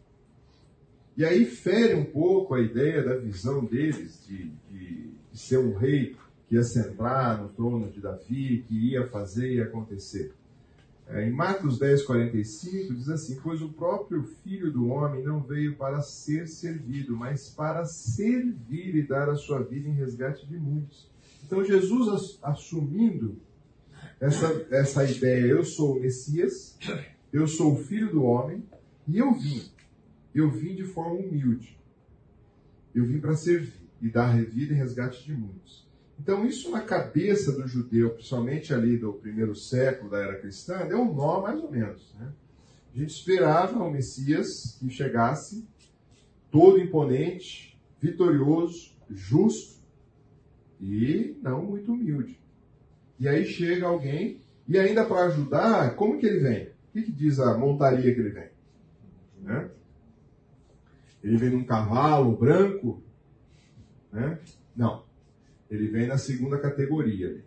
E 1.17 1.25
aí 1.25 1.45
fere 1.45 1.95
um 1.95 2.05
pouco 2.05 2.55
a 2.55 2.61
ideia 2.61 3.03
da 3.03 3.17
visão 3.17 3.65
deles 3.65 4.25
de, 4.27 4.51
de, 4.71 5.11
de 5.31 5.39
ser 5.39 5.59
um 5.59 5.77
rei 5.77 6.17
que 6.49 6.55
ia 6.55 6.63
sentar 6.63 7.43
no 7.43 7.51
trono 7.51 7.91
de 7.91 8.01
Davi, 8.01 8.65
que 8.67 8.93
ia 8.93 9.07
fazer 9.09 9.53
e 9.53 9.61
acontecer. 9.61 10.33
É, 11.13 11.29
em 11.29 11.31
Marcos 11.31 11.79
10, 11.79 12.05
45, 12.05 12.95
diz 12.95 13.09
assim: 13.11 13.39
Pois 13.43 13.61
o 13.61 13.69
próprio 13.69 14.23
Filho 14.43 14.73
do 14.73 14.89
Homem 14.89 15.23
não 15.23 15.43
veio 15.43 15.77
para 15.77 16.01
ser 16.01 16.49
servido, 16.49 17.15
mas 17.15 17.51
para 17.51 17.85
servir 17.85 18.97
e 18.97 19.07
dar 19.07 19.29
a 19.29 19.37
sua 19.37 19.63
vida 19.63 19.89
em 19.89 19.93
resgate 19.93 20.47
de 20.47 20.57
muitos. 20.57 21.11
Então, 21.45 21.63
Jesus 21.63 22.39
assumindo 22.43 23.37
essa, 24.19 24.67
essa 24.71 25.05
ideia, 25.05 25.47
eu 25.47 25.65
sou 25.65 25.99
o 25.99 26.01
Messias, 26.01 26.79
eu 27.31 27.47
sou 27.47 27.75
o 27.75 27.85
filho 27.85 28.11
do 28.11 28.23
homem, 28.23 28.65
e 29.07 29.19
eu 29.19 29.35
vim. 29.35 29.71
Eu 30.35 30.51
vim 30.51 30.75
de 30.75 30.85
forma 30.85 31.17
humilde. 31.17 31.79
Eu 32.95 33.05
vim 33.05 33.21
para 33.21 33.37
servir 33.37 33.83
e 34.01 34.09
dar 34.09 34.35
vida 34.43 34.73
e 34.73 34.77
resgate 34.77 35.23
de 35.25 35.35
muitos. 35.35 35.87
Então, 36.19 36.47
isso 36.47 36.71
na 36.71 36.83
cabeça 36.83 37.53
do 37.53 37.67
judeu, 37.67 38.11
principalmente 38.11 38.73
ali 38.73 38.97
do 38.97 39.13
primeiro 39.13 39.55
século 39.55 40.11
da 40.11 40.19
era 40.19 40.39
cristã, 40.39 40.87
deu 40.87 41.01
um 41.01 41.15
nó 41.15 41.41
mais 41.41 41.61
ou 41.61 41.71
menos. 41.71 42.15
Né? 42.19 42.33
A 42.95 42.99
gente 42.99 43.11
esperava 43.11 43.83
o 43.83 43.91
Messias 43.91 44.77
que 44.79 44.89
chegasse 44.91 45.67
todo 46.51 46.79
imponente, 46.79 47.81
vitorioso, 48.01 48.93
justo, 49.11 49.81
e 50.81 51.37
não 51.43 51.65
muito 51.65 51.93
humilde. 51.93 52.39
E 53.19 53.29
aí 53.29 53.45
chega 53.45 53.87
alguém, 53.87 54.41
e 54.67 54.79
ainda 54.79 55.05
para 55.05 55.27
ajudar, 55.27 55.95
como 55.97 56.19
que 56.19 56.27
ele 56.27 56.41
vem? 56.41 56.67
O 56.67 56.93
que, 56.93 57.03
que, 57.03 57.13
diz 57.13 57.39
a 57.39 57.57
montaria 57.57 58.15
que 58.15 58.21
ele 58.21 58.31
vem? 58.31 58.51
Né? 59.41 59.71
Ele 61.23 61.37
vem 61.37 61.51
num 61.51 61.65
cavalo 61.65 62.37
branco? 62.37 63.03
Né? 64.13 64.39
Não. 64.77 65.05
Ele 65.73 65.89
vem 65.89 66.07
na 66.07 66.19
segunda 66.19 66.59
categoria. 66.59 67.43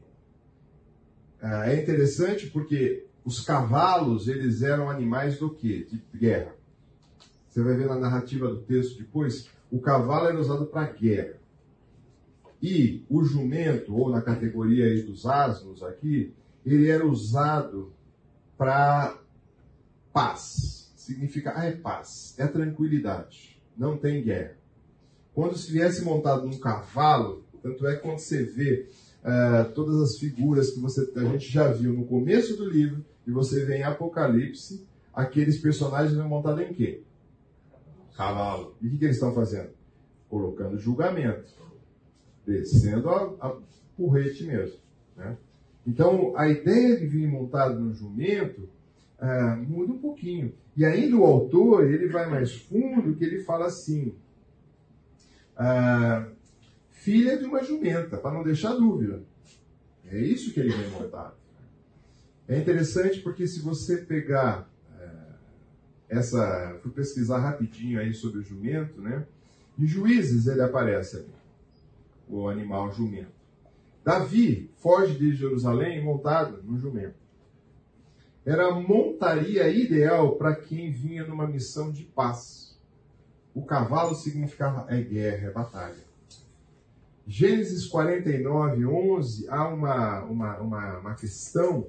Ah, 1.39 1.69
é 1.71 1.79
interessante 1.79 2.47
porque 2.47 3.05
os 3.23 3.39
cavalos, 3.39 4.27
eles 4.27 4.63
eram 4.63 4.89
animais 4.89 5.37
do 5.37 5.51
quê? 5.53 5.87
De 5.87 6.17
guerra. 6.17 6.55
Você 7.47 7.61
vai 7.61 7.75
ver 7.75 7.87
na 7.87 7.99
narrativa 7.99 8.47
do 8.47 8.63
texto 8.63 8.97
depois, 8.97 9.47
o 9.71 9.79
cavalo 9.79 10.27
era 10.27 10.39
usado 10.39 10.65
para 10.65 10.91
guerra. 10.91 11.37
E 12.59 13.05
o 13.07 13.23
jumento, 13.23 13.95
ou 13.95 14.09
na 14.09 14.23
categoria 14.23 15.03
dos 15.03 15.27
asnos 15.27 15.83
aqui, 15.83 16.33
ele 16.65 16.89
era 16.89 17.05
usado 17.05 17.93
para 18.57 19.19
paz. 20.11 20.91
Significa, 20.95 21.53
ah, 21.55 21.65
é 21.65 21.73
paz, 21.73 22.33
é 22.39 22.47
tranquilidade, 22.47 23.61
não 23.77 23.95
tem 23.97 24.23
guerra. 24.23 24.57
Quando 25.31 25.55
se 25.55 25.71
viesse 25.71 26.03
montado 26.03 26.47
num 26.47 26.57
cavalo, 26.57 27.44
tanto 27.65 27.87
é 27.87 27.95
que 27.95 28.01
quando 28.03 28.19
você 28.19 28.43
vê 28.43 28.87
uh, 29.23 29.73
todas 29.73 29.99
as 29.99 30.19
figuras 30.19 30.69
que 30.69 30.79
você, 30.79 31.11
a 31.15 31.23
gente 31.23 31.51
já 31.51 31.71
viu 31.71 31.93
no 31.93 32.05
começo 32.05 32.55
do 32.55 32.69
livro, 32.69 33.03
e 33.25 33.31
você 33.31 33.65
vê 33.65 33.77
em 33.77 33.83
Apocalipse, 33.83 34.85
aqueles 35.11 35.59
personagens 35.59 36.15
vão 36.15 36.29
montados 36.29 36.61
em 36.61 36.71
quê? 36.71 37.01
Cavalo. 38.15 38.75
E 38.79 38.87
o 38.87 38.91
que, 38.91 38.99
que 38.99 39.05
eles 39.05 39.15
estão 39.15 39.33
fazendo? 39.33 39.69
Colocando 40.29 40.77
julgamento 40.77 41.55
descendo 42.45 43.09
a, 43.09 43.33
a 43.39 43.57
porrete 43.97 44.43
mesmo. 44.43 44.77
Né? 45.17 45.35
Então, 45.87 46.37
a 46.37 46.47
ideia 46.47 46.95
de 46.95 47.07
vir 47.07 47.27
montado 47.27 47.79
no 47.79 47.91
jumento 47.91 48.69
uh, 49.19 49.57
muda 49.67 49.93
um 49.93 49.97
pouquinho. 49.97 50.53
E 50.77 50.85
ainda 50.85 51.15
o 51.15 51.23
autor, 51.23 51.91
ele 51.91 52.07
vai 52.09 52.29
mais 52.29 52.53
fundo, 52.53 53.15
que 53.15 53.23
ele 53.23 53.43
fala 53.43 53.65
assim, 53.65 54.13
uh, 55.57 56.35
filha 57.05 57.37
de 57.37 57.45
uma 57.45 57.63
jumenta, 57.63 58.17
para 58.17 58.33
não 58.33 58.43
deixar 58.43 58.73
dúvida. 58.73 59.21
É 60.07 60.17
isso 60.17 60.51
que 60.51 60.59
ele 60.59 60.75
vem 60.75 60.89
montado. 60.89 61.35
É 62.47 62.57
interessante 62.57 63.19
porque 63.21 63.47
se 63.47 63.61
você 63.61 63.97
pegar 63.97 64.67
uh, 64.89 65.35
essa, 66.09 66.79
fui 66.81 66.91
pesquisar 66.91 67.37
rapidinho 67.37 67.99
aí 67.99 68.11
sobre 68.11 68.39
o 68.39 68.43
jumento, 68.43 68.99
né? 68.99 69.27
Em 69.77 69.85
Juízes 69.85 70.47
ele 70.47 70.63
aparece 70.63 71.17
ali, 71.17 71.33
o 72.27 72.49
animal 72.49 72.91
jumento. 72.91 73.35
Davi 74.03 74.71
foge 74.77 75.15
de 75.15 75.35
Jerusalém 75.35 76.03
montado 76.03 76.63
no 76.63 76.77
jumento. 76.79 77.23
Era 78.43 78.67
a 78.67 78.79
montaria 78.79 79.67
ideal 79.69 80.37
para 80.37 80.55
quem 80.55 80.91
vinha 80.91 81.23
numa 81.23 81.47
missão 81.47 81.91
de 81.91 82.03
paz. 82.03 82.79
O 83.53 83.63
cavalo 83.63 84.15
significava 84.15 84.85
é 84.89 85.01
guerra, 85.01 85.47
é 85.47 85.51
batalha. 85.51 86.04
Gênesis 87.27 87.87
49, 87.87 88.85
11, 88.85 89.49
há 89.49 89.67
uma, 89.67 90.23
uma, 90.25 90.57
uma, 90.59 90.99
uma 90.99 91.15
questão 91.15 91.87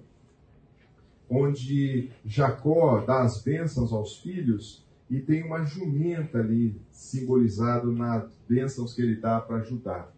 onde 1.29 2.11
Jacó 2.25 3.05
dá 3.05 3.23
as 3.23 3.43
bênçãos 3.43 3.93
aos 3.93 4.17
filhos 4.19 4.87
e 5.11 5.21
tem 5.21 5.45
uma 5.45 5.63
jumenta 5.65 6.39
ali 6.39 6.81
simbolizado 6.91 7.93
nas 7.93 8.33
bênçãos 8.49 8.95
que 8.95 9.03
ele 9.03 9.17
dá 9.17 9.41
para 9.41 9.57
ajudar. 9.59 10.11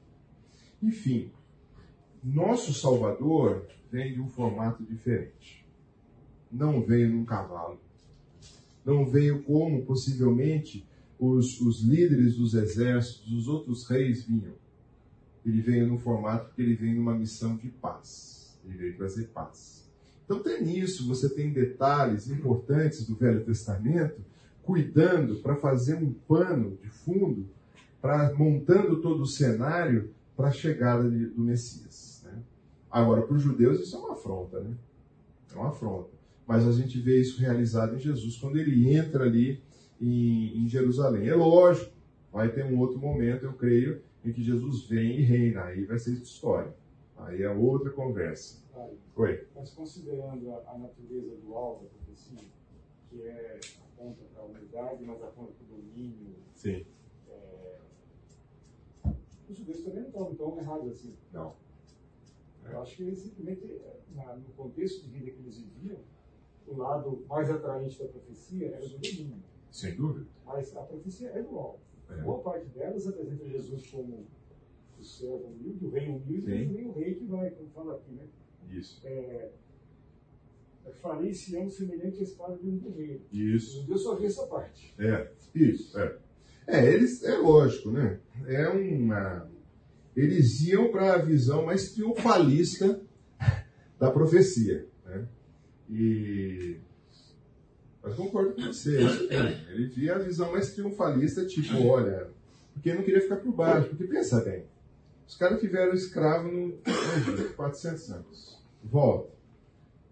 Enfim, 0.83 1.33
nosso 2.22 2.72
Salvador 2.72 3.66
vem 3.90 4.14
de 4.14 4.20
um 4.20 4.28
formato 4.28 4.85
diferente. 4.85 5.66
Não 6.50 6.81
veio 6.81 7.11
num 7.11 7.24
cavalo. 7.24 7.81
Não 8.85 9.04
veio 9.04 9.42
como 9.42 9.85
possivelmente 9.85 10.87
os, 11.18 11.61
os 11.61 11.83
líderes 11.83 12.37
dos 12.37 12.54
exércitos, 12.54 13.33
os 13.33 13.48
outros 13.48 13.87
reis 13.88 14.24
vinham. 14.24 14.54
Ele 15.44 15.61
veio 15.61 15.87
no 15.87 15.98
formato 15.98 16.53
que 16.55 16.62
ele 16.62 16.74
veio 16.74 16.96
numa 16.96 17.14
missão 17.14 17.57
de 17.57 17.68
paz. 17.68 18.59
Ele 18.64 18.77
veio 18.77 18.96
trazer 18.96 19.29
paz. 19.29 19.88
Então 20.24 20.42
tem 20.42 20.62
nisso, 20.62 21.09
você 21.09 21.29
tem 21.29 21.53
detalhes 21.53 22.29
importantes 22.29 23.07
do 23.07 23.16
Velho 23.16 23.44
Testamento 23.44 24.20
cuidando 24.62 25.37
para 25.37 25.57
fazer 25.57 25.94
um 25.94 26.12
pano 26.12 26.77
de 26.83 26.90
fundo, 26.90 27.48
para 28.03 28.35
montando 28.35 29.01
todo 29.01 29.22
o 29.22 29.27
cenário 29.27 30.11
para 30.37 30.48
a 30.48 30.53
chegada 30.53 31.11
de, 31.11 31.29
do 31.29 31.40
Messias. 31.40 32.22
Né? 32.27 32.42
Agora, 32.90 33.22
para 33.22 33.35
os 33.35 33.42
judeus 33.42 33.81
isso 33.81 33.96
é 33.96 33.98
uma 33.98 34.12
afronta, 34.12 34.61
né? 34.61 34.77
É 35.51 35.57
uma 35.57 35.70
afronta. 35.70 36.11
Mas 36.46 36.68
a 36.68 36.72
gente 36.72 37.01
vê 37.01 37.18
isso 37.18 37.40
realizado 37.40 37.96
em 37.96 37.98
Jesus 37.98 38.37
quando 38.37 38.59
ele 38.59 38.94
entra 38.94 39.24
ali 39.24 39.62
em, 39.98 40.62
em 40.62 40.68
Jerusalém. 40.68 41.27
É 41.27 41.35
lógico, 41.35 41.90
vai 42.31 42.51
ter 42.51 42.64
um 42.64 42.79
outro 42.79 42.98
momento, 42.98 43.44
eu 43.44 43.55
creio, 43.55 44.03
em 44.24 44.33
que 44.33 44.42
Jesus 44.42 44.85
vem 44.85 45.18
e 45.18 45.22
reina. 45.22 45.64
Aí 45.64 45.85
vai 45.85 45.98
ser 45.98 46.12
história. 46.12 46.74
Aí 47.16 47.42
é 47.42 47.50
outra 47.50 47.90
conversa. 47.90 48.62
Oi. 49.16 49.46
Mas 49.54 49.70
considerando 49.72 50.52
a, 50.52 50.70
a 50.70 50.78
natureza 50.78 51.35
dual 51.37 51.83
da 51.83 51.88
profecia, 51.88 52.48
que 53.11 53.22
é 53.22 53.59
aponta 53.98 54.22
para 54.33 54.42
a 54.42 54.46
unidade, 54.46 55.04
mas 55.04 55.22
aponta 55.22 55.52
para 55.52 55.76
o 55.76 55.81
domínio. 55.81 56.37
Sim. 56.54 56.87
É... 57.28 57.78
Os 59.48 59.57
judeus 59.57 59.83
também 59.83 60.02
não 60.02 60.09
estão 60.09 60.35
tão 60.37 60.59
errados 60.59 60.92
assim. 60.92 61.16
Não. 61.33 61.57
É. 62.64 62.72
Eu 62.72 62.83
acho 62.83 62.96
que 62.96 63.02
eles 63.02 63.18
simplesmente, 63.18 63.81
na, 64.14 64.37
no 64.37 64.50
contexto 64.50 65.02
de 65.02 65.09
vida 65.09 65.31
que 65.33 65.40
eles 65.40 65.59
viviam, 65.59 65.98
o 66.66 66.76
lado 66.76 67.24
mais 67.28 67.50
atraente 67.50 67.98
da 67.98 68.09
profecia 68.09 68.68
era 68.68 68.85
o 68.85 68.88
domínio. 68.88 69.42
Sem 69.70 69.96
dúvida. 69.96 70.26
Mas 70.44 70.76
a 70.76 70.83
profecia 70.83 71.31
é 71.31 71.42
dual. 71.42 71.81
É. 72.11 72.16
Boa 72.23 72.42
parte 72.42 72.66
delas 72.68 73.07
apresenta 73.07 73.49
Jesus 73.49 73.87
como 73.90 74.27
o 74.99 75.03
servo 75.03 75.49
humilde, 75.49 75.87
o 75.87 75.90
rei 75.90 76.09
humilde, 76.09 76.49
mas 76.49 76.66
também 76.66 76.87
o 76.87 76.92
rei 76.92 77.14
que 77.14 77.25
vai, 77.25 77.51
como 77.51 77.68
fala 77.71 77.97
aqui, 77.97 78.12
né? 78.12 78.27
Isso. 78.71 79.01
É, 79.07 79.51
farei 81.01 81.33
Sião 81.33 81.68
semelhante 81.68 82.21
à 82.21 82.23
espada 82.23 82.57
de 82.57 82.68
um 82.68 82.79
guerreiro. 82.79 83.23
Isso. 83.33 83.87
Deus 83.87 84.03
só 84.03 84.14
vê 84.14 84.27
essa 84.27 84.47
parte. 84.47 84.94
É, 84.99 85.31
isso, 85.55 85.99
é. 85.99 86.18
É, 86.66 86.92
eles, 86.92 87.23
é 87.23 87.37
lógico, 87.37 87.90
né? 87.90 88.21
É 88.47 88.68
uma. 88.68 89.51
Eles 90.14 90.61
iam 90.66 90.90
para 90.90 91.14
a 91.14 91.18
visão 91.18 91.64
mais 91.64 91.92
triunfalista 91.92 93.01
da 93.99 94.11
profecia. 94.11 94.87
Né? 95.05 95.29
E. 95.88 96.77
Mas 98.09 98.16
concordo 98.16 98.55
com 98.55 98.62
você. 98.62 98.99
Ele 99.71 99.87
via 99.87 100.16
a 100.16 100.18
visão 100.18 100.53
mais 100.53 100.73
triunfalista, 100.73 101.47
tipo, 101.47 101.87
olha, 101.87 102.29
porque 102.73 102.92
não 102.92 103.03
queria 103.03 103.21
ficar 103.21 103.37
por 103.37 103.53
baixo. 103.53 103.88
Porque 103.88 104.05
pensa 104.05 104.40
bem, 104.40 104.64
os 105.27 105.37
caras 105.37 105.61
tiveram 105.61 105.94
escravo 105.94 106.51
no 106.51 106.79
Egito, 107.16 107.55
400 107.55 108.11
anos. 108.11 108.62
Volta. 108.83 109.31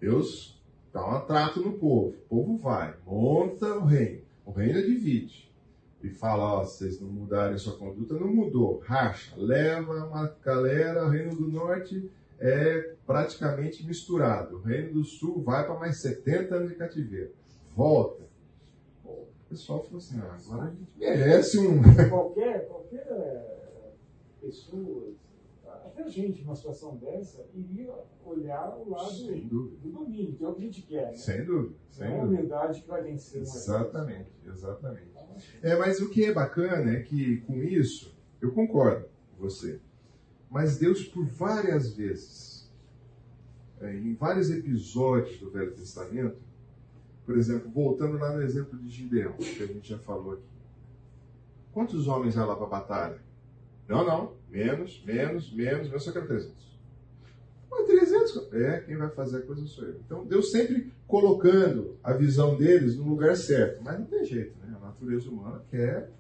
Deus 0.01 0.57
Dá 0.97 1.07
um 1.07 1.21
trato 1.27 1.61
no 1.61 1.75
povo. 1.75 2.09
O 2.09 2.27
povo 2.27 2.57
vai, 2.57 2.95
monta 3.07 3.67
o 3.75 3.85
reino. 3.85 4.23
O 4.47 4.51
reino 4.51 4.81
divide. 4.81 5.53
E 6.03 6.09
fala, 6.09 6.61
ó, 6.61 6.65
vocês 6.65 6.99
não 6.99 7.09
mudarem 7.09 7.59
sua 7.59 7.77
conduta, 7.77 8.15
não 8.15 8.29
mudou. 8.29 8.79
Racha, 8.79 9.35
leva 9.37 9.93
uma 10.07 10.35
galera, 10.43 11.05
o 11.05 11.11
reino 11.11 11.37
do 11.37 11.49
norte 11.49 12.11
é 12.41 12.95
praticamente 13.07 13.85
misturado. 13.85 14.57
O 14.57 14.63
reino 14.63 14.95
do 14.95 15.05
sul 15.05 15.43
vai 15.43 15.67
para 15.67 15.79
mais 15.79 15.99
70 15.99 16.55
anos 16.55 16.71
de 16.71 16.77
cativeiro. 16.77 17.33
Volta. 17.77 18.25
o 19.05 19.27
pessoal 19.51 19.85
falou 19.85 19.99
assim, 19.99 20.19
ah, 20.19 20.35
agora 20.35 20.69
a 20.69 20.71
gente 20.71 20.91
merece 20.97 21.59
um. 21.59 21.83
Qualquer, 22.09 22.67
qualquer 22.67 23.69
pessoa 24.41 25.15
até 25.97 26.03
a 26.03 26.09
gente, 26.09 26.43
numa 26.43 26.55
situação 26.55 26.97
dessa, 26.97 27.47
iria 27.55 27.95
olhar 28.25 28.77
o 28.77 28.91
lado 28.91 29.11
do 29.13 29.69
domínio, 29.85 30.35
que 30.35 30.45
é 30.45 30.49
o 30.49 30.55
que 30.55 30.63
a 30.63 30.65
gente 30.65 30.83
quer. 30.83 31.07
Né? 31.09 31.17
Sem 31.17 31.45
dúvida. 31.45 31.75
Sem 31.91 32.09
Não 32.09 32.17
é 32.17 32.21
a 32.21 32.25
humildade 32.25 32.81
que 32.83 32.89
vai 32.89 33.03
vencer. 33.03 33.43
Exatamente, 33.43 34.31
exatamente. 34.47 35.11
É, 35.63 35.77
mas 35.77 36.01
o 36.01 36.09
que 36.09 36.25
é 36.25 36.33
bacana 36.33 36.93
é 36.93 37.03
que 37.03 37.43
com 37.43 37.63
isso, 37.63 38.17
eu 38.41 38.53
concordo 38.53 39.07
com 39.31 39.43
você, 39.43 39.81
mas 40.51 40.79
Deus, 40.79 41.05
por 41.05 41.25
várias 41.27 41.95
vezes, 41.95 42.71
é, 43.81 43.95
em 43.95 44.15
vários 44.15 44.51
episódios 44.51 45.39
do 45.39 45.51
Velho 45.51 45.75
Testamento, 45.75 46.46
por 47.27 47.37
exemplo, 47.37 47.69
voltando 47.69 48.17
lá 48.17 48.33
no 48.33 48.41
exemplo 48.41 48.79
de 48.79 48.89
Gideão, 48.89 49.33
que 49.33 49.63
a 49.63 49.67
gente 49.67 49.89
já 49.89 49.99
falou 49.99 50.35
aqui. 50.35 50.45
Quantos 51.73 52.07
homens 52.07 52.37
vai 52.37 52.47
lá 52.47 52.55
para 52.55 52.67
a 52.67 52.71
batalha? 52.71 53.19
Não, 53.89 54.07
não. 54.07 54.33
Menos, 54.49 55.03
menos, 55.05 55.53
menos, 55.53 55.89
menos, 55.89 56.05
só 56.05 56.13
quero 56.13 56.29
300. 56.29 56.55
Mas 57.69 57.87
300, 57.87 58.53
é, 58.53 58.81
quem 58.81 58.97
vai 58.97 59.11
fazer 59.11 59.39
a 59.39 59.43
coisa 59.43 59.67
sou 59.67 59.85
eu. 59.85 60.01
Então, 60.07 60.25
Deus 60.25 60.53
sempre 60.53 60.93
colocando 61.07 61.97
a 62.03 62.13
visão 62.13 62.57
deles 62.57 62.97
no 62.97 63.09
lugar 63.09 63.37
certo. 63.37 63.83
Mas 63.83 63.99
não 63.99 64.07
tem 64.07 64.25
jeito, 64.25 64.57
né? 64.61 64.77
A 64.77 64.87
natureza 64.87 65.29
humana 65.29 65.63
quer 65.69 66.11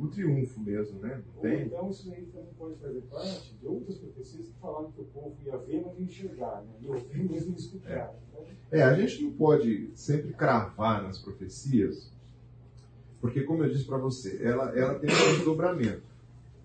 o 0.00 0.08
triunfo 0.08 0.60
mesmo, 0.60 0.98
né? 1.00 1.22
Ou 1.36 1.42
tem... 1.42 1.66
então 1.66 1.90
isso 1.90 2.10
aí 2.10 2.22
também 2.26 2.52
pode 2.58 2.76
fazer 2.76 3.00
parte 3.02 3.54
de 3.54 3.66
outras 3.66 3.98
profecias 3.98 4.46
que 4.46 4.54
falavam 4.60 4.90
que 4.92 5.00
o 5.02 5.04
povo 5.04 5.36
ia 5.44 5.58
ver, 5.58 5.82
mas 5.84 5.98
ia 5.98 6.04
enxergar, 6.04 6.62
né? 6.62 6.72
E 6.80 6.86
ouvir 6.88 7.30
mesmo 7.30 7.54
escutar. 7.54 7.90
É. 7.90 8.40
Né? 8.40 8.46
é, 8.72 8.82
a 8.82 8.94
gente 8.94 9.22
não 9.22 9.32
pode 9.32 9.90
sempre 9.94 10.32
cravar 10.32 11.02
nas 11.02 11.18
profecias, 11.18 12.10
porque, 13.20 13.42
como 13.42 13.62
eu 13.62 13.70
disse 13.70 13.84
para 13.84 13.98
você, 13.98 14.40
ela, 14.42 14.76
ela 14.76 14.98
tem 14.98 15.10
um 15.10 15.34
desdobramento. 15.36 16.02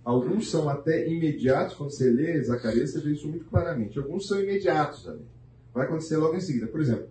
Alguns 0.06 0.50
são 0.50 0.70
até 0.70 1.06
imediatos, 1.06 1.76
quando 1.76 1.92
você 1.92 2.10
lê 2.10 2.42
Zacarias, 2.42 2.92
você 2.92 3.02
vê 3.02 3.12
isso 3.12 3.28
muito 3.28 3.46
claramente. 3.46 4.00
Alguns 4.00 4.28
são 4.28 4.40
imediatos 4.40 5.08
ali. 5.10 5.26
Vai 5.74 5.86
acontecer 5.88 6.16
logo 6.16 6.36
em 6.36 6.40
seguida. 6.40 6.68
Por 6.68 6.80
exemplo, 6.80 7.10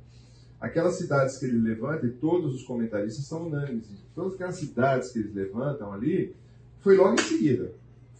aquelas 0.64 0.94
cidades 0.94 1.38
que 1.38 1.46
ele 1.46 1.58
levanta, 1.58 2.06
e 2.06 2.10
todos 2.10 2.54
os 2.54 2.62
comentaristas 2.62 3.26
são 3.26 3.46
unânimes, 3.46 3.88
todas 4.14 4.34
aquelas 4.34 4.56
cidades 4.56 5.10
que 5.10 5.18
eles 5.18 5.34
levantam 5.34 5.92
ali, 5.92 6.34
foi 6.80 6.96
logo 6.96 7.14
em 7.14 7.22
seguida. 7.22 7.72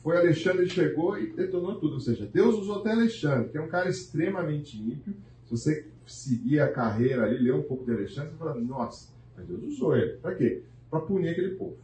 Foi 0.02 0.16
Alexandre 0.16 0.68
chegou 0.68 1.18
e 1.18 1.33
detonou 1.33 1.76
tudo. 1.76 1.94
Ou 1.94 2.00
seja, 2.00 2.26
Deus 2.26 2.57
usou 2.57 2.80
até 2.80 2.92
Alexandre, 2.92 3.48
que 3.48 3.59
é 3.59 3.61
um 3.61 3.68
cara 3.68 3.88
extremamente 3.88 4.76
ímpio. 4.76 5.14
Se 5.44 5.50
você 5.50 5.87
seguir 6.07 6.61
a 6.61 6.70
carreira 6.70 7.24
ali, 7.24 7.38
ler 7.38 7.54
um 7.54 7.62
pouco 7.62 7.85
de 7.85 7.92
Alexandre, 7.92 8.33
você 8.33 8.37
fala, 8.37 8.54
nossa, 8.61 9.09
mas 9.37 9.46
Deus 9.46 9.62
usou 9.64 9.96
ele. 9.96 10.18
Para 10.18 10.35
quê? 10.35 10.62
Para 10.90 11.00
punir 11.00 11.30
aquele 11.30 11.54
povo 11.57 11.76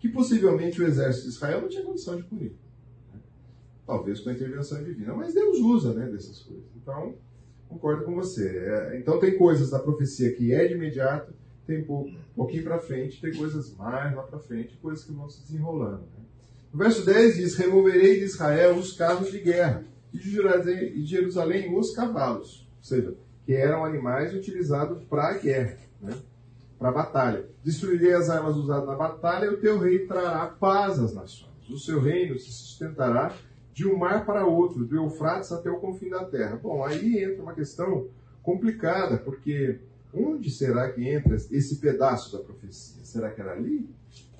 que 0.00 0.08
possivelmente 0.08 0.80
o 0.80 0.86
exército 0.86 1.28
de 1.28 1.34
Israel 1.34 1.60
não 1.60 1.68
tinha 1.68 1.84
condição 1.84 2.16
de 2.16 2.22
punir. 2.22 2.52
Né? 3.12 3.20
Talvez 3.86 4.18
com 4.20 4.30
a 4.30 4.32
intervenção 4.32 4.82
divina, 4.82 5.14
mas 5.14 5.34
Deus 5.34 5.58
usa 5.58 5.92
né, 5.92 6.06
dessas 6.06 6.40
coisas. 6.40 6.64
Então, 6.74 7.14
concordo 7.70 8.04
com 8.04 8.14
você. 8.14 8.46
É, 8.48 8.98
então, 8.98 9.18
tem 9.18 9.38
coisas 9.38 9.70
da 9.70 9.78
profecia 9.78 10.34
que 10.34 10.52
é 10.52 10.66
de 10.66 10.74
imediato, 10.74 11.32
tem 11.66 11.82
um 11.88 12.14
pouquinho 12.34 12.64
para 12.64 12.78
frente, 12.78 13.20
tem 13.20 13.32
coisas 13.32 13.74
mais 13.76 14.14
lá 14.14 14.24
para 14.24 14.38
frente, 14.38 14.76
coisas 14.82 15.04
que 15.04 15.12
vão 15.12 15.28
se 15.30 15.40
desenrolando. 15.42 16.00
Né? 16.00 16.24
No 16.72 16.78
verso 16.78 17.06
10 17.06 17.36
diz: 17.36 17.56
Removerei 17.56 18.18
de 18.18 18.24
Israel 18.24 18.74
os 18.74 18.92
carros 18.92 19.30
de 19.30 19.38
guerra, 19.38 19.84
e 20.12 20.18
de 20.18 21.06
Jerusalém 21.06 21.74
os 21.74 21.94
cavalos. 21.94 22.68
Ou 22.78 22.84
seja, 22.84 23.14
que 23.46 23.54
eram 23.54 23.84
animais 23.84 24.34
utilizados 24.34 25.02
para 25.04 25.28
a 25.28 25.38
guerra. 25.38 25.78
Né? 26.02 26.12
para 26.80 26.88
a 26.88 26.92
batalha. 26.92 27.44
Destruirei 27.62 28.14
as 28.14 28.30
armas 28.30 28.56
usadas 28.56 28.88
na 28.88 28.94
batalha, 28.94 29.44
e 29.44 29.48
o 29.50 29.60
teu 29.60 29.78
rei 29.78 30.06
trará 30.06 30.46
paz 30.46 30.98
às 30.98 31.12
nações. 31.12 31.50
O 31.68 31.78
seu 31.78 32.00
reino 32.00 32.38
se 32.38 32.50
sustentará 32.50 33.34
de 33.80 33.88
um 33.88 33.96
mar 33.96 34.26
para 34.26 34.44
outro, 34.44 34.84
do 34.84 34.94
Eufrates 34.94 35.50
até 35.50 35.70
o 35.70 35.80
confim 35.80 36.10
da 36.10 36.22
terra. 36.22 36.60
Bom, 36.62 36.84
aí 36.84 37.24
entra 37.24 37.42
uma 37.42 37.54
questão 37.54 38.08
complicada, 38.42 39.16
porque 39.16 39.80
onde 40.12 40.50
será 40.50 40.92
que 40.92 41.08
entra 41.08 41.34
esse 41.34 41.76
pedaço 41.76 42.36
da 42.36 42.44
profecia? 42.44 43.02
Será 43.02 43.30
que 43.30 43.40
era 43.40 43.52
ali? 43.52 43.88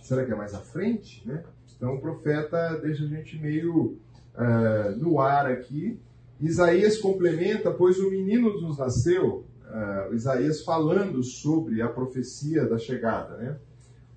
Será 0.03 0.27
que 0.27 0.33
é 0.33 0.37
mais 0.37 0.53
à 0.53 0.59
frente? 0.59 1.27
Né? 1.27 1.43
Então 1.75 1.95
o 1.95 2.01
profeta 2.03 2.79
deixa 2.83 3.03
a 3.05 3.07
gente 3.07 3.39
meio 3.39 3.97
uh, 4.35 4.95
no 4.99 5.19
ar 5.19 5.47
aqui. 5.47 5.99
Isaías 6.39 6.99
complementa, 6.99 7.71
pois 7.71 7.99
o 7.99 8.11
menino 8.11 8.61
nos 8.61 8.77
nasceu, 8.77 9.47
uh, 9.65 10.15
Isaías 10.15 10.63
falando 10.63 11.23
sobre 11.23 11.81
a 11.81 11.89
profecia 11.89 12.67
da 12.67 12.77
chegada, 12.77 13.39
né? 13.39 13.59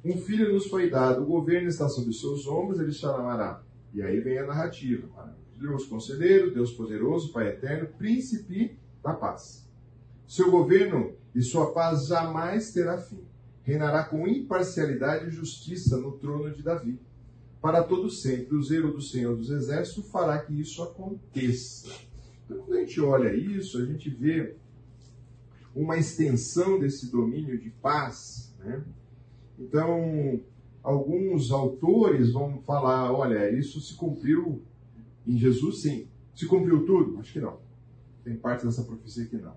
Um 0.03 0.17
filho 0.17 0.51
nos 0.51 0.67
foi 0.67 0.89
dado, 0.89 1.23
o 1.23 1.25
governo 1.25 1.69
está 1.69 1.88
sobre 1.88 2.12
seus 2.12 2.45
ombros, 2.45 2.77
ele 2.77 2.91
chamará. 2.91 3.63
E 3.93 4.01
aí 4.01 4.19
vem 4.19 4.39
a 4.39 4.47
narrativa. 4.47 5.08
Deus 5.56 5.86
conselheiro, 5.86 6.53
Deus 6.53 6.71
poderoso, 6.73 7.32
Pai 7.32 7.49
eterno, 7.49 7.88
príncipe 7.97 8.77
da 9.03 9.13
paz. 9.13 9.69
Seu 10.27 10.49
governo 10.49 11.13
e 11.36 11.41
sua 11.41 11.71
paz 11.73 12.08
jamais 12.08 12.71
terá 12.71 12.97
fim. 12.97 13.23
Reinará 13.62 14.03
com 14.03 14.27
imparcialidade 14.27 15.27
e 15.27 15.32
justiça 15.32 15.97
no 15.97 16.13
trono 16.13 16.51
de 16.51 16.63
Davi. 16.63 16.99
Para 17.62 17.84
todo 17.84 18.10
sempre, 18.10 18.56
o 18.56 18.63
zelo 18.63 18.91
do 18.91 19.01
Senhor 19.01 19.38
dos 19.38 19.49
Exércitos 19.49 20.10
fará 20.12 20.39
que 20.39 20.60
isso 20.60 20.84
aconteça. 20.84 21.88
Então, 22.43 22.58
quando 22.58 22.73
a 22.73 22.79
gente 22.82 22.99
olha 22.99 23.34
isso, 23.34 23.82
a 23.82 23.86
gente 23.86 24.10
vê 24.10 24.58
uma 25.73 25.97
extensão 25.97 26.79
desse 26.79 27.10
domínio 27.10 27.58
de 27.58 27.69
paz, 27.69 28.53
né? 28.60 28.84
Então, 29.58 30.41
alguns 30.83 31.51
autores 31.51 32.33
vão 32.33 32.59
falar: 32.59 33.11
olha, 33.11 33.49
isso 33.49 33.79
se 33.79 33.95
cumpriu 33.95 34.61
em 35.25 35.37
Jesus, 35.37 35.81
sim. 35.81 36.07
Se 36.35 36.45
cumpriu 36.45 36.85
tudo? 36.85 37.19
Acho 37.19 37.31
que 37.31 37.39
não. 37.39 37.57
Tem 38.23 38.35
parte 38.35 38.65
dessa 38.65 38.83
profecia 38.83 39.25
que 39.25 39.37
não. 39.37 39.55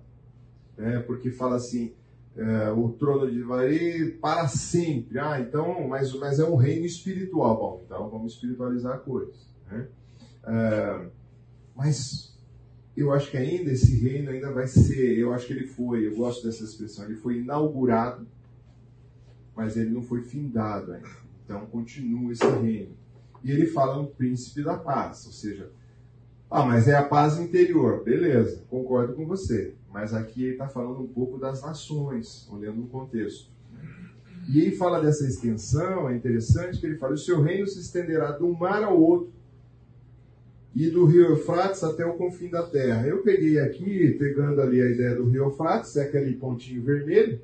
É, 0.78 1.00
porque 1.00 1.30
fala 1.30 1.56
assim: 1.56 1.92
é, 2.36 2.70
o 2.70 2.90
trono 2.90 3.30
de 3.30 3.42
Davi 3.42 4.12
para 4.20 4.46
sempre. 4.46 5.18
Ah, 5.18 5.40
então, 5.40 5.88
mas, 5.88 6.14
mas 6.14 6.38
é 6.38 6.44
um 6.44 6.54
reino 6.54 6.86
espiritual. 6.86 7.56
Bom, 7.56 7.82
então 7.84 8.08
vamos 8.08 8.34
espiritualizar 8.34 8.94
a 8.94 8.98
coisa. 8.98 9.32
Né? 9.70 9.88
É, 10.46 11.06
mas 11.74 12.36
eu 12.96 13.12
acho 13.12 13.30
que 13.30 13.36
ainda 13.36 13.72
esse 13.72 13.96
reino 13.96 14.30
ainda 14.30 14.52
vai 14.52 14.66
ser, 14.66 15.18
eu 15.18 15.32
acho 15.32 15.46
que 15.46 15.52
ele 15.52 15.66
foi, 15.66 16.06
eu 16.06 16.16
gosto 16.16 16.46
dessa 16.46 16.64
expressão, 16.64 17.04
ele 17.04 17.16
foi 17.16 17.38
inaugurado 17.40 18.26
mas 19.56 19.76
ele 19.76 19.90
não 19.90 20.02
foi 20.02 20.22
findado 20.22 20.92
ainda. 20.92 21.08
Então 21.44 21.64
continua 21.66 22.32
esse 22.32 22.46
reino. 22.46 22.94
E 23.42 23.50
ele 23.50 23.66
fala 23.66 24.02
no 24.02 24.08
príncipe 24.08 24.62
da 24.62 24.76
paz, 24.76 25.24
ou 25.26 25.32
seja, 25.32 25.70
ah, 26.50 26.64
mas 26.64 26.86
é 26.86 26.94
a 26.94 27.02
paz 27.02 27.38
interior. 27.38 28.04
Beleza, 28.04 28.62
concordo 28.68 29.14
com 29.14 29.26
você. 29.26 29.74
Mas 29.92 30.12
aqui 30.12 30.42
ele 30.42 30.52
está 30.52 30.68
falando 30.68 31.00
um 31.00 31.08
pouco 31.08 31.38
das 31.38 31.62
nações, 31.62 32.48
olhando 32.50 32.82
o 32.82 32.88
contexto. 32.88 33.50
E 34.48 34.60
ele 34.60 34.76
fala 34.76 35.00
dessa 35.00 35.26
extensão, 35.26 36.08
é 36.08 36.14
interessante 36.14 36.78
que 36.78 36.86
ele 36.86 36.98
fala: 36.98 37.14
o 37.14 37.18
seu 37.18 37.40
reino 37.40 37.66
se 37.66 37.80
estenderá 37.80 38.32
de 38.32 38.44
um 38.44 38.52
mar 38.52 38.84
ao 38.84 39.00
outro 39.00 39.32
e 40.74 40.90
do 40.90 41.06
rio 41.06 41.30
Eufrates 41.30 41.82
até 41.82 42.04
o 42.04 42.14
confim 42.14 42.50
da 42.50 42.62
terra. 42.62 43.06
Eu 43.06 43.22
peguei 43.22 43.58
aqui, 43.58 44.10
pegando 44.18 44.60
ali 44.60 44.80
a 44.80 44.90
ideia 44.90 45.14
do 45.14 45.24
rio 45.24 45.44
Eufrates, 45.44 45.96
é 45.96 46.02
aquele 46.02 46.34
pontinho 46.34 46.82
vermelho, 46.82 47.40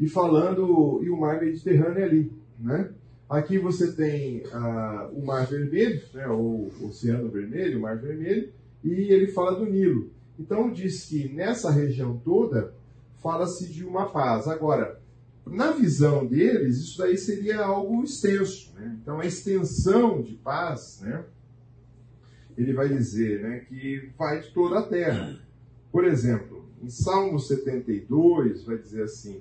e 0.00 0.08
falando, 0.08 1.00
e 1.04 1.10
o 1.10 1.16
mar 1.16 1.38
Mediterrâneo 1.38 2.02
ali, 2.02 2.32
né? 2.58 2.90
Aqui 3.28 3.58
você 3.58 3.92
tem 3.92 4.42
ah, 4.52 5.08
o 5.12 5.24
Mar 5.24 5.46
Vermelho, 5.46 6.02
né, 6.12 6.26
o 6.26 6.68
Oceano 6.82 7.28
Vermelho, 7.30 7.78
o 7.78 7.82
Mar 7.82 7.96
Vermelho, 7.96 8.52
e 8.82 8.90
ele 8.90 9.28
fala 9.28 9.56
do 9.56 9.66
Nilo. 9.66 10.10
Então 10.36 10.72
diz 10.72 11.04
que 11.04 11.28
nessa 11.32 11.70
região 11.70 12.20
toda 12.24 12.74
fala-se 13.22 13.68
de 13.68 13.84
uma 13.84 14.10
paz. 14.10 14.48
Agora, 14.48 15.00
na 15.46 15.70
visão 15.70 16.26
deles, 16.26 16.78
isso 16.78 16.98
daí 16.98 17.16
seria 17.16 17.60
algo 17.60 18.02
extenso. 18.02 18.72
Né? 18.74 18.98
Então 19.00 19.20
a 19.20 19.26
extensão 19.26 20.20
de 20.20 20.34
paz, 20.34 20.98
né, 21.00 21.24
ele 22.58 22.72
vai 22.72 22.88
dizer 22.88 23.42
né, 23.42 23.60
que 23.60 24.10
vai 24.18 24.40
de 24.40 24.50
toda 24.50 24.80
a 24.80 24.82
terra. 24.82 25.38
Por 25.92 26.04
exemplo, 26.04 26.64
em 26.82 26.90
Salmo 26.90 27.38
72, 27.38 28.64
vai 28.64 28.76
dizer 28.76 29.04
assim: 29.04 29.40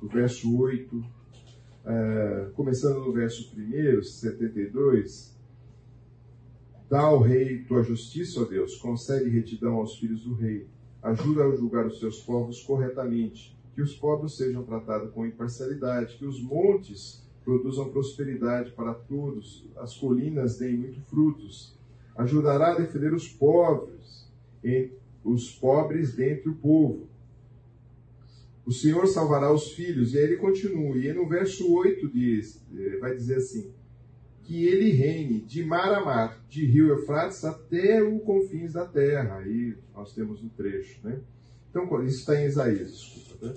no 0.00 0.08
verso 0.08 0.56
8, 0.56 1.04
é, 1.84 2.50
começando 2.54 3.00
no 3.00 3.12
verso 3.12 3.52
1, 3.56 4.02
72, 4.02 5.36
dá 6.88 7.00
ao 7.00 7.20
rei 7.20 7.64
tua 7.64 7.82
justiça, 7.82 8.42
ó 8.42 8.44
Deus, 8.44 8.76
concede 8.76 9.30
retidão 9.30 9.76
aos 9.76 9.96
filhos 9.98 10.22
do 10.22 10.34
rei, 10.34 10.66
ajuda 11.02 11.44
a 11.44 11.56
julgar 11.56 11.86
os 11.86 11.98
seus 11.98 12.20
povos 12.20 12.62
corretamente, 12.62 13.56
que 13.74 13.82
os 13.82 13.94
povos 13.94 14.36
sejam 14.36 14.64
tratados 14.64 15.12
com 15.12 15.26
imparcialidade, 15.26 16.16
que 16.16 16.26
os 16.26 16.42
montes 16.42 17.24
produzam 17.44 17.90
prosperidade 17.90 18.70
para 18.72 18.92
todos, 18.92 19.66
as 19.76 19.96
colinas 19.96 20.58
deem 20.58 20.76
muito 20.76 21.00
frutos, 21.02 21.78
ajudará 22.16 22.72
a 22.72 22.78
defender 22.78 23.14
os 23.14 23.28
pobres, 23.28 24.30
os 25.24 25.50
pobres 25.52 26.14
dentre 26.14 26.50
o 26.50 26.56
povo, 26.56 27.08
o 28.70 28.72
Senhor 28.72 29.04
salvará 29.08 29.52
os 29.52 29.72
filhos. 29.72 30.14
E 30.14 30.18
aí 30.18 30.22
ele 30.22 30.36
continua. 30.36 30.96
E 30.96 31.12
no 31.12 31.28
verso 31.28 31.68
8 31.74 32.08
diz, 32.08 32.64
eh, 32.72 32.98
vai 33.00 33.16
dizer 33.16 33.38
assim: 33.38 33.74
que 34.44 34.64
ele 34.64 34.92
reine 34.92 35.40
de 35.40 35.64
mar 35.64 35.92
a 35.92 36.04
mar, 36.04 36.40
de 36.48 36.64
rio 36.66 36.90
Eufrates 36.90 37.44
até 37.44 38.00
os 38.00 38.22
confins 38.22 38.74
da 38.74 38.86
terra. 38.86 39.38
Aí 39.38 39.76
nós 39.92 40.14
temos 40.14 40.40
um 40.40 40.48
trecho, 40.50 41.00
né? 41.02 41.18
Então, 41.68 41.84
isso 42.04 42.20
está 42.20 42.40
em 42.40 42.46
Isaías, 42.46 42.92
desculpa. 42.92 43.46
Né? 43.48 43.54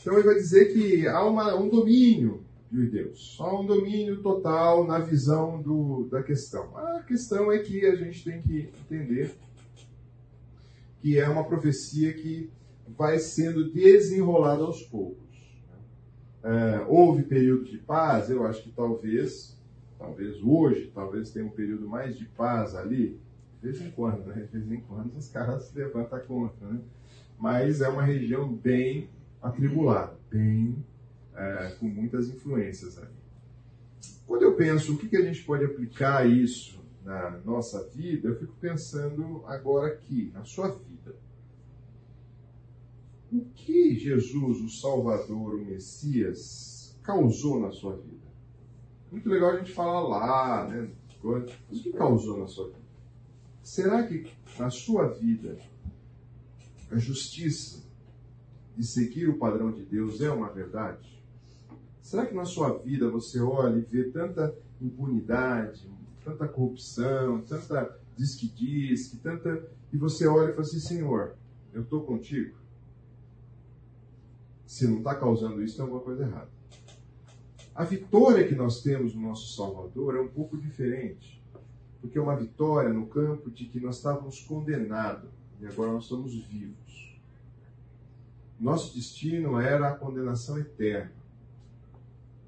Então 0.00 0.14
ele 0.14 0.26
vai 0.26 0.36
dizer 0.36 0.72
que 0.72 1.08
há 1.08 1.24
uma, 1.24 1.56
um 1.56 1.68
domínio 1.68 2.44
de 2.70 2.86
Deus. 2.86 3.36
Há 3.40 3.60
um 3.60 3.66
domínio 3.66 4.22
total 4.22 4.86
na 4.86 5.00
visão 5.00 5.60
do, 5.60 6.06
da 6.12 6.22
questão. 6.22 6.76
A 6.76 7.02
questão 7.02 7.50
é 7.50 7.58
que 7.58 7.84
a 7.84 7.96
gente 7.96 8.22
tem 8.22 8.40
que 8.40 8.70
entender 8.84 9.32
que 11.00 11.18
é 11.18 11.28
uma 11.28 11.44
profecia 11.44 12.12
que 12.12 12.52
vai 12.98 13.20
sendo 13.20 13.70
desenrolado 13.70 14.64
aos 14.64 14.82
poucos. 14.82 15.28
É, 16.42 16.84
houve 16.88 17.22
período 17.22 17.64
de 17.64 17.78
paz, 17.78 18.28
eu 18.28 18.44
acho 18.44 18.62
que 18.64 18.72
talvez, 18.72 19.56
talvez 19.96 20.42
hoje, 20.42 20.90
talvez 20.92 21.30
tenha 21.30 21.46
um 21.46 21.50
período 21.50 21.88
mais 21.88 22.18
de 22.18 22.24
paz 22.24 22.74
ali, 22.74 23.20
de 23.60 23.70
vez 23.70 23.80
em 23.80 23.90
quando, 23.92 24.26
né? 24.26 24.48
De 24.52 24.58
vez 24.58 24.72
em 24.72 24.80
quando 24.80 25.16
os 25.16 25.28
caras 25.28 25.64
se 25.64 25.78
levantam 25.78 26.18
contra, 26.20 26.66
né? 26.66 26.80
Mas 27.38 27.80
é 27.80 27.88
uma 27.88 28.02
região 28.02 28.52
bem 28.52 29.08
atribulada, 29.40 30.16
bem 30.28 30.84
é, 31.36 31.76
com 31.78 31.86
muitas 31.86 32.28
influências 32.28 32.98
ali. 32.98 33.16
Quando 34.26 34.42
eu 34.42 34.54
penso 34.54 34.94
o 34.94 34.98
que, 34.98 35.08
que 35.08 35.16
a 35.16 35.22
gente 35.22 35.42
pode 35.44 35.64
aplicar 35.64 36.28
isso 36.28 36.78
na 37.04 37.30
nossa 37.44 37.88
vida, 37.88 38.28
eu 38.28 38.36
fico 38.36 38.54
pensando 38.60 39.42
agora 39.46 39.86
aqui, 39.86 40.30
na 40.34 40.44
sua. 40.44 40.80
O 43.32 43.44
que 43.54 43.94
Jesus, 43.98 44.60
o 44.60 44.68
Salvador, 44.68 45.54
o 45.54 45.64
Messias, 45.64 46.98
causou 47.02 47.60
na 47.60 47.70
sua 47.70 47.96
vida? 47.96 48.26
Muito 49.10 49.28
legal 49.28 49.50
a 49.50 49.58
gente 49.58 49.72
falar 49.72 50.00
lá, 50.00 50.68
né? 50.68 50.90
o 51.22 51.42
que 51.74 51.92
causou 51.92 52.38
na 52.38 52.46
sua 52.46 52.68
vida? 52.68 52.88
Será 53.62 54.06
que 54.06 54.30
na 54.58 54.70
sua 54.70 55.08
vida 55.08 55.58
a 56.90 56.96
justiça 56.96 57.84
de 58.76 58.86
seguir 58.86 59.28
o 59.28 59.38
padrão 59.38 59.72
de 59.72 59.84
Deus 59.84 60.20
é 60.20 60.30
uma 60.30 60.48
verdade? 60.48 61.22
Será 62.00 62.24
que 62.24 62.34
na 62.34 62.44
sua 62.44 62.78
vida 62.78 63.10
você 63.10 63.40
olha 63.40 63.78
e 63.78 63.82
vê 63.82 64.10
tanta 64.10 64.56
impunidade, 64.80 65.90
tanta 66.24 66.48
corrupção, 66.48 67.42
tanta 67.42 67.98
diz 68.18 68.34
que 68.34 68.48
diz, 68.48 69.08
que 69.08 69.16
tanta. 69.18 69.70
E 69.92 69.96
você 69.96 70.26
olha 70.26 70.50
e 70.50 70.52
fala 70.52 70.62
assim: 70.62 70.80
Senhor, 70.80 71.36
eu 71.72 71.82
estou 71.82 72.02
contigo? 72.02 72.57
Se 74.68 74.86
não 74.86 74.98
está 74.98 75.14
causando 75.14 75.62
isso, 75.62 75.76
tem 75.76 75.82
alguma 75.82 76.02
coisa 76.02 76.24
errada. 76.24 76.50
A 77.74 77.84
vitória 77.84 78.46
que 78.46 78.54
nós 78.54 78.82
temos 78.82 79.14
no 79.14 79.22
nosso 79.22 79.56
Salvador 79.56 80.14
é 80.14 80.20
um 80.20 80.28
pouco 80.28 80.58
diferente, 80.58 81.42
porque 82.02 82.18
é 82.18 82.20
uma 82.20 82.36
vitória 82.36 82.92
no 82.92 83.06
campo 83.06 83.50
de 83.50 83.64
que 83.64 83.80
nós 83.80 83.96
estávamos 83.96 84.42
condenados 84.42 85.30
e 85.58 85.66
agora 85.66 85.92
nós 85.92 86.02
estamos 86.04 86.34
vivos. 86.34 87.18
Nosso 88.60 88.94
destino 88.94 89.58
era 89.58 89.88
a 89.88 89.96
condenação 89.96 90.58
eterna. 90.58 91.12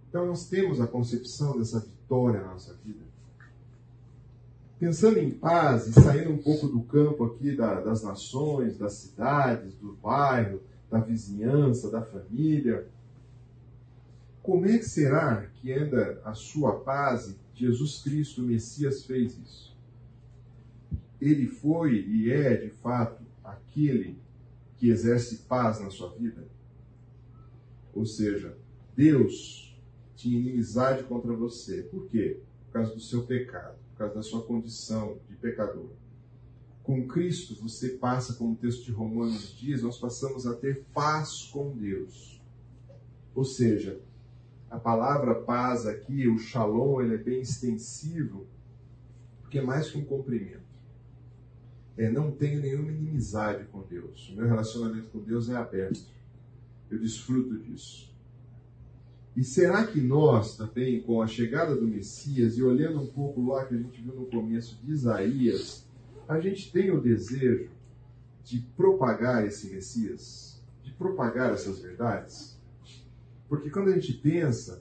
Então 0.07 0.27
nós 0.27 0.47
temos 0.47 0.79
a 0.79 0.87
concepção 0.87 1.57
dessa 1.59 1.81
vitória 1.81 2.43
na 2.43 2.49
nossa 2.49 2.75
vida. 2.85 3.01
Pensando 4.79 5.19
em 5.19 5.31
paz 5.31 5.87
e 5.87 5.93
saindo 5.95 6.33
um 6.33 6.39
pouco 6.39 6.69
do 6.69 6.83
campo 6.83 7.25
aqui 7.25 7.57
da, 7.57 7.81
das 7.81 8.03
nações, 8.03 8.77
das 8.77 8.93
cidades, 8.93 9.75
do 9.77 9.95
bairro, 9.95 10.61
da 10.91 10.99
vizinhança, 10.99 11.91
da 11.91 12.03
família. 12.03 12.89
Como 14.43 14.67
é 14.67 14.79
que 14.79 14.85
será 14.85 15.47
que 15.55 15.73
anda 15.73 16.21
a 16.25 16.35
sua 16.35 16.81
paz? 16.81 17.37
Jesus 17.55 18.03
Cristo, 18.03 18.43
o 18.43 18.45
Messias, 18.45 19.05
fez 19.05 19.39
isso. 19.39 19.77
Ele 21.21 21.47
foi 21.47 22.01
e 22.01 22.31
é, 22.31 22.57
de 22.57 22.71
fato, 22.71 23.23
aquele 23.45 24.19
que 24.77 24.89
exerce 24.89 25.43
paz 25.49 25.81
na 25.81 25.91
sua 25.91 26.11
vida. 26.15 26.49
Ou 27.95 28.07
seja, 28.07 28.57
Deus 28.97 29.79
tinha 30.17 30.39
inimizade 30.39 31.03
contra 31.05 31.33
você. 31.35 31.83
Por 31.83 32.07
quê? 32.07 32.41
por 32.71 32.75
causa 32.75 32.95
do 32.95 33.01
seu 33.01 33.27
pecado, 33.27 33.77
por 33.91 33.99
causa 33.99 34.15
da 34.15 34.23
sua 34.23 34.43
condição 34.43 35.19
de 35.29 35.35
pecador. 35.37 35.91
Com 36.91 37.07
Cristo, 37.07 37.55
você 37.55 37.91
passa, 37.91 38.35
como 38.35 38.55
o 38.55 38.57
texto 38.57 38.85
de 38.87 38.91
Romanos 38.91 39.57
diz, 39.57 39.81
nós 39.81 39.97
passamos 39.97 40.45
a 40.45 40.57
ter 40.57 40.83
paz 40.93 41.45
com 41.45 41.71
Deus. 41.71 42.43
Ou 43.33 43.45
seja, 43.45 44.01
a 44.69 44.77
palavra 44.77 45.37
paz 45.37 45.87
aqui, 45.87 46.27
o 46.27 46.37
shalom, 46.37 47.01
ele 47.01 47.15
é 47.15 47.17
bem 47.17 47.43
extensivo, 47.43 48.45
porque 49.41 49.61
é 49.61 49.63
mais 49.63 49.89
que 49.89 49.99
um 49.99 50.05
cumprimento. 50.05 50.65
É, 51.97 52.11
não 52.11 52.33
tenho 52.33 52.61
nenhuma 52.61 52.91
inimizade 52.91 53.67
com 53.67 53.83
Deus. 53.83 54.29
O 54.31 54.35
meu 54.35 54.49
relacionamento 54.49 55.11
com 55.11 55.21
Deus 55.21 55.49
é 55.49 55.55
aberto. 55.55 56.05
Eu 56.91 56.99
desfruto 56.99 57.57
disso. 57.57 58.13
E 59.37 59.45
será 59.45 59.87
que 59.87 60.01
nós 60.01 60.57
também, 60.57 61.01
com 61.01 61.23
a 61.23 61.29
chegada 61.29 61.77
do 61.77 61.87
Messias, 61.87 62.59
e 62.59 62.65
olhando 62.65 63.01
um 63.01 63.07
pouco 63.07 63.47
lá 63.47 63.65
que 63.65 63.77
a 63.77 63.79
gente 63.79 64.03
viu 64.03 64.13
no 64.13 64.27
começo 64.27 64.77
de 64.85 64.91
Isaías, 64.91 65.89
a 66.31 66.39
gente 66.39 66.71
tem 66.71 66.93
o 66.93 67.01
desejo 67.01 67.71
de 68.45 68.61
propagar 68.77 69.45
esse 69.45 69.69
Messias, 69.69 70.63
de 70.81 70.93
propagar 70.93 71.53
essas 71.53 71.81
verdades? 71.81 72.57
Porque 73.49 73.69
quando 73.69 73.89
a 73.89 73.95
gente 73.95 74.13
pensa, 74.13 74.81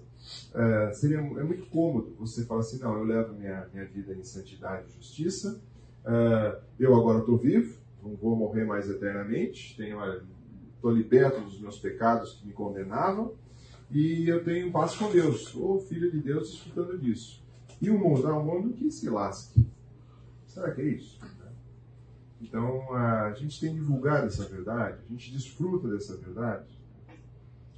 é, 0.54 0.93
seria, 0.93 1.18
é 1.18 1.43
muito 1.43 1.66
cômodo 1.66 2.14
você 2.20 2.45
falar 2.45 2.60
assim, 2.62 2.78
não, 2.78 2.95
eu 2.95 3.04
levo 3.04 3.34
minha, 3.34 3.68
minha 3.74 3.86
vida 3.86 4.14
em 4.14 4.24
santidade 4.24 4.89
e 4.89 4.97
justiça, 4.97 5.60
é, 6.06 6.60
eu 6.80 6.95
agora 6.95 7.20
estou 7.20 7.36
vivo, 7.36 7.80
não 8.04 8.16
vou 8.16 8.36
morrer 8.36 8.64
mais 8.64 8.88
eternamente, 8.88 9.76
estou 10.76 10.91
liberto 10.91 11.41
dos 11.41 11.60
meus 11.60 11.80
pecados 11.80 12.34
que 12.34 12.45
me 12.45 12.54
condenavam, 12.54 13.34
e 13.89 14.30
eu 14.30 14.43
tenho 14.43 14.72
paz 14.72 14.95
com 14.95 15.10
Deus, 15.10 15.56
ou 15.56 15.80
filho 15.80 16.12
de 16.12 16.20
Deus 16.20 16.50
escutando 16.50 16.95
disso. 16.95 17.43
E 17.82 17.89
o 17.89 17.97
mundo 17.97 18.28
é 18.28 18.34
um 18.34 18.45
mundo 18.45 18.72
que 18.72 18.91
se 18.91 19.10
lasque. 19.10 19.66
Será 20.45 20.72
que 20.72 20.82
é 20.82 20.86
isso? 20.86 21.20
Então, 22.42 22.94
a 22.94 23.34
gente 23.34 23.60
tem 23.60 23.74
divulgado 23.74 24.28
essa 24.28 24.46
verdade, 24.46 25.00
a 25.06 25.12
gente 25.12 25.32
desfruta 25.32 25.88
dessa 25.90 26.16
verdade. 26.16 26.80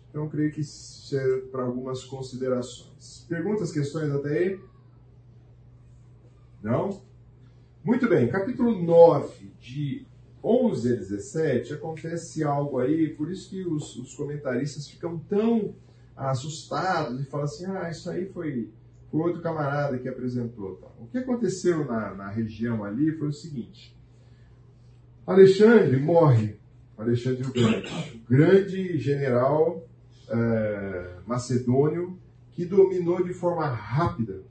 Então, 0.10 0.30
creio 0.30 0.52
que 0.52 0.64
serve 0.64 1.48
para 1.48 1.64
algumas 1.64 2.04
considerações. 2.04 3.26
Perguntas, 3.28 3.72
questões 3.72 4.12
até 4.12 4.38
aí? 4.38 4.60
Não? 6.62 7.02
Muito 7.84 8.08
bem, 8.08 8.30
capítulo 8.30 8.84
9, 8.84 9.52
de 9.60 10.06
11 10.44 10.94
a 10.94 10.96
17, 10.96 11.74
acontece 11.74 12.44
algo 12.44 12.80
aí, 12.80 13.10
por 13.16 13.32
isso 13.32 13.50
que 13.50 13.66
os, 13.66 13.96
os 13.96 14.14
comentaristas 14.14 14.88
ficam 14.88 15.18
tão 15.18 15.74
assustados 16.16 17.20
e 17.20 17.26
falam 17.26 17.46
assim: 17.46 17.66
ah, 17.66 17.90
isso 17.90 18.10
aí 18.10 18.28
foi, 18.28 18.70
foi 19.10 19.20
outro 19.20 19.42
camarada 19.42 19.98
que 19.98 20.08
apresentou. 20.08 20.80
O 21.00 21.08
que 21.08 21.18
aconteceu 21.18 21.86
na, 21.86 22.14
na 22.14 22.30
região 22.30 22.84
ali 22.84 23.12
foi 23.18 23.30
o 23.30 23.34
seguinte: 23.34 23.96
Alexandre 25.32 25.98
morre, 25.98 26.58
Alexandre 26.98 27.44
o 27.44 27.54
Grande, 27.54 28.24
grande 28.30 28.98
general 28.98 29.88
é, 30.30 31.16
macedônio 31.26 32.20
que 32.52 32.66
dominou 32.66 33.24
de 33.24 33.34
forma 33.34 33.66
rápida. 33.66 34.44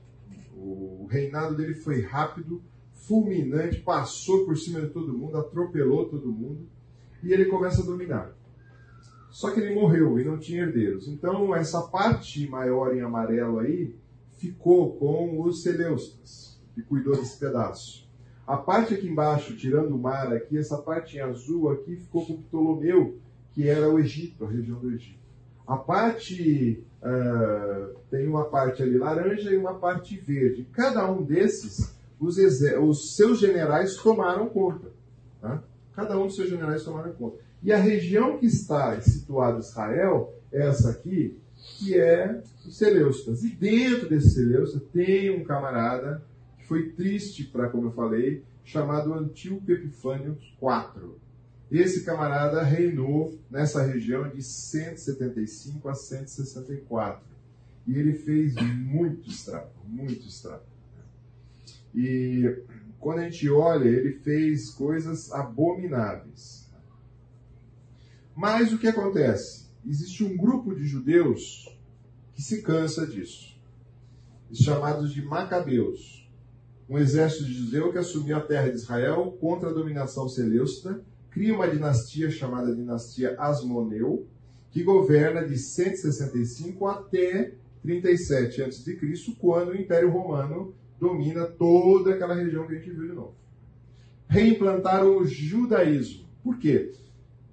O 0.57 1.05
reinado 1.07 1.55
dele 1.55 1.75
foi 1.75 2.01
rápido, 2.01 2.63
fulminante, 2.93 3.79
passou 3.81 4.43
por 4.43 4.57
cima 4.57 4.81
de 4.81 4.87
todo 4.87 5.15
mundo, 5.15 5.37
atropelou 5.37 6.09
todo 6.09 6.31
mundo 6.31 6.67
e 7.21 7.31
ele 7.31 7.45
começa 7.45 7.83
a 7.83 7.85
dominar. 7.85 8.35
Só 9.29 9.51
que 9.51 9.59
ele 9.59 9.75
morreu 9.75 10.19
e 10.19 10.25
não 10.25 10.39
tinha 10.39 10.63
herdeiros. 10.63 11.07
Então, 11.07 11.55
essa 11.55 11.83
parte 11.83 12.49
maior 12.49 12.95
em 12.95 13.01
amarelo 13.01 13.59
aí 13.59 13.95
ficou 14.39 14.97
com 14.97 15.43
os 15.43 15.61
Seleustas, 15.61 16.59
que 16.73 16.81
cuidou 16.81 17.15
desse 17.15 17.37
pedaço. 17.37 18.00
A 18.45 18.57
parte 18.57 18.93
aqui 18.93 19.07
embaixo, 19.07 19.55
tirando 19.55 19.95
o 19.95 19.99
mar 19.99 20.33
aqui, 20.33 20.57
essa 20.57 20.77
parte 20.77 21.17
em 21.17 21.21
azul 21.21 21.71
aqui 21.71 21.95
ficou 21.95 22.25
com 22.25 22.41
Ptolomeu, 22.41 23.17
que 23.53 23.67
era 23.67 23.89
o 23.89 23.99
Egito, 23.99 24.45
a 24.45 24.49
região 24.49 24.79
do 24.79 24.91
Egito. 24.91 25.19
A 25.67 25.77
parte 25.77 26.83
uh, 27.01 27.95
tem 28.09 28.27
uma 28.27 28.45
parte 28.45 28.81
ali 28.83 28.97
laranja 28.97 29.51
e 29.51 29.57
uma 29.57 29.75
parte 29.75 30.17
verde. 30.17 30.67
Cada 30.73 31.09
um 31.09 31.23
desses, 31.23 31.95
os, 32.19 32.37
os 32.81 33.15
seus 33.15 33.39
generais 33.39 33.95
tomaram 33.95 34.49
conta. 34.49 34.91
Tá? 35.39 35.63
Cada 35.95 36.17
um 36.17 36.27
dos 36.27 36.35
seus 36.35 36.49
generais 36.49 36.83
tomaram 36.83 37.13
conta. 37.13 37.37
E 37.63 37.71
a 37.71 37.77
região 37.77 38.37
que 38.37 38.47
está 38.47 38.99
situada 39.01 39.59
Israel, 39.59 40.33
essa 40.51 40.89
aqui, 40.89 41.37
que 41.55 41.97
é 41.97 42.41
os 42.65 42.77
Seleustas. 42.77 43.43
E 43.43 43.49
dentro 43.49 44.09
desse 44.09 44.31
Seleusta 44.31 44.81
tem 44.91 45.29
um 45.29 45.43
camarada 45.43 46.23
foi 46.71 46.91
triste 46.91 47.43
para, 47.43 47.67
como 47.67 47.87
eu 47.87 47.91
falei, 47.91 48.45
chamado 48.63 49.13
Antíoco 49.13 49.69
Epifânio 49.69 50.37
IV. 50.61 51.15
Esse 51.69 52.05
camarada 52.05 52.63
reinou 52.63 53.37
nessa 53.49 53.83
região 53.83 54.29
de 54.29 54.41
175 54.41 55.89
a 55.89 55.93
164. 55.93 57.25
E 57.85 57.97
ele 57.97 58.13
fez 58.13 58.55
muito 58.55 59.29
estrago, 59.29 59.69
muito 59.85 60.25
estrago. 60.25 60.63
E 61.93 62.63
quando 63.01 63.19
a 63.19 63.29
gente 63.29 63.49
olha, 63.49 63.89
ele 63.89 64.13
fez 64.19 64.69
coisas 64.69 65.29
abomináveis. 65.33 66.71
Mas 68.33 68.71
o 68.71 68.77
que 68.77 68.87
acontece? 68.87 69.65
Existe 69.85 70.23
um 70.23 70.37
grupo 70.37 70.73
de 70.73 70.85
judeus 70.85 71.67
que 72.33 72.41
se 72.41 72.61
cansa 72.61 73.05
disso, 73.05 73.59
chamados 74.53 75.13
de 75.13 75.21
Macabeus. 75.21 76.20
Um 76.91 76.97
exército 76.97 77.45
de 77.45 77.53
judeu 77.53 77.89
que 77.89 77.97
assumiu 77.97 78.35
a 78.35 78.41
terra 78.41 78.67
de 78.67 78.75
Israel 78.75 79.37
contra 79.39 79.69
a 79.69 79.73
dominação 79.73 80.27
seleucida 80.27 81.01
cria 81.29 81.55
uma 81.55 81.65
dinastia 81.65 82.29
chamada 82.29 82.75
dinastia 82.75 83.33
Asmoneu, 83.39 84.27
que 84.71 84.83
governa 84.83 85.47
de 85.47 85.57
165 85.57 86.85
até 86.85 87.53
37 87.81 88.63
a.C., 88.63 88.99
quando 89.39 89.69
o 89.69 89.75
Império 89.77 90.11
Romano 90.11 90.75
domina 90.99 91.45
toda 91.45 92.13
aquela 92.13 92.35
região 92.35 92.67
que 92.67 92.73
a 92.73 92.75
gente 92.75 92.91
viu 92.91 93.07
de 93.07 93.13
novo. 93.13 93.35
Reimplantaram 94.27 95.15
o 95.15 95.25
judaísmo. 95.25 96.25
Por 96.43 96.59
quê? 96.59 96.91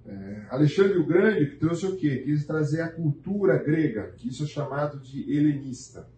É, 0.05 0.47
Alexandre 0.49 0.97
o 0.97 1.05
Grande 1.05 1.55
trouxe 1.55 1.85
o 1.85 1.95
quê? 1.95 2.23
Quis 2.25 2.45
trazer 2.45 2.81
a 2.81 2.91
cultura 2.91 3.57
grega, 3.57 4.11
que 4.17 4.27
isso 4.27 4.43
é 4.43 4.47
chamado 4.47 4.99
de 4.99 5.33
helenista. 5.33 6.09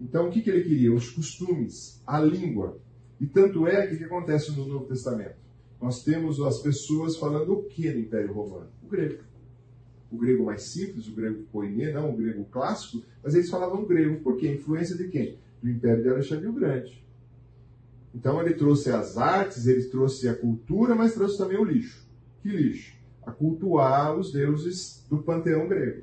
Então, 0.00 0.28
o 0.28 0.30
que, 0.30 0.40
que 0.40 0.50
ele 0.50 0.62
queria? 0.62 0.92
Os 0.92 1.10
costumes, 1.10 2.02
a 2.06 2.20
língua. 2.20 2.78
E 3.20 3.26
tanto 3.26 3.66
é 3.66 3.86
que 3.86 3.94
o 3.94 3.98
que 3.98 4.04
acontece 4.04 4.50
no 4.52 4.66
Novo 4.66 4.86
Testamento? 4.86 5.40
nós 5.80 6.04
temos 6.04 6.38
as 6.40 6.58
pessoas 6.58 7.16
falando 7.16 7.52
o 7.54 7.62
que 7.62 7.90
no 7.90 8.00
Império 8.00 8.32
Romano? 8.32 8.68
O 8.84 8.88
grego. 8.88 9.24
O 10.10 10.18
grego 10.18 10.44
mais 10.44 10.64
simples, 10.64 11.08
o 11.08 11.14
grego 11.14 11.44
koiné, 11.50 11.92
não 11.92 12.10
o 12.10 12.16
grego 12.16 12.44
clássico, 12.50 13.02
mas 13.22 13.34
eles 13.34 13.48
falavam 13.48 13.84
grego. 13.84 14.20
Por 14.20 14.36
quê? 14.36 14.52
Influência 14.52 14.96
de 14.96 15.08
quem? 15.08 15.38
Do 15.62 15.70
Império 15.70 16.02
de 16.02 16.08
Alexandre 16.10 16.48
o 16.48 16.52
Grande. 16.52 17.02
Então 18.14 18.40
ele 18.42 18.54
trouxe 18.54 18.90
as 18.90 19.16
artes, 19.16 19.66
ele 19.66 19.84
trouxe 19.84 20.28
a 20.28 20.34
cultura, 20.34 20.94
mas 20.94 21.14
trouxe 21.14 21.38
também 21.38 21.56
o 21.56 21.64
lixo. 21.64 22.06
Que 22.42 22.48
lixo? 22.48 22.94
A 23.22 23.30
cultuar 23.30 24.18
os 24.18 24.32
deuses 24.32 25.06
do 25.08 25.18
panteão 25.18 25.68
grego. 25.68 26.02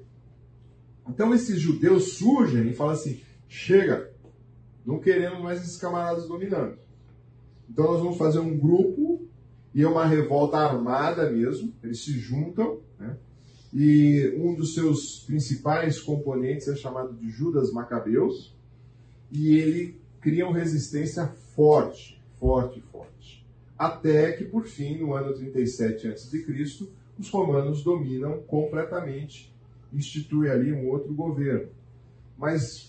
Então 1.07 1.33
esses 1.33 1.59
judeus 1.59 2.13
surgem 2.13 2.69
e 2.69 2.73
falam 2.73 2.93
assim: 2.93 3.21
chega, 3.47 4.11
não 4.85 4.99
queremos 4.99 5.41
mais 5.41 5.61
esses 5.61 5.77
camaradas 5.77 6.27
dominando. 6.27 6.77
Então 7.69 7.85
nós 7.85 8.01
vamos 8.01 8.17
fazer 8.17 8.39
um 8.39 8.57
grupo 8.57 9.27
e 9.73 9.83
é 9.83 9.87
uma 9.87 10.05
revolta 10.05 10.57
armada 10.57 11.29
mesmo, 11.29 11.73
eles 11.83 12.03
se 12.03 12.17
juntam, 12.17 12.79
né? 12.99 13.17
e 13.73 14.33
um 14.37 14.55
dos 14.55 14.73
seus 14.73 15.19
principais 15.19 15.99
componentes 15.99 16.67
é 16.67 16.75
chamado 16.75 17.13
de 17.13 17.29
Judas 17.29 17.71
Macabeus, 17.71 18.55
e 19.31 19.57
ele 19.57 19.99
cria 20.21 20.47
uma 20.47 20.57
resistência 20.57 21.27
forte, 21.55 22.21
forte, 22.39 22.81
forte. 22.91 23.45
Até 23.77 24.31
que, 24.31 24.45
por 24.45 24.65
fim, 24.65 24.97
no 24.97 25.13
ano 25.13 25.33
37 25.33 26.07
a.C., 26.07 26.87
os 27.19 27.29
romanos 27.29 27.83
dominam 27.83 28.39
completamente, 28.43 29.53
institui 29.93 30.49
ali 30.49 30.71
um 30.71 30.87
outro 30.87 31.13
governo. 31.13 31.69
Mas 32.37 32.86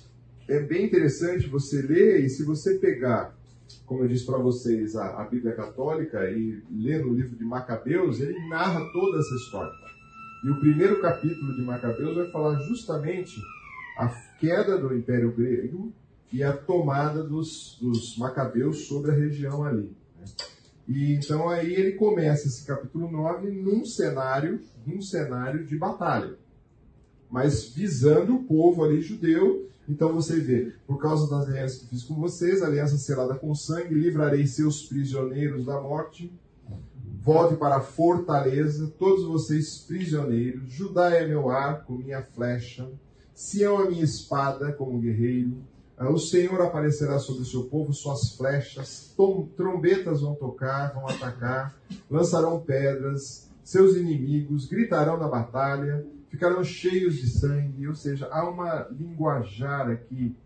é 0.48 0.60
bem 0.60 0.86
interessante 0.86 1.46
você 1.46 1.82
ler, 1.82 2.24
e 2.24 2.28
se 2.28 2.44
você 2.44 2.78
pegar 2.78 3.36
como 3.84 4.02
eu 4.02 4.08
disse 4.08 4.26
para 4.26 4.38
vocês, 4.38 4.96
a, 4.96 5.20
a, 5.20 5.24
Bíblia 5.24 5.54
Católica 5.54 6.30
e 6.30 6.62
ler 6.70 7.04
no 7.04 7.12
livro 7.12 7.36
de 7.36 7.44
Macabeus, 7.44 8.20
ele 8.20 8.38
narra 8.48 8.80
toda 8.92 9.18
essa 9.18 9.34
história. 9.34 9.72
E 10.44 10.50
o 10.50 10.60
primeiro 10.60 11.00
capítulo 11.00 11.54
de 11.54 11.62
Macabeus 11.62 12.16
vai 12.16 12.30
falar 12.30 12.58
justamente 12.60 13.40
a 13.96 14.08
queda 14.38 14.78
do 14.78 14.94
Império 14.94 15.32
Grego 15.32 15.92
e 16.32 16.42
a 16.42 16.52
tomada 16.52 17.22
dos, 17.22 17.78
dos 17.80 18.16
Macabeus 18.16 18.86
sobre 18.86 19.10
a 19.10 19.14
região 19.14 19.64
ali. 19.64 19.90
Né? 20.18 20.26
E 20.86 21.14
então 21.14 21.48
aí 21.48 21.74
ele 21.74 21.92
começa 21.92 22.46
esse 22.46 22.66
capítulo 22.66 23.10
9 23.10 23.50
num 23.50 23.84
cenário, 23.84 24.60
num 24.86 25.02
cenário 25.02 25.66
de 25.66 25.76
batalha, 25.76 26.36
mas 27.30 27.74
visando 27.74 28.36
o 28.36 28.44
povo 28.44 28.84
ali 28.84 29.00
judeu 29.00 29.68
Então 29.88 30.12
você 30.12 30.38
vê, 30.38 30.74
por 30.86 30.98
causa 30.98 31.28
das 31.30 31.48
alianças 31.48 31.78
que 31.78 31.86
fiz 31.86 32.04
com 32.04 32.14
vocês, 32.14 32.62
aliança 32.62 32.98
selada 32.98 33.34
com 33.34 33.54
sangue, 33.54 33.94
livrarei 33.94 34.46
seus 34.46 34.82
prisioneiros 34.82 35.64
da 35.64 35.80
morte. 35.80 36.30
Volte 37.20 37.56
para 37.56 37.76
a 37.76 37.80
fortaleza, 37.80 38.92
todos 38.98 39.24
vocês 39.24 39.78
prisioneiros. 39.78 40.70
Judá 40.70 41.10
é 41.14 41.26
meu 41.26 41.50
arco, 41.50 41.94
minha 41.94 42.22
flecha. 42.22 42.88
Sião 43.34 43.82
é 43.82 43.88
minha 43.88 44.04
espada 44.04 44.72
como 44.72 45.00
guerreiro. 45.00 45.56
Ah, 45.96 46.10
o 46.10 46.18
Senhor 46.18 46.60
aparecerá 46.60 47.18
sobre 47.18 47.42
o 47.42 47.46
seu 47.46 47.64
povo, 47.64 47.92
suas 47.92 48.36
flechas, 48.36 49.12
trombetas 49.56 50.20
vão 50.20 50.34
tocar, 50.36 50.94
vão 50.94 51.08
atacar, 51.08 51.76
lançarão 52.08 52.60
pedras, 52.60 53.50
seus 53.64 53.96
inimigos 53.96 54.66
gritarão 54.66 55.18
na 55.18 55.26
batalha, 55.26 56.06
ficarão 56.28 56.62
cheios 56.62 57.16
de 57.16 57.28
sangue, 57.28 57.88
ou 57.88 57.94
seja, 57.94 58.28
há 58.30 58.48
uma 58.48 58.88
linguajar 58.90 59.90
aqui 59.90 60.36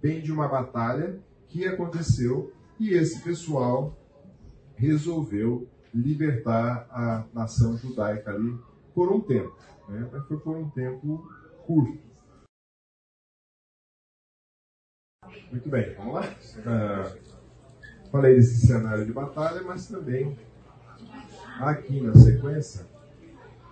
bem 0.00 0.20
de 0.20 0.32
uma 0.32 0.48
batalha 0.48 1.18
que 1.48 1.66
aconteceu 1.66 2.52
e 2.78 2.90
esse 2.90 3.22
pessoal 3.22 3.96
resolveu 4.76 5.68
libertar 5.92 6.86
a 6.90 7.26
nação 7.32 7.76
judaica 7.76 8.30
ali 8.30 8.56
por 8.94 9.10
um 9.10 9.20
tempo, 9.20 9.56
né? 9.88 10.08
mas 10.12 10.26
foi 10.26 10.38
por 10.38 10.56
um 10.56 10.68
tempo 10.70 11.28
curto. 11.66 12.08
Muito 15.50 15.68
bem, 15.68 15.94
vamos 15.94 16.14
lá? 16.14 16.22
Uh, 16.22 18.10
falei 18.10 18.34
desse 18.34 18.66
cenário 18.66 19.04
de 19.04 19.12
batalha, 19.12 19.62
mas 19.62 19.88
também 19.88 20.38
aqui 21.58 22.00
na 22.00 22.14
sequência, 22.14 22.86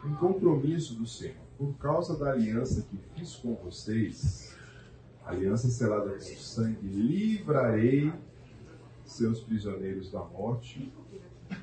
um 0.04 0.14
compromisso 0.16 0.94
do 0.94 1.06
Senhor. 1.06 1.45
Por 1.58 1.74
causa 1.78 2.16
da 2.16 2.32
aliança 2.32 2.82
que 2.82 2.98
fiz 3.14 3.36
com 3.36 3.54
vocês, 3.54 4.54
aliança 5.24 5.68
selada 5.68 6.10
com 6.10 6.20
sangue, 6.20 6.86
livrarei 6.86 8.12
seus 9.04 9.40
prisioneiros 9.40 10.10
da 10.10 10.22
morte 10.22 10.92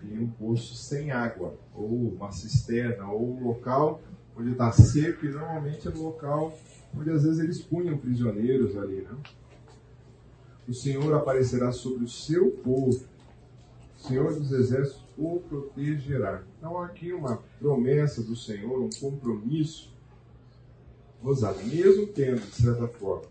em 0.04 0.18
um 0.18 0.28
poço 0.28 0.76
sem 0.76 1.12
água, 1.12 1.56
ou 1.76 2.14
uma 2.14 2.32
cisterna, 2.32 3.08
ou 3.08 3.38
um 3.38 3.44
local 3.44 4.02
onde 4.36 4.52
está 4.52 4.72
seco, 4.72 5.26
e 5.26 5.30
normalmente 5.30 5.88
é 5.88 5.92
no 5.92 6.04
local 6.04 6.58
onde 6.96 7.12
às 7.12 7.24
vezes 7.24 7.40
eles 7.40 7.62
punham 7.62 7.98
prisioneiros 7.98 8.76
ali, 8.78 9.02
né? 9.02 9.16
o 10.68 10.74
Senhor 10.74 11.14
aparecerá 11.14 11.72
sobre 11.72 12.06
o 12.06 12.08
seu 12.08 12.52
povo, 12.52 13.04
o 13.98 14.08
Senhor 14.08 14.34
dos 14.34 14.52
exércitos 14.52 15.04
o 15.18 15.40
protegerá. 15.42 16.44
Então, 16.58 16.82
aqui 16.82 17.14
uma 17.14 17.38
promessa 17.64 18.22
do 18.22 18.36
Senhor, 18.36 18.78
um 18.78 18.90
compromisso, 18.90 19.96
ousado, 21.24 21.64
mesmo 21.64 22.08
tendo, 22.08 22.42
de 22.42 22.56
certa 22.56 22.90
forma, 22.90 23.30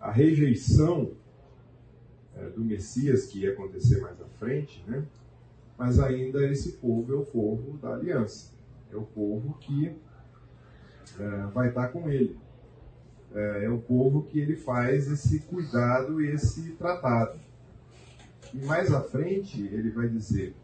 a 0.00 0.08
rejeição 0.12 1.10
é, 2.36 2.48
do 2.50 2.64
Messias 2.64 3.26
que 3.26 3.40
ia 3.40 3.52
acontecer 3.52 4.00
mais 4.00 4.20
à 4.20 4.26
frente, 4.38 4.84
né? 4.86 5.04
mas 5.76 5.98
ainda 5.98 6.48
esse 6.48 6.74
povo 6.74 7.12
é 7.12 7.16
o 7.16 7.26
povo 7.26 7.76
da 7.78 7.94
aliança, 7.94 8.52
é 8.92 8.94
o 8.96 9.02
povo 9.02 9.58
que 9.58 9.96
é, 11.18 11.46
vai 11.52 11.70
estar 11.70 11.88
com 11.88 12.08
ele 12.08 12.38
é, 13.34 13.64
é 13.64 13.68
o 13.68 13.78
povo 13.78 14.22
que 14.22 14.38
ele 14.38 14.54
faz 14.54 15.10
esse 15.10 15.40
cuidado 15.40 16.20
esse 16.20 16.70
tratado. 16.72 17.38
E 18.54 18.58
mais 18.64 18.92
à 18.92 19.00
frente 19.00 19.60
ele 19.60 19.90
vai 19.90 20.08
dizer, 20.08 20.54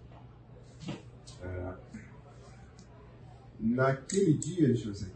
naquele 3.75 4.35
dia, 4.35 4.73
aqui, 4.73 5.07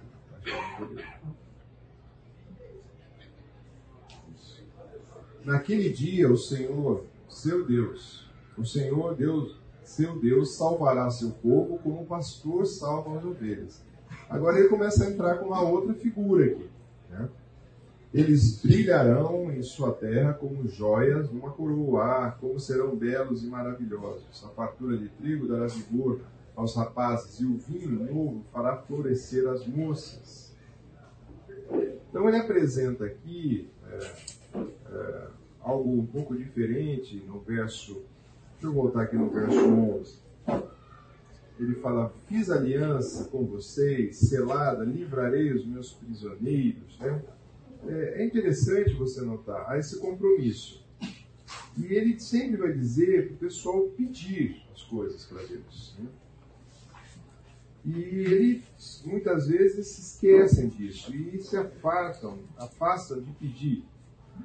naquele 5.45 5.91
dia 5.91 6.31
o 6.31 6.37
Senhor, 6.37 7.05
seu 7.29 7.65
Deus, 7.65 8.29
o 8.57 8.65
Senhor 8.65 9.15
Deus, 9.15 9.59
seu 9.85 10.19
Deus 10.19 10.57
salvará 10.57 11.11
seu 11.11 11.31
povo 11.31 11.79
como 11.79 12.03
o 12.03 12.07
pastor 12.07 12.67
salva 12.67 13.19
as 13.19 13.25
ovelhas. 13.25 13.83
Agora 14.29 14.59
ele 14.59 14.69
começa 14.69 15.05
a 15.05 15.11
entrar 15.11 15.39
com 15.39 15.47
uma 15.47 15.63
outra 15.63 15.95
figura 15.95 16.45
aqui. 16.45 16.69
Né? 17.09 17.29
Eles 18.13 18.61
brilharão 18.61 19.53
em 19.53 19.63
sua 19.63 19.93
terra 19.93 20.33
como 20.33 20.69
joias 20.69 21.31
numa 21.31 21.51
coroa, 21.51 22.37
como 22.41 22.59
serão 22.59 22.97
belos 22.97 23.45
e 23.45 23.47
maravilhosos. 23.47 24.45
A 24.45 24.49
fartura 24.49 24.97
de 24.97 25.09
trigo 25.09 25.47
dará 25.47 25.67
vigor 25.67 26.21
aos 26.57 26.75
rapazes, 26.75 27.41
e 27.41 27.47
o 27.47 27.57
vinho 27.57 27.91
novo 27.91 28.45
fará 28.53 28.77
florescer 28.77 29.49
as 29.49 29.67
moças. 29.67 30.55
Então 32.09 32.29
ele 32.29 32.39
apresenta 32.39 33.05
aqui 33.05 33.69
é, 33.89 34.59
é, 34.59 35.27
algo 35.61 36.01
um 36.01 36.07
pouco 36.07 36.37
diferente 36.37 37.17
no 37.27 37.41
verso. 37.41 38.03
Deixa 38.53 38.67
eu 38.67 38.73
voltar 38.73 39.03
aqui 39.03 39.17
no 39.17 39.31
verso 39.31 39.59
11. 39.59 40.19
Ele 41.59 41.75
fala: 41.77 42.13
Fiz 42.27 42.51
aliança 42.51 43.25
com 43.25 43.45
vocês, 43.47 44.17
selada, 44.17 44.85
livrarei 44.85 45.53
os 45.53 45.65
meus 45.65 45.93
prisioneiros. 45.93 46.99
Né? 46.99 47.23
é, 47.89 48.23
é 48.23 48.25
interessante 48.25 48.95
você 48.95 49.21
notar, 49.23 49.71
há 49.71 49.79
esse 49.79 49.99
compromisso. 49.99 50.85
E 51.77 51.87
ele 51.87 52.19
sempre 52.19 52.57
vai 52.57 52.73
dizer 52.73 53.29
para 53.29 53.35
o 53.35 53.39
pessoal 53.39 53.83
pedir 53.97 54.63
as 54.75 54.83
coisas 54.83 55.25
para 55.25 55.43
Deus. 55.45 55.95
Né? 55.99 56.07
E 57.85 57.99
eles 57.99 59.03
muitas 59.05 59.49
vezes 59.49 59.87
se 59.87 60.01
esquecem 60.01 60.69
disso 60.69 61.15
e 61.15 61.39
se 61.41 61.57
afastam, 61.57 62.39
afastam 62.57 63.21
de 63.21 63.33
pedir. 63.33 63.85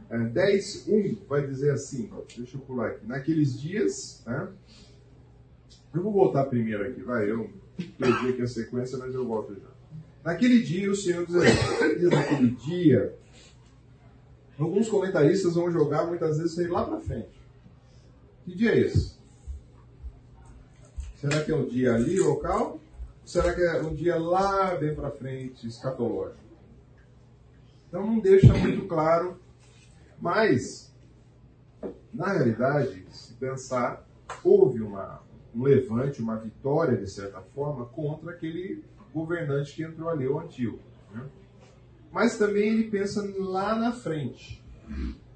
É, 0.09 0.17
10, 0.17 0.88
1 0.88 1.17
vai 1.27 1.45
dizer 1.45 1.71
assim, 1.71 2.09
deixa 2.36 2.57
eu 2.57 2.61
pular 2.61 2.88
aqui. 2.88 3.05
Naqueles 3.05 3.59
dias, 3.59 4.23
né? 4.25 4.49
eu 5.93 6.03
vou 6.03 6.11
voltar 6.11 6.45
primeiro 6.45 6.86
aqui, 6.86 7.01
vai, 7.01 7.29
eu 7.29 7.49
perdi 7.97 8.29
aqui 8.29 8.41
a 8.41 8.47
sequência, 8.47 8.97
mas 8.97 9.13
eu 9.13 9.25
volto 9.25 9.53
já. 9.53 9.69
Naquele 10.23 10.61
dia, 10.61 10.91
o 10.91 10.95
Senhor 10.95 11.25
diz, 11.25 11.36
naquele 12.09 12.51
dia, 12.51 13.15
Alguns 14.57 14.88
comentaristas 14.88 15.55
vão 15.55 15.69
jogar 15.69 16.05
muitas 16.05 16.38
vezes 16.38 16.57
aí 16.57 16.67
lá 16.67 16.86
para 16.86 17.01
frente. 17.01 17.29
Que 18.45 18.55
dia 18.55 18.71
é 18.71 18.79
esse? 18.79 19.15
Será 21.15 21.43
que 21.43 21.51
é 21.51 21.55
um 21.55 21.67
dia 21.67 21.93
ali 21.93 22.19
local? 22.19 22.79
Será 23.26 23.55
que 23.55 23.61
é 23.61 23.82
um 23.82 23.93
dia 23.93 24.17
lá 24.17 24.76
bem 24.76 24.93
para 24.93 25.09
frente, 25.09 25.67
escatológico? 25.67 26.45
Então 27.88 28.05
não 28.05 28.19
deixa 28.19 28.53
muito 28.53 28.88
claro, 28.88 29.39
mas 30.21 30.93
na 32.13 32.32
realidade, 32.34 33.03
se 33.09 33.34
pensar, 33.34 34.07
houve 34.43 34.82
uma, 34.82 35.21
um 35.55 35.63
levante, 35.63 36.21
uma 36.21 36.38
vitória 36.38 36.95
de 36.95 37.09
certa 37.09 37.41
forma 37.41 37.86
contra 37.88 38.32
aquele 38.32 38.84
governante 39.11 39.76
que 39.76 39.84
entrou 39.84 40.09
ali, 40.09 40.28
o 40.28 40.39
antigo. 40.39 40.80
Né? 41.11 41.26
Mas 42.11 42.38
também 42.38 42.69
ele 42.69 42.91
pensa 42.91 43.28
lá 43.39 43.76
na 43.76 43.91
frente. 43.91 44.63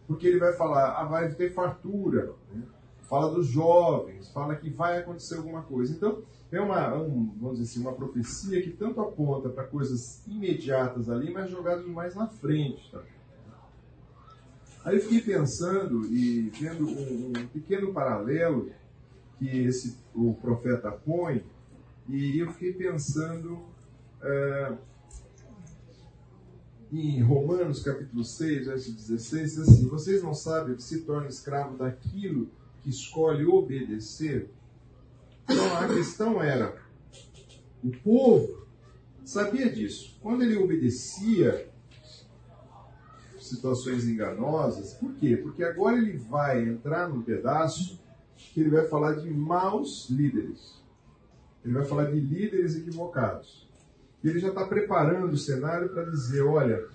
Porque 0.07 0.27
ele 0.27 0.39
vai 0.39 0.53
falar, 0.53 0.99
ah, 0.99 1.05
vai 1.05 1.33
ter 1.33 1.51
fartura, 1.53 2.33
né? 2.53 2.61
Fala 3.09 3.33
dos 3.33 3.47
jovens, 3.47 4.29
fala 4.29 4.55
que 4.55 4.69
vai 4.69 4.99
acontecer 4.99 5.35
alguma 5.35 5.63
coisa. 5.63 5.91
Então, 5.91 6.21
é 6.51 6.61
uma, 6.61 6.95
um, 6.95 7.33
vamos 7.39 7.57
dizer 7.57 7.71
assim, 7.71 7.81
uma 7.81 7.93
profecia 7.93 8.61
que 8.61 8.69
tanto 8.69 9.01
aponta 9.01 9.49
para 9.49 9.63
coisas 9.65 10.25
imediatas 10.27 11.09
ali, 11.09 11.33
mas 11.33 11.49
jogadas 11.49 11.85
mais 11.87 12.15
na 12.15 12.27
frente. 12.27 12.89
Tá? 12.91 13.01
Aí 14.85 14.95
eu 14.95 15.01
fiquei 15.01 15.21
pensando 15.21 16.05
e 16.05 16.49
vendo 16.51 16.87
um, 16.87 17.33
um 17.37 17.47
pequeno 17.47 17.91
paralelo 17.91 18.71
que 19.37 19.47
esse, 19.65 19.97
o 20.13 20.33
profeta 20.35 20.91
põe, 20.91 21.43
e 22.07 22.39
eu 22.39 22.51
fiquei 22.51 22.73
pensando 22.73 23.59
é, 24.21 24.73
em 26.91 27.21
Romanos 27.21 27.83
capítulo 27.83 28.23
6, 28.23 28.65
verso 28.67 28.91
16, 28.91 29.43
diz 29.43 29.59
assim: 29.59 29.87
Vocês 29.87 30.23
não 30.23 30.33
sabem 30.33 30.75
que 30.75 30.83
se 30.83 31.01
torna 31.01 31.27
escravo 31.27 31.77
daquilo 31.77 32.49
que 32.81 32.89
escolhe 32.89 33.45
obedecer? 33.45 34.49
Então 35.43 35.77
a 35.77 35.87
questão 35.87 36.41
era: 36.41 36.75
o 37.83 37.91
povo 37.91 38.67
sabia 39.23 39.69
disso. 39.69 40.17
Quando 40.21 40.43
ele 40.43 40.57
obedecia 40.57 41.69
situações 43.39 44.07
enganosas, 44.07 44.93
por 44.93 45.13
quê? 45.15 45.37
Porque 45.37 45.63
agora 45.63 45.97
ele 45.97 46.17
vai 46.17 46.63
entrar 46.63 47.09
num 47.09 47.21
pedaço 47.21 47.99
que 48.35 48.59
ele 48.59 48.69
vai 48.69 48.87
falar 48.87 49.15
de 49.15 49.29
maus 49.29 50.09
líderes. 50.09 50.79
Ele 51.63 51.73
vai 51.73 51.85
falar 51.85 52.05
de 52.05 52.19
líderes 52.19 52.75
equivocados. 52.75 53.67
E 54.23 54.29
ele 54.29 54.39
já 54.39 54.49
está 54.49 54.65
preparando 54.65 55.33
o 55.33 55.37
cenário 55.37 55.89
para 55.89 56.05
dizer: 56.05 56.41
olha, 56.41 56.85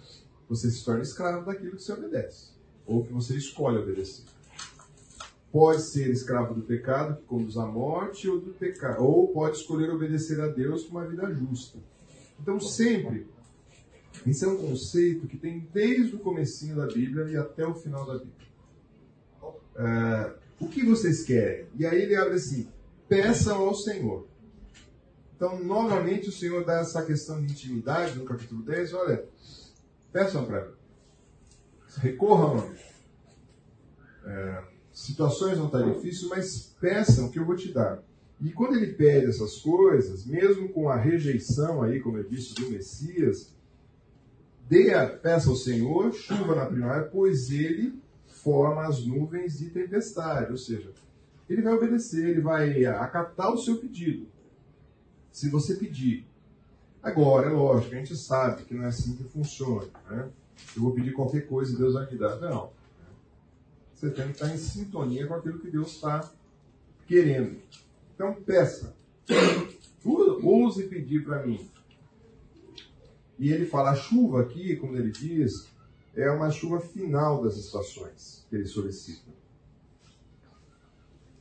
você 0.49 0.71
se 0.71 0.85
torna 0.85 1.03
escravo 1.03 1.47
daquilo 1.47 1.77
que 1.77 1.83
você 1.83 1.93
obedece, 1.93 2.53
ou 2.87 3.05
que 3.05 3.13
você 3.13 3.37
escolhe 3.37 3.79
obedecer. 3.79 4.25
Pode 5.55 5.83
ser 5.83 6.11
escravo 6.11 6.53
do 6.53 6.63
pecado, 6.63 7.17
que 7.17 7.27
conduz 7.27 7.57
à 7.57 7.65
morte, 7.65 8.29
ou 8.29 8.41
do 8.41 8.53
ou 8.99 9.29
pode 9.29 9.59
escolher 9.59 9.89
obedecer 9.89 10.41
a 10.41 10.49
Deus 10.49 10.83
com 10.83 10.97
uma 10.97 11.07
vida 11.07 11.33
justa. 11.33 11.79
Então, 12.41 12.59
sempre 12.59 13.29
Isso 14.27 14.45
é 14.45 14.49
um 14.49 14.57
conceito 14.57 15.29
que 15.29 15.37
tem 15.37 15.61
desde 15.73 16.17
o 16.17 16.19
comecinho 16.19 16.75
da 16.75 16.89
Bíblia 16.89 17.27
e 17.27 17.37
até 17.37 17.65
o 17.65 17.73
final 17.73 18.05
da 18.05 18.15
Bíblia. 18.15 18.49
Uh, 19.45 20.35
o 20.59 20.69
que 20.69 20.85
vocês 20.85 21.23
querem? 21.23 21.69
E 21.79 21.87
aí 21.87 22.03
ele 22.03 22.17
abre 22.17 22.35
assim, 22.35 22.69
peçam 23.09 23.63
ao 23.63 23.75
Senhor. 23.77 24.27
Então, 25.37 25.63
novamente, 25.63 26.31
o 26.31 26.33
Senhor 26.33 26.65
dá 26.65 26.81
essa 26.81 27.05
questão 27.05 27.41
de 27.41 27.53
intimidade 27.53 28.19
no 28.19 28.25
capítulo 28.25 28.61
10. 28.65 28.93
Olha, 28.95 29.25
peçam 30.13 30.45
para 30.47 30.67
mim. 30.67 30.75
Recorram. 31.99 32.75
É, 34.25 34.74
situações 34.95 35.59
não 35.59 35.67
estão 35.67 35.93
difíceis, 35.93 36.31
mas 36.31 36.75
peçam 36.81 37.29
que 37.29 37.39
eu 37.39 37.45
vou 37.45 37.57
te 37.57 37.73
dar. 37.73 38.03
E 38.41 38.51
quando 38.51 38.77
ele 38.77 38.93
pede 38.93 39.27
essas 39.27 39.57
coisas, 39.57 40.25
mesmo 40.25 40.69
com 40.69 40.89
a 40.89 40.97
rejeição 40.97 41.83
aí, 41.83 42.01
como 42.01 42.19
eu 42.19 42.25
disse, 42.25 42.55
do 42.55 42.71
Messias, 42.71 43.53
dê 44.69 44.95
a, 44.95 45.07
peça 45.07 45.51
ao 45.51 45.57
Senhor 45.57 46.13
chuva 46.13 46.55
na 46.55 46.67
primavera, 46.67 47.05
pois 47.05 47.51
ele 47.51 48.01
forma 48.27 48.87
as 48.87 49.05
nuvens 49.05 49.59
de 49.59 49.71
tempestade. 49.71 50.51
Ou 50.51 50.59
seja, 50.59 50.93
ele 51.49 51.63
vai 51.63 51.75
obedecer, 51.75 52.29
ele 52.29 52.41
vai 52.41 52.85
acatar 52.85 53.53
o 53.53 53.59
seu 53.59 53.79
pedido. 53.79 54.27
Se 55.33 55.49
você 55.51 55.75
pedir. 55.75 56.27
Agora, 57.03 57.49
é 57.49 57.53
lógico, 57.53 57.95
a 57.95 57.99
gente 57.99 58.17
sabe 58.17 58.65
que 58.65 58.75
não 58.75 58.85
é 58.85 58.89
assim 58.89 59.17
que 59.17 59.25
funciona. 59.25 59.89
Né? 60.09 60.29
Eu 60.77 60.83
vou 60.83 60.93
pedir 60.93 61.13
qualquer 61.13 61.47
coisa 61.47 61.73
e 61.73 61.77
Deus 61.77 61.95
vai 61.95 62.11
me 62.11 62.17
dar. 62.17 62.37
Não. 62.37 62.71
Você 64.05 64.11
tem 64.11 64.27
que 64.27 64.33
estar 64.33 64.55
em 64.55 64.59
sintonia 64.59 65.27
com 65.27 65.33
aquilo 65.33 65.59
que 65.59 65.71
Deus 65.71 65.93
está 65.93 66.31
querendo. 67.07 67.59
Então 68.15 68.35
peça. 68.35 68.95
Ouse 70.05 70.83
pedir 70.89 71.25
para 71.25 71.47
mim. 71.47 71.71
E 73.39 73.51
ele 73.51 73.65
fala, 73.65 73.93
a 73.93 73.97
chuva 73.97 74.43
aqui, 74.43 74.77
como 74.77 74.95
ele 74.95 75.11
diz, 75.11 75.71
é 76.15 76.31
uma 76.31 76.51
chuva 76.51 76.81
final 76.81 77.43
das 77.43 77.57
estações 77.57 78.47
que 78.51 78.57
ele 78.57 78.67
solicita. 78.67 79.31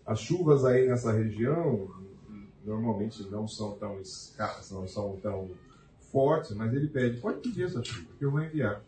As 0.06 0.22
chuvas 0.22 0.64
aí 0.64 0.88
nessa 0.88 1.12
região 1.12 1.92
normalmente 2.64 3.24
não 3.30 3.46
são 3.46 3.74
tão 3.74 4.00
escassas, 4.00 4.72
não 4.72 4.88
são 4.88 5.18
tão 5.18 5.52
fortes, 6.14 6.52
mas 6.52 6.74
ele 6.74 6.88
pede, 6.88 7.20
pode 7.20 7.42
pedir 7.42 7.64
essa 7.64 7.84
chuva, 7.84 8.08
que 8.18 8.24
eu 8.24 8.32
vou 8.32 8.42
enviar. 8.42 8.82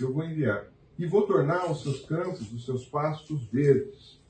Eu 0.00 0.10
vou 0.10 0.24
enviar. 0.24 0.73
E 0.98 1.06
vou 1.06 1.26
tornar 1.26 1.70
os 1.70 1.82
seus 1.82 2.04
campos, 2.04 2.52
os 2.52 2.64
seus 2.64 2.86
pastos 2.86 3.44
verdes. 3.44 4.20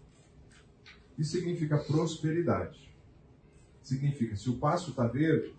Isso 1.18 1.32
significa 1.32 1.78
prosperidade. 1.78 2.90
Significa, 3.82 4.34
se 4.34 4.48
o 4.48 4.56
pasto 4.56 4.90
está 4.90 5.06
verde, 5.06 5.54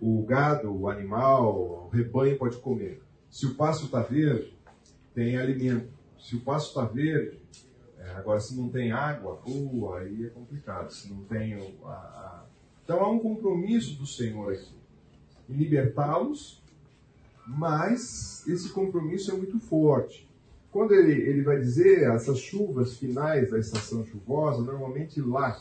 o 0.00 0.22
gado, 0.22 0.74
o 0.74 0.88
animal, 0.88 1.86
o 1.86 1.88
rebanho 1.88 2.38
pode 2.38 2.56
comer. 2.58 3.02
Se 3.30 3.46
o 3.46 3.54
pasto 3.54 3.86
está 3.86 4.02
verde, 4.02 4.56
tem 5.14 5.36
alimento. 5.36 5.88
Se 6.18 6.34
o 6.34 6.40
pasto 6.40 6.68
está 6.68 6.84
verde, 6.84 7.38
é, 7.98 8.10
agora 8.12 8.40
se 8.40 8.56
não 8.56 8.68
tem 8.68 8.92
água, 8.92 9.40
uh, 9.46 9.92
aí 9.94 10.24
é 10.24 10.28
complicado. 10.30 10.90
Se 10.90 11.12
não 11.12 11.24
tem 11.24 11.54
a, 11.54 11.88
a... 11.88 12.46
Então 12.82 13.00
há 13.00 13.10
um 13.10 13.18
compromisso 13.18 13.96
do 13.96 14.06
Senhor 14.06 14.52
aqui 14.52 14.76
em 15.48 15.54
libertá-los, 15.54 16.62
mas 17.46 18.46
esse 18.48 18.70
compromisso 18.70 19.30
é 19.30 19.34
muito 19.34 19.58
forte. 19.60 20.28
Quando 20.70 20.92
ele, 20.92 21.12
ele 21.12 21.42
vai 21.42 21.58
dizer 21.58 22.02
essas 22.10 22.38
chuvas 22.38 22.96
finais 22.96 23.50
da 23.50 23.58
estação 23.58 24.04
chuvosa, 24.04 24.62
normalmente 24.62 25.20
lá, 25.20 25.58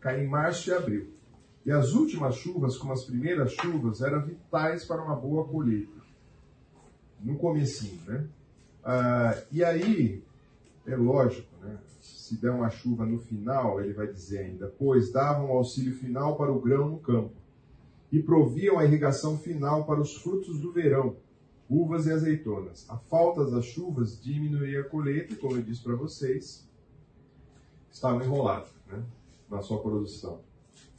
cai 0.00 0.24
em 0.24 0.28
março 0.28 0.68
e 0.68 0.74
abril. 0.74 1.08
E 1.64 1.70
as 1.70 1.92
últimas 1.92 2.34
chuvas, 2.34 2.76
como 2.76 2.92
as 2.92 3.04
primeiras 3.04 3.52
chuvas, 3.52 4.02
eram 4.02 4.26
vitais 4.26 4.84
para 4.84 5.02
uma 5.02 5.14
boa 5.14 5.46
colheita. 5.46 6.02
No 7.20 7.36
comecinho, 7.36 8.00
né? 8.06 8.26
Ah, 8.84 9.40
e 9.50 9.62
aí, 9.62 10.22
é 10.84 10.96
lógico, 10.96 11.48
né? 11.62 11.78
Se 12.00 12.36
der 12.36 12.50
uma 12.50 12.68
chuva 12.68 13.06
no 13.06 13.20
final, 13.20 13.80
ele 13.80 13.92
vai 13.92 14.08
dizer 14.08 14.38
ainda, 14.38 14.74
pois 14.76 15.12
davam 15.12 15.52
auxílio 15.52 15.94
final 15.94 16.36
para 16.36 16.50
o 16.50 16.60
grão 16.60 16.88
no 16.88 16.98
campo 16.98 17.41
e 18.12 18.22
proviam 18.22 18.78
a 18.78 18.84
irrigação 18.84 19.38
final 19.38 19.86
para 19.86 20.00
os 20.00 20.14
frutos 20.16 20.60
do 20.60 20.70
verão 20.70 21.16
uvas 21.72 22.06
e 22.06 22.12
azeitonas. 22.12 22.88
A 22.90 22.98
falta 22.98 23.50
das 23.50 23.64
chuvas 23.64 24.20
diminuía 24.20 24.82
a 24.82 24.84
colheita, 24.84 25.34
como 25.36 25.56
eu 25.56 25.62
disse 25.62 25.82
para 25.82 25.94
vocês, 25.94 26.68
estavam 27.90 28.22
enrolados 28.22 28.70
né, 28.86 29.02
na 29.48 29.62
sua 29.62 29.80
produção. 29.80 30.42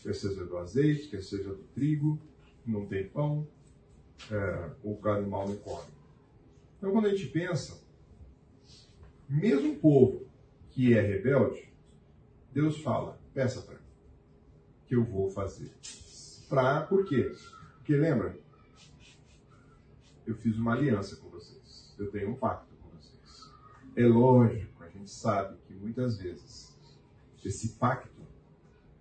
Quer 0.01 0.16
seja 0.16 0.43
do 0.43 0.57
azeite, 0.57 1.09
quer 1.09 1.22
seja 1.22 1.49
do 1.49 1.64
trigo, 1.76 2.20
não 2.66 2.88
tem 2.88 3.07
pão, 3.07 3.47
é, 4.32 4.72
o 4.84 4.97
animal 5.07 5.47
não 5.47 5.55
come. 5.57 5.91
Então, 6.78 6.91
quando 6.91 7.05
a 7.05 7.09
gente 7.09 7.28
pensa, 7.28 7.80
mesmo 9.30 9.74
o 9.74 9.78
povo 9.78 10.26
que 10.72 10.93
é 10.93 11.01
rebelde, 11.01 11.72
Deus 12.51 12.82
fala, 12.82 13.20
peça 13.34 13.61
para 13.61 13.76
mim, 13.76 13.86
que 14.88 14.95
eu 14.95 15.03
vou 15.03 15.30
fazer. 15.30 15.72
Pra, 16.54 16.82
por 16.82 17.04
quê? 17.04 17.36
Porque 17.78 17.95
lembra, 17.95 18.38
eu 20.24 20.36
fiz 20.36 20.56
uma 20.56 20.74
aliança 20.74 21.16
com 21.16 21.28
vocês. 21.30 21.95
Eu 21.97 22.12
tenho 22.12 22.30
um 22.30 22.36
pacto 22.36 22.72
com 22.80 22.95
vocês. 22.95 23.51
É 23.95 24.06
lógico, 24.06 24.84
a 24.84 24.88
gente 24.88 25.10
sabe 25.10 25.58
que 25.66 25.74
muitas 25.74 26.20
vezes 26.20 26.78
esse 27.43 27.70
pacto 27.70 28.22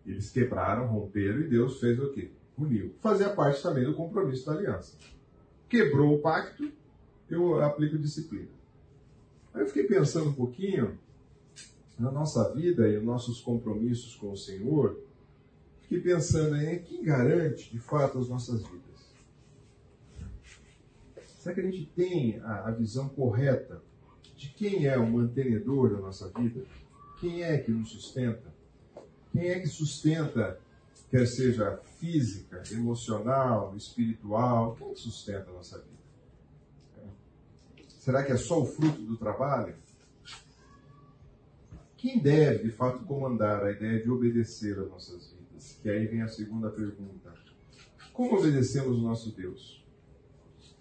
eles 0.06 0.30
quebraram, 0.30 0.86
romperam 0.86 1.40
e 1.40 1.48
Deus 1.48 1.78
fez 1.78 1.98
o 2.00 2.10
quê? 2.10 2.30
Puniu. 2.56 2.94
Fazia 3.02 3.28
parte 3.28 3.62
também 3.62 3.84
do 3.84 3.92
compromisso 3.92 4.46
da 4.46 4.52
aliança. 4.52 4.96
Quebrou 5.68 6.14
o 6.14 6.22
pacto, 6.22 6.72
eu 7.28 7.62
aplico 7.62 7.98
disciplina. 7.98 8.48
Aí 9.52 9.60
eu 9.60 9.66
fiquei 9.66 9.84
pensando 9.84 10.30
um 10.30 10.34
pouquinho 10.34 10.98
na 11.98 12.10
nossa 12.10 12.50
vida 12.54 12.88
e 12.88 12.96
nos 12.96 13.04
nossos 13.04 13.42
compromissos 13.42 14.16
com 14.16 14.32
o 14.32 14.36
Senhor. 14.38 15.11
Fiquei 15.92 16.14
pensando 16.14 16.56
em 16.56 16.78
quem 16.78 17.04
garante 17.04 17.70
de 17.70 17.78
fato 17.78 18.18
as 18.18 18.26
nossas 18.26 18.62
vidas. 18.62 19.12
Será 21.38 21.54
que 21.54 21.60
a 21.60 21.64
gente 21.64 21.84
tem 21.94 22.40
a, 22.40 22.68
a 22.68 22.70
visão 22.70 23.10
correta 23.10 23.82
de 24.34 24.48
quem 24.48 24.86
é 24.86 24.96
o 24.96 25.06
mantenedor 25.06 25.90
da 25.90 26.00
nossa 26.00 26.30
vida? 26.30 26.64
Quem 27.20 27.42
é 27.42 27.58
que 27.58 27.70
nos 27.70 27.90
sustenta? 27.90 28.54
Quem 29.32 29.50
é 29.50 29.60
que 29.60 29.66
sustenta, 29.66 30.58
quer 31.10 31.26
seja 31.26 31.76
física, 31.98 32.62
emocional, 32.70 33.76
espiritual? 33.76 34.76
Quem 34.76 34.96
sustenta 34.96 35.50
a 35.50 35.52
nossa 35.52 35.78
vida? 35.78 35.92
Será 37.98 38.24
que 38.24 38.32
é 38.32 38.36
só 38.38 38.62
o 38.62 38.64
fruto 38.64 39.02
do 39.02 39.18
trabalho? 39.18 39.76
Quem 41.98 42.18
deve, 42.18 42.64
de 42.64 42.70
fato, 42.70 43.04
comandar 43.04 43.62
a 43.62 43.72
ideia 43.72 44.02
de 44.02 44.10
obedecer 44.10 44.78
às 44.78 44.88
nossas 44.88 45.26
vidas? 45.26 45.31
Que 45.82 45.90
aí 45.90 46.06
vem 46.06 46.22
a 46.22 46.28
segunda 46.28 46.70
pergunta. 46.70 47.32
Como 48.12 48.38
obedecemos 48.38 48.98
o 48.98 49.02
nosso 49.02 49.30
Deus? 49.34 49.82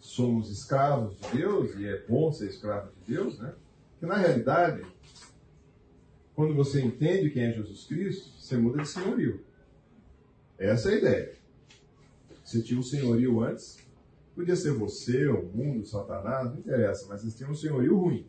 somos 0.01 0.49
escravos 0.49 1.15
de 1.17 1.37
Deus, 1.37 1.75
e 1.77 1.85
é 1.85 2.05
bom 2.05 2.31
ser 2.33 2.49
escravo 2.49 2.91
de 2.91 3.13
Deus, 3.13 3.39
né? 3.39 3.53
Que 3.99 4.05
na 4.05 4.17
realidade, 4.17 4.83
quando 6.35 6.55
você 6.55 6.81
entende 6.81 7.29
quem 7.29 7.43
é 7.43 7.53
Jesus 7.53 7.85
Cristo, 7.85 8.29
você 8.37 8.57
muda 8.57 8.81
de 8.81 8.89
senhorio. 8.89 9.45
Essa 10.57 10.89
é 10.89 10.95
a 10.95 10.97
ideia. 10.97 11.33
Você 12.43 12.61
tinha 12.61 12.79
um 12.79 12.83
senhorio 12.83 13.41
antes, 13.41 13.77
podia 14.35 14.55
ser 14.55 14.73
você, 14.73 15.27
o 15.27 15.43
mundo, 15.43 15.85
Satanás, 15.85 16.49
não 16.49 16.57
interessa, 16.57 17.05
mas 17.07 17.21
você 17.21 17.37
tinha 17.37 17.49
um 17.49 17.55
senhorio 17.55 17.97
ruim. 17.97 18.27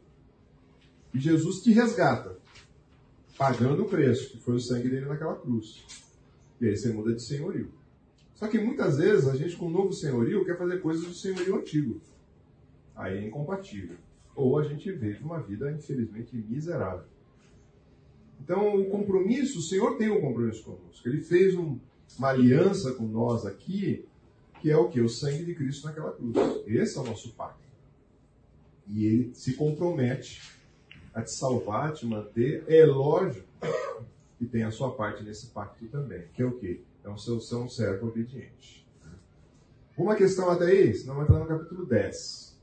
E 1.14 1.18
Jesus 1.18 1.62
te 1.62 1.72
resgata, 1.72 2.36
pagando 3.36 3.82
o 3.82 3.88
preço, 3.88 4.30
que 4.30 4.38
foi 4.38 4.54
o 4.54 4.60
sangue 4.60 4.88
dele 4.88 5.06
naquela 5.06 5.34
cruz. 5.36 5.84
E 6.62 6.68
aí 6.68 6.76
você 6.76 6.92
muda 6.92 7.12
de 7.12 7.20
senhorio. 7.20 7.72
Só 8.36 8.46
que 8.46 8.56
muitas 8.56 8.96
vezes 8.96 9.28
a 9.28 9.34
gente, 9.34 9.56
com 9.56 9.66
o 9.66 9.70
novo 9.70 9.92
senhorio, 9.92 10.44
quer 10.44 10.56
fazer 10.56 10.80
coisas 10.80 11.04
do 11.04 11.12
senhorio 11.12 11.56
antigo. 11.56 12.00
Aí 12.94 13.18
é 13.18 13.26
incompatível. 13.26 13.96
Ou 14.36 14.56
a 14.56 14.62
gente 14.62 14.92
vive 14.92 15.24
uma 15.24 15.40
vida, 15.40 15.72
infelizmente, 15.72 16.36
miserável. 16.36 17.04
Então, 18.40 18.80
o 18.80 18.88
compromisso, 18.90 19.58
o 19.58 19.62
Senhor 19.62 19.96
tem 19.96 20.08
um 20.08 20.20
compromisso 20.20 20.62
conosco. 20.62 21.08
Ele 21.08 21.20
fez 21.20 21.56
um, 21.56 21.80
uma 22.16 22.28
aliança 22.28 22.92
com 22.92 23.08
nós 23.08 23.44
aqui, 23.44 24.04
que 24.60 24.70
é 24.70 24.76
o 24.76 24.88
que? 24.88 25.00
O 25.00 25.08
sangue 25.08 25.44
de 25.44 25.56
Cristo 25.56 25.88
naquela 25.88 26.12
cruz. 26.12 26.36
Esse 26.64 26.96
é 26.96 27.00
o 27.00 27.04
nosso 27.04 27.32
pacto. 27.32 27.66
E 28.86 29.04
ele 29.04 29.34
se 29.34 29.54
compromete 29.54 30.40
a 31.12 31.22
te 31.22 31.32
salvar, 31.32 31.88
a 31.88 31.92
te 31.92 32.06
manter. 32.06 32.62
É 32.68 32.86
lógico 32.86 33.48
que 34.42 34.48
tem 34.48 34.64
a 34.64 34.72
sua 34.72 34.92
parte 34.92 35.22
nesse 35.22 35.46
pacto 35.50 35.86
também, 35.86 36.26
que 36.34 36.42
é 36.42 36.44
o 36.44 36.58
quê? 36.58 36.80
Então, 36.98 37.16
seu 37.16 37.40
são 37.40 37.68
servo 37.68 38.08
obediente. 38.08 38.84
Uma 39.96 40.16
questão 40.16 40.50
até 40.50 40.64
aí, 40.64 40.92
senão 40.92 41.14
vai 41.14 41.24
entrar 41.24 41.38
no 41.38 41.46
capítulo 41.46 41.86
10, 41.86 42.60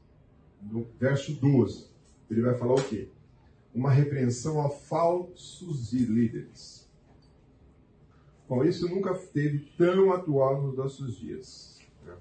no 0.62 0.86
verso 1.00 1.34
12. 1.40 1.90
Ele 2.30 2.42
vai 2.42 2.58
falar 2.58 2.74
o 2.74 2.84
quê? 2.84 3.08
Uma 3.74 3.92
repreensão 3.92 4.62
a 4.62 4.70
falsos 4.70 5.94
líderes. 5.94 6.86
Bom, 8.50 8.66
isso 8.66 8.90
nunca 8.90 9.14
teve 9.14 9.60
tão 9.78 10.12
atual 10.12 10.62
nos 10.62 10.76
nossos 10.76 11.16
dias. 11.16 11.80
Né? 12.06 12.14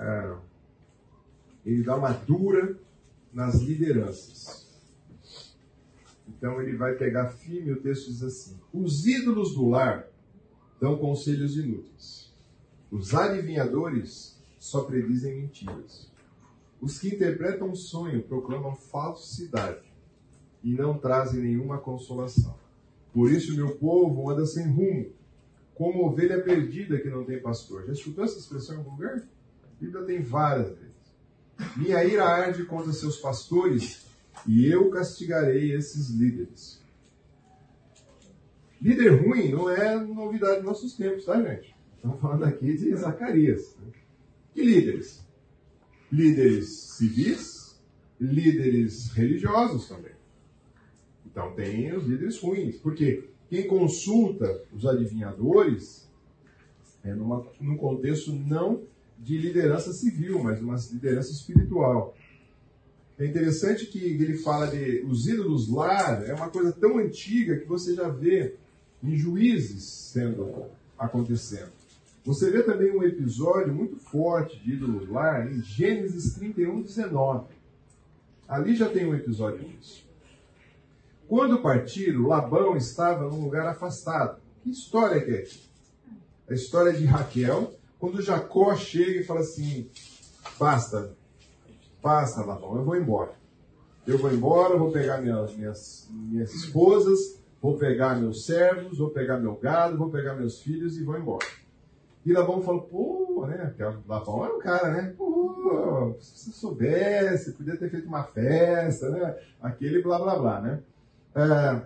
É, 0.00 0.36
ele 1.64 1.84
dá 1.84 1.94
uma 1.94 2.10
dura 2.10 2.76
nas 3.32 3.60
lideranças. 3.60 4.66
Então 6.42 6.60
ele 6.60 6.76
vai 6.76 6.96
pegar 6.96 7.28
firme, 7.28 7.70
o 7.70 7.80
texto 7.80 8.10
diz 8.10 8.20
assim: 8.20 8.58
Os 8.72 9.06
ídolos 9.06 9.54
do 9.54 9.68
lar 9.68 10.08
dão 10.80 10.98
conselhos 10.98 11.56
inúteis. 11.56 12.34
Os 12.90 13.14
adivinhadores 13.14 14.42
só 14.58 14.82
predizem 14.82 15.40
mentiras. 15.40 16.10
Os 16.80 16.98
que 16.98 17.14
interpretam 17.14 17.68
um 17.68 17.76
sonho 17.76 18.24
proclamam 18.24 18.74
falsidade 18.74 19.86
e 20.64 20.72
não 20.72 20.98
trazem 20.98 21.40
nenhuma 21.40 21.78
consolação. 21.78 22.58
Por 23.12 23.30
isso 23.30 23.54
meu 23.54 23.76
povo 23.76 24.28
anda 24.28 24.44
sem 24.44 24.66
rumo, 24.66 25.12
como 25.76 26.04
ovelha 26.04 26.42
perdida 26.42 26.98
que 26.98 27.08
não 27.08 27.24
tem 27.24 27.40
pastor. 27.40 27.86
Já 27.86 27.92
escutou 27.92 28.24
essa 28.24 28.40
expressão 28.40 28.74
em 28.74 28.78
algum 28.78 28.90
lugar? 28.90 29.18
A 29.18 29.80
Bíblia 29.80 30.02
tem 30.02 30.20
várias 30.20 30.70
vezes. 30.70 31.76
Minha 31.76 32.04
ira 32.04 32.24
arde 32.24 32.64
contra 32.64 32.92
seus 32.92 33.18
pastores 33.18 34.10
e 34.46 34.66
eu 34.66 34.90
castigarei 34.90 35.72
esses 35.72 36.10
líderes. 36.10 36.82
Líder 38.80 39.22
ruim 39.22 39.50
não 39.50 39.70
é 39.70 39.94
novidade 39.96 40.56
dos 40.56 40.64
nossos 40.64 40.96
tempos, 40.96 41.24
tá, 41.24 41.40
gente? 41.40 41.74
Estamos 41.94 42.20
falando 42.20 42.44
aqui 42.44 42.76
de 42.76 42.96
Zacarias. 42.96 43.76
Né? 43.80 43.92
Que 44.52 44.62
líderes? 44.62 45.24
Líderes 46.10 46.68
civis, 46.96 47.80
líderes 48.20 49.12
religiosos 49.12 49.88
também. 49.88 50.12
Então 51.24 51.54
tem 51.54 51.94
os 51.96 52.04
líderes 52.04 52.38
ruins. 52.40 52.76
Por 52.76 52.94
quê? 52.94 53.28
Quem 53.48 53.66
consulta 53.66 54.64
os 54.72 54.84
adivinhadores 54.84 56.10
é 57.04 57.14
numa, 57.14 57.46
num 57.60 57.76
contexto 57.76 58.32
não 58.32 58.82
de 59.18 59.38
liderança 59.38 59.92
civil, 59.92 60.42
mas 60.42 60.60
uma 60.60 60.76
liderança 60.90 61.30
espiritual. 61.30 62.16
É 63.22 63.26
interessante 63.26 63.86
que 63.86 64.00
ele 64.00 64.36
fala 64.36 64.66
de 64.66 65.00
os 65.06 65.28
ídolos 65.28 65.68
lar, 65.68 66.28
é 66.28 66.34
uma 66.34 66.50
coisa 66.50 66.72
tão 66.72 66.98
antiga 66.98 67.56
que 67.56 67.66
você 67.66 67.94
já 67.94 68.08
vê 68.08 68.56
em 69.00 69.16
juízes 69.16 69.84
sendo 69.84 70.64
acontecendo. 70.98 71.70
Você 72.24 72.50
vê 72.50 72.64
também 72.64 72.90
um 72.90 73.04
episódio 73.04 73.72
muito 73.72 73.94
forte 73.96 74.58
de 74.58 74.72
ídolos 74.72 75.08
lar 75.08 75.48
em 75.48 75.62
Gênesis 75.62 76.34
31, 76.34 76.82
19. 76.82 77.46
Ali 78.48 78.74
já 78.74 78.88
tem 78.88 79.06
um 79.06 79.14
episódio 79.14 79.68
disso. 79.68 80.04
Quando 81.28 81.62
partiram, 81.62 82.26
Labão 82.26 82.76
estava 82.76 83.30
num 83.30 83.44
lugar 83.44 83.68
afastado. 83.68 84.42
Que 84.64 84.70
história 84.70 85.20
que 85.20 85.30
é 85.30 85.38
aqui? 85.38 85.60
A 86.50 86.54
história 86.54 86.92
de 86.92 87.04
Raquel, 87.04 87.72
quando 88.00 88.20
Jacó 88.20 88.74
chega 88.74 89.20
e 89.20 89.24
fala 89.24 89.40
assim: 89.40 89.88
basta, 90.58 91.16
basta, 92.02 92.44
Labão, 92.44 92.76
eu 92.76 92.84
vou 92.84 92.96
embora. 92.96 93.32
Eu 94.06 94.18
vou 94.18 94.32
embora, 94.32 94.76
vou 94.76 94.90
pegar 94.90 95.22
minhas, 95.22 95.54
minhas, 95.56 96.08
minhas 96.10 96.52
esposas, 96.52 97.40
vou 97.60 97.78
pegar 97.78 98.18
meus 98.18 98.44
servos, 98.44 98.98
vou 98.98 99.10
pegar 99.10 99.38
meu 99.38 99.54
gado, 99.54 99.96
vou 99.96 100.10
pegar 100.10 100.34
meus 100.34 100.60
filhos 100.60 100.98
e 100.98 101.04
vou 101.04 101.16
embora. 101.16 101.46
E 102.26 102.32
Labão 102.32 102.62
falou, 102.62 102.82
pô, 102.82 103.46
né? 103.46 103.74
Labão 104.08 104.44
era 104.44 104.56
um 104.56 104.58
cara, 104.58 104.90
né? 104.90 105.14
Pô, 105.16 106.16
se 106.20 106.52
soubesse, 106.52 107.52
podia 107.52 107.76
ter 107.76 107.90
feito 107.90 108.08
uma 108.08 108.24
festa, 108.24 109.08
né? 109.10 109.36
Aquele 109.60 110.02
blá 110.02 110.18
blá 110.18 110.38
blá, 110.38 110.60
né? 110.60 110.82
É... 111.34 111.82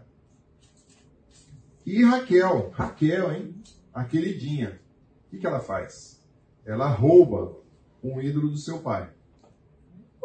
E 1.85 2.03
Raquel, 2.03 2.71
Raquel, 2.73 3.33
hein? 3.33 3.55
A 3.93 4.05
queridinha. 4.05 4.81
O 5.27 5.31
que, 5.31 5.39
que 5.39 5.47
ela 5.47 5.61
faz? 5.61 6.21
Ela 6.65 6.89
rouba 6.89 7.57
um 8.03 8.21
ídolo 8.21 8.49
do 8.49 8.59
seu 8.59 8.81
pai. 8.81 9.11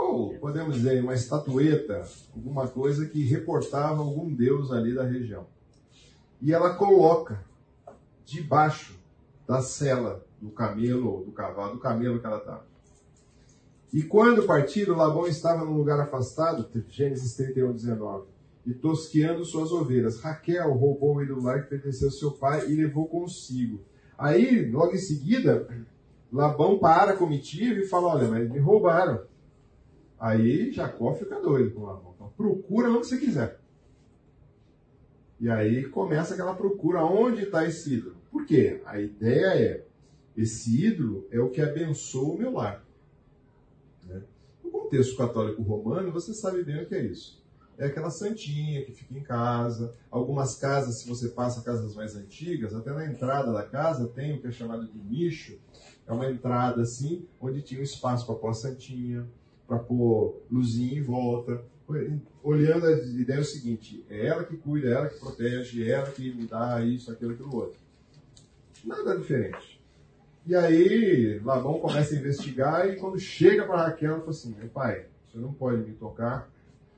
Ou, 0.01 0.33
podemos 0.39 0.77
dizer, 0.77 1.03
uma 1.03 1.13
estatueta, 1.13 2.03
alguma 2.35 2.67
coisa 2.67 3.05
que 3.05 3.23
reportava 3.23 4.01
algum 4.01 4.33
deus 4.33 4.71
ali 4.71 4.95
da 4.95 5.03
região. 5.03 5.45
E 6.41 6.51
ela 6.51 6.73
coloca 6.73 7.43
debaixo 8.25 8.99
da 9.47 9.61
cela 9.61 10.25
do 10.41 10.49
camelo 10.49 11.11
ou 11.11 11.25
do 11.25 11.31
cavalo, 11.31 11.73
do 11.73 11.79
camelo 11.79 12.19
que 12.19 12.25
ela 12.25 12.37
estava. 12.37 12.65
E 13.93 14.01
quando 14.01 14.43
partiram, 14.43 14.95
Labão 14.95 15.27
estava 15.27 15.63
num 15.63 15.77
lugar 15.77 15.99
afastado, 15.99 16.67
Gênesis 16.89 17.35
31, 17.35 17.73
19 17.73 18.25
e 18.65 18.73
tosqueando 18.73 19.45
suas 19.45 19.71
ovelhas. 19.71 20.19
Raquel 20.19 20.73
roubou 20.73 21.15
o 21.15 21.21
ídolo 21.21 21.41
que 21.61 21.69
pertenceu 21.69 22.07
ao 22.07 22.13
seu 22.13 22.31
pai 22.31 22.69
e 22.69 22.75
levou 22.75 23.07
consigo. 23.07 23.81
Aí, 24.17 24.69
logo 24.71 24.93
em 24.93 24.99
seguida, 24.99 25.67
Labão 26.31 26.79
para 26.79 27.11
a 27.11 27.17
comitiva 27.17 27.79
e 27.79 27.87
fala: 27.87 28.15
Olha, 28.15 28.27
mas 28.27 28.49
me 28.49 28.59
roubaram. 28.59 29.29
Aí 30.21 30.71
Jacó 30.71 31.15
fica 31.15 31.41
doido 31.41 31.71
com 31.71 31.83
Labão. 31.83 32.13
Então, 32.15 32.31
procura 32.37 32.91
onde 32.91 33.07
você 33.07 33.17
quiser. 33.17 33.59
E 35.39 35.49
aí 35.49 35.85
começa 35.85 36.35
aquela 36.35 36.53
procura: 36.53 37.03
onde 37.03 37.41
está 37.41 37.65
esse 37.65 37.95
ídolo? 37.95 38.17
Por 38.31 38.45
quê? 38.45 38.83
A 38.85 39.01
ideia 39.01 39.47
é: 39.59 39.85
esse 40.37 40.85
ídolo 40.85 41.27
é 41.31 41.39
o 41.39 41.49
que 41.49 41.59
abençoa 41.59 42.35
o 42.35 42.37
meu 42.37 42.53
lar. 42.53 42.85
Né? 44.07 44.21
No 44.63 44.69
contexto 44.69 45.17
católico 45.17 45.63
romano, 45.63 46.11
você 46.11 46.35
sabe 46.35 46.63
bem 46.63 46.83
o 46.83 46.85
que 46.85 46.93
é 46.93 47.03
isso 47.03 47.41
é 47.81 47.87
aquela 47.87 48.11
santinha 48.11 48.85
que 48.85 48.91
fica 48.91 49.17
em 49.17 49.23
casa. 49.23 49.95
Algumas 50.11 50.55
casas, 50.55 50.99
se 50.99 51.09
você 51.09 51.29
passa 51.29 51.63
casas 51.63 51.95
mais 51.95 52.15
antigas, 52.15 52.75
até 52.75 52.91
na 52.91 53.07
entrada 53.07 53.51
da 53.51 53.63
casa 53.63 54.07
tem 54.07 54.35
o 54.35 54.39
que 54.39 54.45
é 54.45 54.51
chamado 54.51 54.85
de 54.85 54.99
nicho. 54.99 55.57
É 56.05 56.11
uma 56.13 56.29
entrada 56.29 56.83
assim, 56.83 57.25
onde 57.39 57.63
tinha 57.63 57.81
um 57.81 57.83
espaço 57.83 58.27
para 58.27 58.35
pôr 58.35 58.49
a 58.49 58.53
santinha, 58.53 59.27
para 59.67 59.79
pôr 59.79 60.41
luzinha 60.51 60.99
em 60.99 61.01
volta. 61.01 61.63
Olhando 62.43 62.85
a 62.85 62.91
ideia 62.91 63.37
é 63.37 63.41
o 63.41 63.45
seguinte: 63.45 64.05
é 64.09 64.27
ela 64.27 64.43
que 64.43 64.55
cuida, 64.57 64.87
é 64.87 64.93
ela 64.93 65.09
que 65.09 65.19
protege, 65.19 65.83
é 65.83 65.91
ela 65.91 66.09
que 66.09 66.31
dá 66.47 66.81
isso, 66.83 67.11
aquilo, 67.11 67.33
aquilo 67.33 67.55
outro. 67.55 67.79
Nada 68.85 69.17
diferente. 69.17 69.81
E 70.45 70.55
aí, 70.55 71.39
Labão 71.43 71.79
começa 71.79 72.15
a 72.15 72.17
investigar 72.17 72.89
e 72.89 72.95
quando 72.95 73.19
chega 73.19 73.65
para 73.65 73.85
Raquel, 73.85 74.11
ela 74.11 74.19
fala 74.19 74.31
assim: 74.31 74.55
meu 74.57 74.69
pai, 74.69 75.05
você 75.29 75.37
não 75.37 75.53
pode 75.53 75.83
me 75.83 75.93
tocar, 75.93 76.49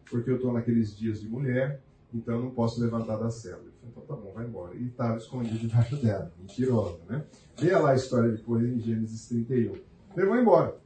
porque 0.09 0.30
eu 0.30 0.36
estou 0.36 0.53
naqueles 0.53 0.95
dias 0.95 1.20
de 1.20 1.28
mulher, 1.28 1.82
então 2.14 2.39
não 2.39 2.51
posso 2.51 2.80
levantar 2.80 3.18
da 3.18 3.30
cela. 3.30 3.61
Ele 3.61 3.74
então 3.91 4.03
tá 4.03 4.16
bom, 4.16 4.32
vai 4.34 4.45
embora. 4.45 4.76
E 4.76 4.88
estava 4.88 5.18
escondido 5.18 5.57
debaixo 5.59 5.97
dela. 5.97 6.32
Mentirosa, 6.39 6.99
né? 7.09 7.26
Leia 7.59 7.80
lá 7.80 7.91
a 7.91 7.95
história 7.95 8.32
depois 8.32 8.64
em 8.64 8.80
Gênesis 8.80 9.28
31. 9.28 9.76
Levou 10.16 10.38
embora. 10.38 10.82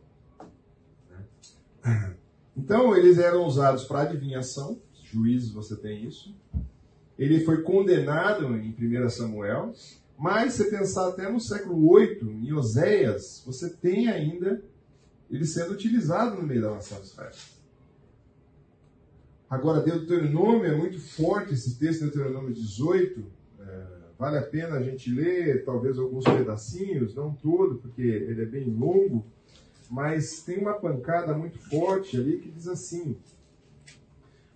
Então, 2.55 2.95
eles 2.95 3.19
eram 3.19 3.45
usados 3.45 3.83
para 3.83 4.01
adivinhação. 4.01 4.79
Juízes, 5.03 5.51
você 5.51 5.75
tem 5.75 6.03
isso. 6.05 6.35
Ele 7.17 7.43
foi 7.45 7.61
condenado 7.61 8.45
em 8.55 8.75
1 8.79 9.09
Samuel. 9.09 9.73
Mas, 10.17 10.53
se 10.53 10.69
pensar 10.69 11.09
até 11.09 11.29
no 11.31 11.39
século 11.39 11.89
8, 11.89 12.25
em 12.25 12.51
Oséias, 12.53 13.43
você 13.45 13.69
tem 13.69 14.07
ainda 14.07 14.61
ele 15.29 15.45
sendo 15.45 15.73
utilizado 15.73 16.35
no 16.35 16.47
meio 16.47 16.61
da 16.61 16.71
nação 16.71 16.99
de 16.99 17.07
Israel. 17.07 17.31
Agora, 19.49 19.81
Deuteronômio 19.81 20.65
é 20.65 20.75
muito 20.75 20.99
forte, 20.99 21.53
esse 21.53 21.77
texto, 21.77 22.01
Deuteronômio 22.01 22.53
18. 22.53 23.23
É, 23.59 23.83
vale 24.17 24.37
a 24.37 24.41
pena 24.41 24.75
a 24.75 24.83
gente 24.83 25.09
ler, 25.09 25.63
talvez 25.63 25.97
alguns 25.97 26.25
pedacinhos, 26.25 27.15
não 27.15 27.33
todo, 27.33 27.75
porque 27.75 28.01
ele 28.01 28.41
é 28.41 28.45
bem 28.45 28.69
longo, 28.69 29.25
mas 29.89 30.41
tem 30.41 30.59
uma 30.59 30.73
pancada 30.73 31.33
muito 31.37 31.57
forte 31.69 32.17
ali 32.17 32.39
que 32.39 32.49
diz 32.49 32.67
assim: 32.67 33.17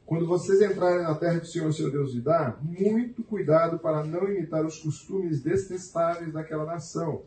Quando 0.05 0.27
vocês 0.27 0.61
entrarem 0.61 1.03
na 1.03 1.15
terra 1.15 1.39
que 1.39 1.47
o 1.47 1.49
Senhor, 1.49 1.73
seu 1.73 1.91
Deus, 1.91 2.13
lhe 2.13 2.21
dá, 2.21 2.57
muito 2.61 3.23
cuidado 3.23 3.79
para 3.79 4.03
não 4.03 4.31
imitar 4.31 4.65
os 4.65 4.79
costumes 4.79 5.41
detestáveis 5.41 6.33
daquela 6.33 6.65
nação 6.65 7.23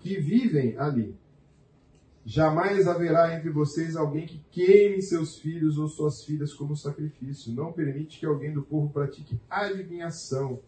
que 0.00 0.18
vivem 0.20 0.76
ali 0.78 1.16
Jamais 2.30 2.86
haverá 2.86 3.34
entre 3.34 3.48
vocês 3.48 3.96
alguém 3.96 4.26
que 4.26 4.38
queime 4.50 5.00
seus 5.00 5.38
filhos 5.38 5.78
ou 5.78 5.88
suas 5.88 6.22
filhas 6.22 6.52
como 6.52 6.76
sacrifício. 6.76 7.54
Não 7.54 7.72
permite 7.72 8.20
que 8.20 8.26
alguém 8.26 8.52
do 8.52 8.62
povo 8.62 8.92
pratique 8.92 9.40
adivinhação, 9.48 10.60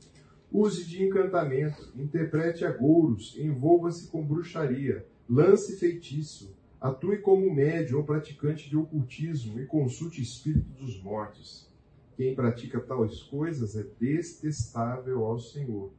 use 0.51 0.86
de 0.86 1.05
encantamento, 1.05 1.92
interprete 1.94 2.64
agouros, 2.64 3.36
envolva-se 3.38 4.09
com 4.09 4.24
bruxaria, 4.24 5.07
lance 5.30 5.76
feitiço, 5.76 6.52
atue 6.80 7.18
como 7.18 7.54
médium 7.54 7.98
ou 7.98 8.04
praticante 8.04 8.68
de 8.68 8.76
ocultismo 8.76 9.60
e 9.60 9.66
consulte 9.66 10.20
espírito 10.20 10.72
dos 10.72 11.00
mortos. 11.00 11.70
Quem 12.16 12.34
pratica 12.34 12.80
tais 12.80 13.22
coisas 13.22 13.76
é 13.76 13.86
detestável 13.98 15.24
ao 15.24 15.38
Senhor. 15.38 15.92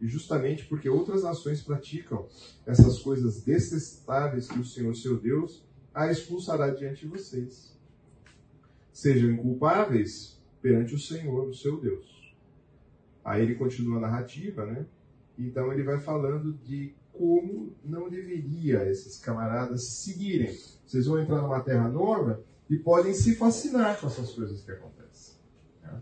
E 0.00 0.08
justamente 0.08 0.64
porque 0.64 0.88
outras 0.88 1.24
nações 1.24 1.62
praticam 1.62 2.26
essas 2.66 2.98
coisas 3.00 3.42
detestáveis 3.42 4.48
que 4.48 4.58
o 4.58 4.64
Senhor, 4.64 4.96
seu 4.96 5.20
Deus, 5.20 5.62
a 5.92 6.10
expulsará 6.10 6.70
diante 6.70 7.02
de 7.02 7.08
vocês. 7.08 7.78
Sejam 8.90 9.36
culpáveis 9.36 10.40
perante 10.62 10.94
o 10.94 10.98
Senhor, 10.98 11.48
o 11.48 11.54
seu 11.54 11.78
Deus. 11.78 12.34
Aí 13.22 13.42
ele 13.42 13.56
continua 13.56 13.98
a 13.98 14.00
narrativa, 14.00 14.64
né? 14.64 14.86
Então 15.38 15.70
ele 15.70 15.82
vai 15.82 15.98
falando 15.98 16.54
de 16.54 16.94
como 17.20 17.76
não 17.84 18.08
deveria 18.08 18.90
esses 18.90 19.18
camaradas 19.18 19.84
seguirem. 19.88 20.56
Vocês 20.86 21.04
vão 21.04 21.20
entrar 21.20 21.42
numa 21.42 21.60
terra 21.60 21.86
nova 21.86 22.42
e 22.70 22.78
podem 22.78 23.12
se 23.12 23.36
fascinar 23.36 24.00
com 24.00 24.06
essas 24.06 24.32
coisas 24.32 24.62
que 24.62 24.70
acontecem. 24.70 25.34
Né? 25.82 26.00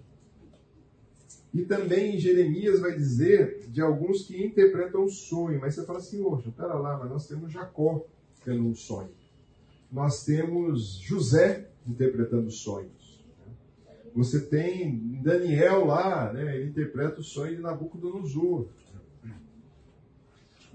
E 1.53 1.65
também 1.65 2.15
em 2.15 2.21
Jeremias 2.21 2.79
vai 2.79 2.95
dizer 2.95 3.69
de 3.69 3.81
alguns 3.81 4.29
que 4.29 4.41
interpretam 4.41 5.07
o 5.07 5.11
sonho, 5.11 5.61
mas 5.61 5.75
você 5.75 5.85
fala 5.85 5.99
assim, 5.99 6.23
poxa, 6.23 6.53
pera 6.57 6.75
lá, 6.75 6.97
mas 6.97 7.11
nós 7.11 7.27
temos 7.27 7.53
Jacó 7.53 8.07
tendo 8.45 8.65
um 8.65 8.75
sonho. 8.77 9.11
Nós 9.91 10.25
temos 10.25 11.01
José 11.01 11.69
interpretando 11.85 12.49
sonhos. 12.49 13.25
Você 14.15 14.41
tem 14.47 15.21
Daniel 15.21 15.85
lá, 15.85 16.33
né? 16.33 16.55
ele 16.55 16.71
interpreta 16.71 17.21
o 17.21 17.25
sonho 17.25 17.57
de 17.57 17.63
Nabucodonosor. 17.63 18.69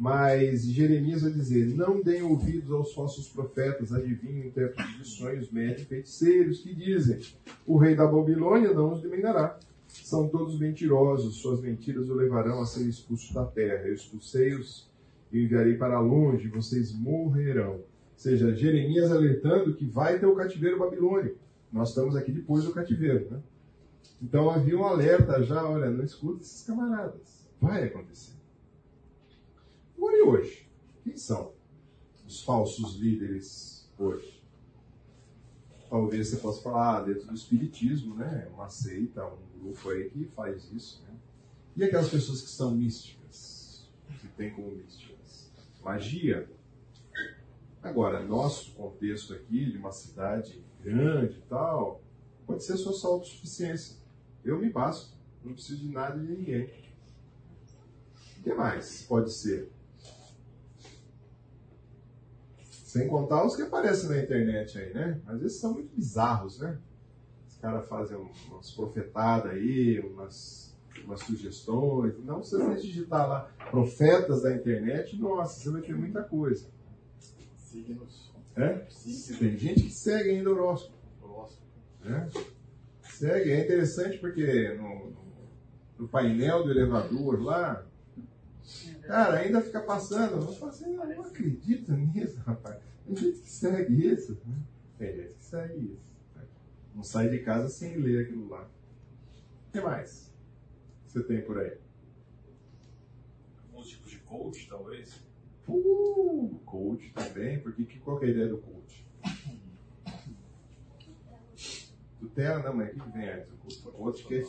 Mas 0.03 0.65
Jeremias 0.65 1.21
vai 1.21 1.31
dizer: 1.31 1.73
Não 1.77 2.01
deem 2.01 2.23
ouvidos 2.23 2.69
aos 2.71 2.93
falsos 2.93 3.29
profetas, 3.29 3.93
adivinhos, 3.93 4.47
intérpretes 4.47 4.97
de 4.97 5.07
sonhos, 5.07 5.49
médicos, 5.49 5.85
feiticeiros, 5.85 6.59
que 6.59 6.75
dizem: 6.75 7.21
O 7.65 7.77
rei 7.77 7.95
da 7.95 8.05
Babilônia 8.05 8.73
não 8.73 8.91
os 8.91 9.01
dominará. 9.01 9.57
São 9.87 10.27
todos 10.27 10.59
mentirosos, 10.59 11.37
suas 11.37 11.61
mentiras 11.61 12.09
o 12.09 12.15
levarão 12.15 12.61
a 12.61 12.65
ser 12.65 12.85
expulso 12.85 13.33
da 13.33 13.45
terra. 13.45 13.87
Eu 13.87 13.93
expulsei-os 13.93 14.91
e 15.31 15.45
enviarei 15.45 15.77
para 15.77 16.01
longe, 16.01 16.49
vocês 16.49 16.91
morrerão. 16.91 17.75
Ou 17.75 17.85
seja, 18.17 18.53
Jeremias 18.53 19.09
alertando 19.09 19.73
que 19.73 19.85
vai 19.85 20.19
ter 20.19 20.25
o 20.25 20.35
cativeiro 20.35 20.79
babilônico. 20.79 21.37
Nós 21.71 21.89
estamos 21.89 22.17
aqui 22.17 22.33
depois 22.33 22.65
do 22.65 22.73
cativeiro, 22.73 23.29
né? 23.31 23.39
Então 24.21 24.49
havia 24.49 24.77
um 24.77 24.83
alerta 24.83 25.41
já: 25.41 25.65
olha, 25.65 25.89
não 25.89 26.03
escuta 26.03 26.41
esses 26.41 26.61
camaradas. 26.67 27.47
Vai 27.61 27.85
acontecer. 27.85 28.42
E 30.13 30.21
hoje? 30.21 30.69
Quem 31.03 31.17
são 31.17 31.53
os 32.25 32.41
falsos 32.43 32.95
líderes 32.95 33.91
hoje? 33.97 34.41
Talvez 35.89 36.29
você 36.29 36.37
possa 36.37 36.61
falar 36.61 36.97
ah, 36.97 37.01
dentro 37.01 37.27
do 37.27 37.33
Espiritismo, 37.33 38.15
né? 38.15 38.47
Uma 38.53 38.69
seita, 38.69 39.25
um 39.25 39.59
grupo 39.59 39.89
aí 39.89 40.09
que 40.09 40.25
faz 40.25 40.71
isso, 40.71 41.01
né? 41.03 41.15
E 41.75 41.83
aquelas 41.83 42.09
pessoas 42.09 42.41
que 42.41 42.49
são 42.49 42.75
místicas, 42.75 43.89
que 44.21 44.27
tem 44.29 44.53
como 44.53 44.71
místicas? 44.71 45.51
Magia. 45.83 46.47
Agora, 47.81 48.23
nosso 48.23 48.71
contexto 48.73 49.33
aqui, 49.33 49.71
de 49.71 49.77
uma 49.77 49.91
cidade 49.91 50.63
grande 50.81 51.39
e 51.39 51.41
tal, 51.49 52.01
pode 52.45 52.63
ser 52.63 52.73
a 52.73 52.77
sua 52.77 53.09
autossuficiência. 53.09 53.97
Eu 54.43 54.59
me 54.59 54.69
basto, 54.69 55.17
não 55.43 55.53
preciso 55.53 55.81
de 55.81 55.89
nada 55.89 56.19
de 56.19 56.31
ninguém. 56.31 56.69
O 58.39 58.43
que 58.43 58.53
mais 58.53 59.03
pode 59.03 59.31
ser? 59.31 59.71
Sem 62.93 63.07
contar 63.07 63.43
os 63.43 63.55
que 63.55 63.63
aparecem 63.63 64.07
na 64.07 64.19
internet 64.19 64.77
aí, 64.77 64.93
né? 64.93 65.19
Às 65.25 65.41
vezes 65.41 65.57
são 65.57 65.73
muito 65.73 65.89
bizarros, 65.95 66.59
né? 66.59 66.77
Os 67.49 67.57
caras 67.57 67.87
fazem 67.87 68.15
umas 68.15 68.69
profetadas 68.69 69.51
aí, 69.51 69.99
umas, 69.99 70.77
umas 71.03 71.21
sugestões. 71.21 72.13
Não, 72.23 72.43
se 72.43 72.55
você 72.55 72.81
digitar 72.81 73.27
lá 73.27 73.49
profetas 73.71 74.43
da 74.43 74.55
internet, 74.55 75.19
nossa, 75.19 75.59
você 75.59 75.71
vai 75.71 75.81
ter 75.81 75.95
muita 75.95 76.21
coisa. 76.21 76.67
Signos. 77.57 78.31
É? 78.55 78.85
Tem 79.39 79.57
gente 79.57 79.81
que 79.85 79.91
segue 79.91 80.29
ainda 80.29 80.51
o 80.51 80.53
horóscopo. 80.53 80.95
Horóscopo. 81.19 81.65
É? 82.05 82.29
Segue, 83.09 83.53
é 83.53 83.63
interessante 83.63 84.19
porque 84.19 84.71
no, 84.75 85.07
no, 85.07 85.15
no 85.97 86.07
painel 86.07 86.63
do 86.63 86.69
elevador 86.69 87.41
lá, 87.41 87.83
Cara, 89.03 89.39
ainda 89.39 89.61
fica 89.61 89.81
passando. 89.81 90.35
Eu 90.35 90.53
falo 90.53 90.71
assim, 90.71 90.95
não, 90.95 91.07
não 91.07 91.23
acredito 91.23 91.91
nisso, 91.91 92.39
rapaz. 92.45 92.77
Tem 93.05 93.15
gente 93.15 93.39
que 93.39 93.49
segue 93.49 94.07
isso. 94.07 94.37
Né? 94.45 94.55
Tem 94.97 95.15
gente 95.15 95.33
que 95.35 95.43
segue 95.43 95.77
isso. 95.93 96.01
Né? 96.35 96.43
Não 96.95 97.03
sai 97.03 97.29
de 97.29 97.39
casa 97.39 97.69
sem 97.69 97.97
ler 97.97 98.25
aquilo 98.25 98.49
lá. 98.49 98.69
O 99.67 99.71
que 99.71 99.81
mais 99.81 100.31
você 101.05 101.21
tem 101.23 101.41
por 101.41 101.59
aí? 101.59 101.77
Alguns 103.71 103.87
tipos 103.87 104.11
de 104.11 104.17
coach, 104.19 104.67
talvez. 104.67 105.21
Uh, 105.67 106.59
coach 106.65 107.11
também, 107.13 107.59
porque 107.59 107.85
que, 107.85 107.99
qual 107.99 108.19
que 108.19 108.25
é 108.25 108.27
a 108.29 108.31
ideia 108.31 108.49
do 108.49 108.57
coach? 108.57 109.03
Terra, 112.33 112.63
não, 112.63 112.73
mas 112.73 112.89
o 112.89 112.99
que 112.99 113.09
vem 113.11 113.29
antes? 113.29 113.85
O 113.85 113.91
coach 113.91 114.25
quer 114.25 114.43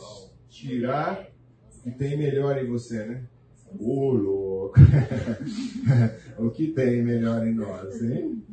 tirar 0.49 1.29
o 1.69 1.83
que 1.83 1.91
tem 1.91 2.17
melhor 2.17 2.57
em 2.57 2.67
você, 2.67 3.05
né? 3.05 3.27
Ô, 3.79 4.11
louco! 4.11 4.79
o 6.37 6.49
que 6.51 6.71
tem 6.71 7.03
melhor 7.03 7.45
em 7.47 7.53
nós, 7.53 8.01
hein? 8.01 8.43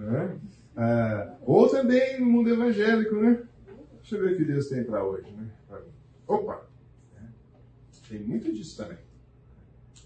É? 0.00 0.36
Ah, 0.76 1.36
ou 1.42 1.68
também 1.68 2.20
no 2.20 2.26
mundo 2.26 2.50
evangélico, 2.50 3.14
né? 3.16 3.42
Deixa 4.00 4.16
eu 4.16 4.22
ver 4.22 4.34
o 4.34 4.36
que 4.36 4.44
Deus 4.44 4.68
tem 4.68 4.84
para 4.84 5.04
hoje, 5.04 5.30
né? 5.32 5.50
Opa! 6.26 6.66
É. 7.16 7.26
Tem 8.08 8.20
muito 8.20 8.52
disso 8.52 8.76
também. 8.76 8.98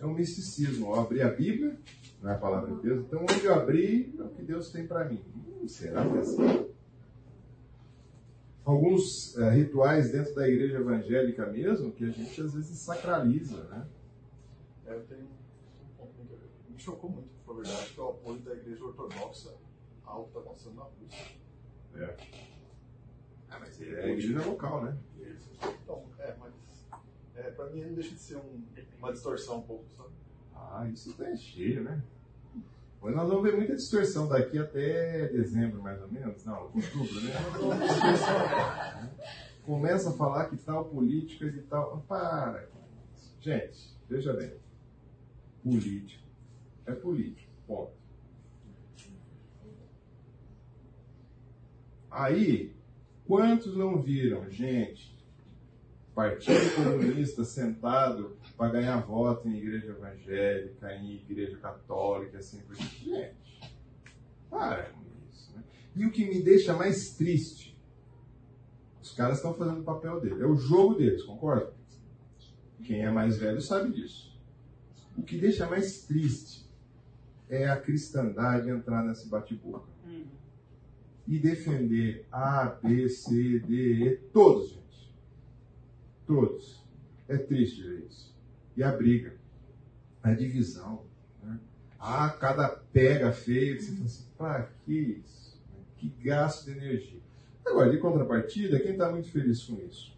É 0.01 0.07
um 0.07 0.14
misticismo. 0.14 0.86
Eu 0.86 1.01
abri 1.01 1.22
a 1.22 1.30
Bíblia, 1.30 1.76
não 2.22 2.30
é 2.30 2.34
a 2.34 2.39
palavra 2.39 2.74
de 2.74 2.82
Deus, 2.82 3.05
então 3.05 3.22
onde 3.22 3.45
eu 3.45 3.55
abri 3.55 4.14
é 4.18 4.22
o 4.22 4.28
que 4.28 4.43
Deus 4.43 4.70
tem 4.70 4.86
para 4.86 5.05
mim. 5.05 5.20
Hum, 5.34 5.66
será 5.66 6.07
que 6.07 6.16
é 6.16 6.20
assim? 6.20 6.68
Alguns 8.64 9.34
uh, 9.36 9.49
rituais 9.49 10.12
dentro 10.12 10.34
da 10.34 10.47
igreja 10.47 10.76
evangélica 10.76 11.47
mesmo 11.47 11.91
que 11.91 12.05
a 12.05 12.11
gente 12.11 12.41
às 12.41 12.53
vezes 12.53 12.78
sacraliza, 12.78 13.64
né? 13.64 13.86
É, 14.89 14.95
um 16.01 16.09
me 16.70 16.78
chocou 16.78 17.11
muito, 17.11 17.28
por 17.45 17.57
verdade, 17.57 17.93
que 17.93 18.01
é 18.01 18.03
o 18.03 18.09
apoio 18.09 18.39
da 18.41 18.55
igreja 18.55 18.84
ortodoxa 18.84 19.55
ao 20.03 20.22
que 20.22 20.28
está 20.28 20.41
acontecendo 20.41 20.76
na 20.76 20.84
Rússia. 20.84 21.36
É. 21.95 22.16
Ah, 23.51 23.59
mas 23.61 23.82
é 23.82 24.05
a 24.05 24.09
igreja 24.09 24.47
local, 24.47 24.84
né? 24.84 24.97
Isso. 25.18 25.51
Então, 25.82 26.05
é, 26.18 26.34
mas 26.39 26.55
é, 27.34 27.51
para 27.51 27.68
mim 27.70 27.84
não 27.84 27.95
deixa 27.95 28.14
de 28.14 28.20
ser 28.20 28.36
um, 28.36 28.62
uma 28.99 29.12
distorção 29.12 29.59
um 29.59 29.62
pouco, 29.62 29.84
sabe? 29.91 30.11
Ah, 30.55 30.89
isso 30.89 31.14
tá 31.16 31.36
cheio, 31.36 31.82
né? 31.82 32.03
Hoje 33.01 33.14
nós 33.14 33.28
vamos 33.28 33.43
ver 33.43 33.57
muita 33.57 33.76
distorção 33.76 34.26
daqui 34.26 34.59
até 34.59 35.28
dezembro, 35.28 35.82
mais 35.82 36.01
ou 36.01 36.09
menos. 36.09 36.45
Não, 36.45 36.62
outubro, 36.62 37.20
né? 37.20 37.32
Começa 39.66 40.11
a 40.11 40.12
falar 40.14 40.49
que 40.49 40.57
tal 40.57 40.86
política 40.86 41.51
de 41.51 41.61
tal. 41.62 42.03
Para. 42.09 42.68
Gente, 43.41 43.99
veja 44.09 44.32
bem 44.32 44.67
político. 45.62 46.26
É 46.86 46.92
político, 46.92 47.52
ponto. 47.66 47.92
Aí, 52.11 52.74
quantos 53.26 53.76
não 53.76 54.00
viram, 54.00 54.50
gente, 54.50 55.16
Partido 56.14 56.74
Comunista 56.74 57.44
sentado 57.44 58.36
para 58.56 58.72
ganhar 58.72 59.06
voto 59.06 59.48
em 59.48 59.56
igreja 59.56 59.92
evangélica, 59.92 60.92
em 60.96 61.12
igreja 61.12 61.56
católica, 61.59 62.38
assim 62.38 62.61
por 62.62 62.74
diante? 62.74 63.04
Gente, 63.04 63.76
para 64.50 64.90
com 64.90 65.00
isso. 65.30 65.54
Né? 65.54 65.62
E 65.94 66.06
o 66.06 66.11
que 66.11 66.24
me 66.24 66.42
deixa 66.42 66.74
mais 66.74 67.11
triste, 67.11 67.78
os 69.00 69.12
caras 69.12 69.36
estão 69.36 69.54
fazendo 69.54 69.80
o 69.80 69.84
papel 69.84 70.20
dele, 70.20 70.42
é 70.42 70.46
o 70.46 70.56
jogo 70.56 70.94
deles, 70.94 71.22
concorda? 71.22 71.72
Quem 72.82 73.04
é 73.04 73.11
mais 73.11 73.38
velho 73.38 73.61
sabe 73.61 73.92
disso. 73.92 74.28
O 75.18 75.22
que 75.22 75.36
deixa 75.36 75.66
mais 75.66 76.04
triste 76.04 76.64
é 77.50 77.68
a 77.68 77.76
cristandade 77.76 78.70
entrar 78.70 79.04
nesse 79.04 79.28
bate-boca. 79.28 79.88
Hum. 80.06 80.26
E 81.26 81.38
defender 81.40 82.24
A, 82.30 82.66
B, 82.66 83.08
C, 83.08 83.58
D, 83.58 83.74
E, 83.74 84.16
todos, 84.32 84.70
gente. 84.70 85.14
Todos. 86.24 86.84
É 87.26 87.36
triste 87.36 87.82
ver 87.82 88.06
isso. 88.08 88.34
E 88.76 88.82
a 88.82 88.92
briga, 88.92 89.34
a 90.22 90.32
divisão. 90.32 91.04
Né? 91.42 91.58
Ah, 91.98 92.30
cada 92.30 92.68
pega 92.68 93.32
feio, 93.32 93.80
você 93.80 93.92
fala 93.92 94.04
assim, 94.06 94.24
pra 94.38 94.70
que 94.84 94.92
isso? 95.24 95.60
Que 95.96 96.08
gasto 96.22 96.66
de 96.66 96.78
energia. 96.78 97.20
Agora, 97.66 97.90
de 97.90 97.98
contrapartida, 97.98 98.78
quem 98.78 98.92
está 98.92 99.10
muito 99.10 99.30
feliz 99.30 99.64
com 99.64 99.74
isso? 99.84 100.16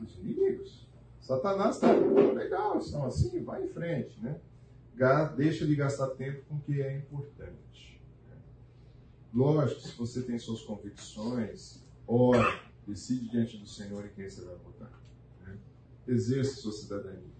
Os 0.00 0.18
inimigos. 0.18 0.83
Satanás 1.24 1.76
está 1.76 1.90
legal, 1.90 2.78
estão 2.78 3.06
assim, 3.06 3.42
vai 3.42 3.64
em 3.64 3.68
frente, 3.68 4.20
né? 4.20 4.38
Deixa 5.34 5.66
de 5.66 5.74
gastar 5.74 6.08
tempo 6.08 6.44
com 6.46 6.56
o 6.56 6.60
que 6.60 6.82
é 6.82 6.98
importante. 6.98 7.98
Né? 8.28 8.36
Lógico, 9.32 9.80
se 9.80 9.96
você 9.96 10.20
tem 10.20 10.38
suas 10.38 10.60
convicções, 10.60 11.82
ore, 12.06 12.60
decide 12.86 13.30
diante 13.30 13.56
do 13.56 13.66
Senhor 13.66 14.04
em 14.04 14.10
quem 14.10 14.28
você 14.28 14.44
vai 14.44 14.54
votar. 14.56 14.92
Né? 15.46 15.56
Exerça 16.06 16.60
sua 16.60 16.72
cidadania. 16.72 17.32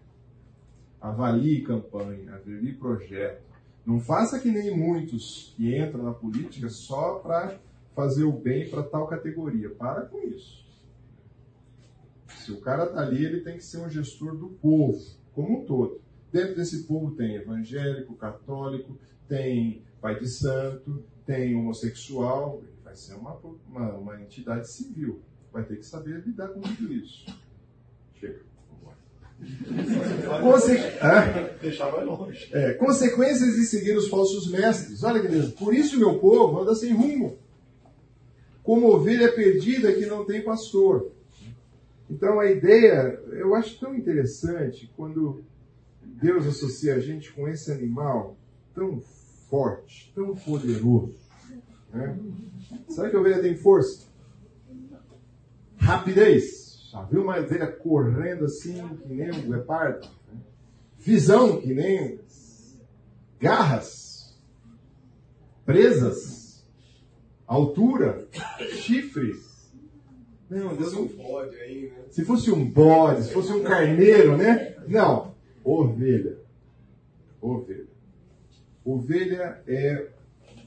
Avalie 0.98 1.62
campanha, 1.62 2.36
avalie 2.36 2.72
projeto. 2.72 3.44
Não 3.84 4.00
faça 4.00 4.40
que 4.40 4.50
nem 4.50 4.74
muitos 4.74 5.52
que 5.58 5.76
entram 5.76 6.04
na 6.04 6.14
política 6.14 6.70
só 6.70 7.16
para 7.16 7.60
fazer 7.94 8.24
o 8.24 8.32
bem 8.32 8.66
para 8.70 8.82
tal 8.82 9.06
categoria. 9.06 9.68
Para 9.68 10.06
com 10.06 10.26
isso. 10.26 10.63
Se 12.44 12.52
o 12.52 12.60
cara 12.60 12.84
está 12.84 13.00
ali, 13.00 13.24
ele 13.24 13.40
tem 13.40 13.56
que 13.56 13.64
ser 13.64 13.78
um 13.78 13.88
gestor 13.88 14.36
do 14.36 14.50
povo, 14.50 15.02
como 15.32 15.62
um 15.62 15.64
todo. 15.64 16.02
Dentro 16.30 16.54
desse 16.54 16.82
povo 16.82 17.12
tem 17.12 17.36
evangélico, 17.36 18.14
católico, 18.16 18.98
tem 19.26 19.82
pai 19.98 20.20
de 20.20 20.28
santo, 20.28 21.02
tem 21.24 21.56
homossexual, 21.56 22.62
vai 22.84 22.94
ser 22.94 23.14
uma, 23.14 23.40
uma, 23.66 23.94
uma 23.94 24.20
entidade 24.20 24.70
civil. 24.70 25.22
Vai 25.50 25.64
ter 25.64 25.76
que 25.76 25.86
saber 25.86 26.22
lidar 26.26 26.48
com 26.48 26.60
tudo 26.60 26.92
isso. 26.92 27.24
Chega. 28.20 28.40
Conse... 30.42 30.76
Deixava 31.62 32.02
longe. 32.02 32.50
É, 32.52 32.74
consequências 32.74 33.54
de 33.54 33.64
seguir 33.64 33.96
os 33.96 34.08
falsos 34.08 34.50
mestres. 34.50 35.02
Olha 35.02 35.22
que 35.22 35.28
beleza. 35.28 35.52
Por 35.52 35.72
isso 35.72 35.98
meu 35.98 36.18
povo 36.18 36.60
anda 36.60 36.74
sem 36.74 36.92
rumo. 36.92 37.38
Como 38.62 38.92
ovelha 38.92 39.32
perdida 39.32 39.94
que 39.94 40.04
não 40.04 40.26
tem 40.26 40.44
pastor. 40.44 41.14
Então 42.14 42.38
a 42.38 42.48
ideia, 42.48 43.20
eu 43.32 43.56
acho 43.56 43.80
tão 43.80 43.92
interessante 43.92 44.88
quando 44.96 45.42
Deus 46.00 46.46
associa 46.46 46.94
a 46.94 47.00
gente 47.00 47.32
com 47.32 47.48
esse 47.48 47.72
animal 47.72 48.36
tão 48.72 49.00
forte, 49.50 50.12
tão 50.14 50.36
poderoso. 50.36 51.18
Né? 51.92 52.16
Sabe 52.88 53.10
que 53.10 53.16
a 53.16 53.20
ovelha 53.20 53.42
tem 53.42 53.56
força? 53.56 54.06
Rapidez. 55.76 56.88
Já 56.92 57.02
viu 57.02 57.22
uma 57.22 57.40
ovelha 57.40 57.66
correndo 57.66 58.44
assim, 58.44 58.86
que 58.98 59.12
nem 59.12 59.32
um 59.32 59.50
leopardo? 59.50 60.08
Né? 60.32 60.38
Visão, 61.00 61.60
que 61.60 61.74
nem 61.74 62.20
garras, 63.40 64.38
presas, 65.66 66.64
altura, 67.44 68.28
chifres. 68.70 69.43
Não, 70.48 70.76
Deus 70.76 70.92
não 70.92 71.08
pode 71.08 71.56
aí, 71.56 71.90
né? 71.90 72.04
Se 72.10 72.24
fosse 72.24 72.50
um 72.50 72.70
bode, 72.70 73.24
se 73.24 73.32
fosse 73.32 73.52
um 73.52 73.62
carneiro, 73.62 74.36
né? 74.36 74.76
Não. 74.86 75.34
Ovelha. 75.64 76.38
Ovelha. 77.40 77.86
Ovelha 78.84 79.62
é 79.66 80.10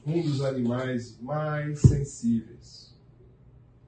um 0.06 0.20
dos 0.20 0.42
animais 0.42 1.18
mais 1.20 1.80
sensíveis. 1.80 2.96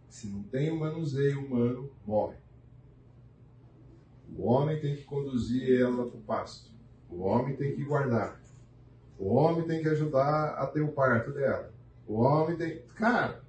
Se 0.08 0.28
não 0.28 0.42
tem 0.44 0.70
o 0.70 0.78
manuseio 0.78 1.44
humano, 1.44 1.90
morre. 2.06 2.36
O 4.36 4.46
homem 4.46 4.80
tem 4.80 4.94
que 4.94 5.04
conduzir 5.04 5.80
ela 5.80 6.08
para 6.08 6.18
o 6.18 6.22
pasto. 6.22 6.70
O 7.08 7.22
homem 7.22 7.56
tem 7.56 7.74
que 7.74 7.84
guardar. 7.84 8.40
O 9.18 9.34
homem 9.34 9.66
tem 9.66 9.82
que 9.82 9.88
ajudar 9.88 10.54
a 10.54 10.66
ter 10.66 10.80
o 10.80 10.92
parto 10.92 11.32
dela. 11.32 11.72
O 12.06 12.20
homem 12.20 12.56
tem. 12.56 12.82
Cara, 12.94 13.42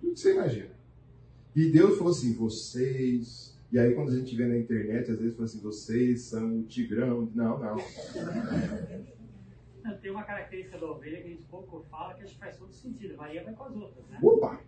tudo 0.00 0.12
que 0.12 0.20
você 0.20 0.34
imagina. 0.34 0.79
E 1.54 1.70
Deus 1.70 1.98
falou 1.98 2.12
assim: 2.12 2.34
vocês. 2.34 3.58
E 3.72 3.78
aí, 3.78 3.94
quando 3.94 4.10
a 4.10 4.16
gente 4.16 4.34
vê 4.34 4.46
na 4.46 4.58
internet, 4.58 5.10
às 5.10 5.18
vezes 5.18 5.34
fala 5.34 5.46
assim: 5.46 5.60
vocês 5.60 6.22
são 6.22 6.60
o 6.60 6.62
tigrão. 6.64 7.30
Não, 7.34 7.58
não. 7.58 7.76
Tem 10.00 10.10
uma 10.10 10.22
característica 10.22 10.78
da 10.78 10.86
ovelha 10.86 11.20
que 11.20 11.26
a 11.26 11.30
gente 11.30 11.42
pouco 11.44 11.84
fala 11.90 12.14
que 12.14 12.22
acho 12.22 12.34
que 12.34 12.40
faz 12.40 12.56
todo 12.56 12.72
sentido. 12.72 13.16
Varia 13.16 13.42
vai 13.44 13.54
com 13.54 13.64
as 13.64 13.74
outras, 13.74 14.06
né? 14.08 14.18
Opa! 14.22 14.60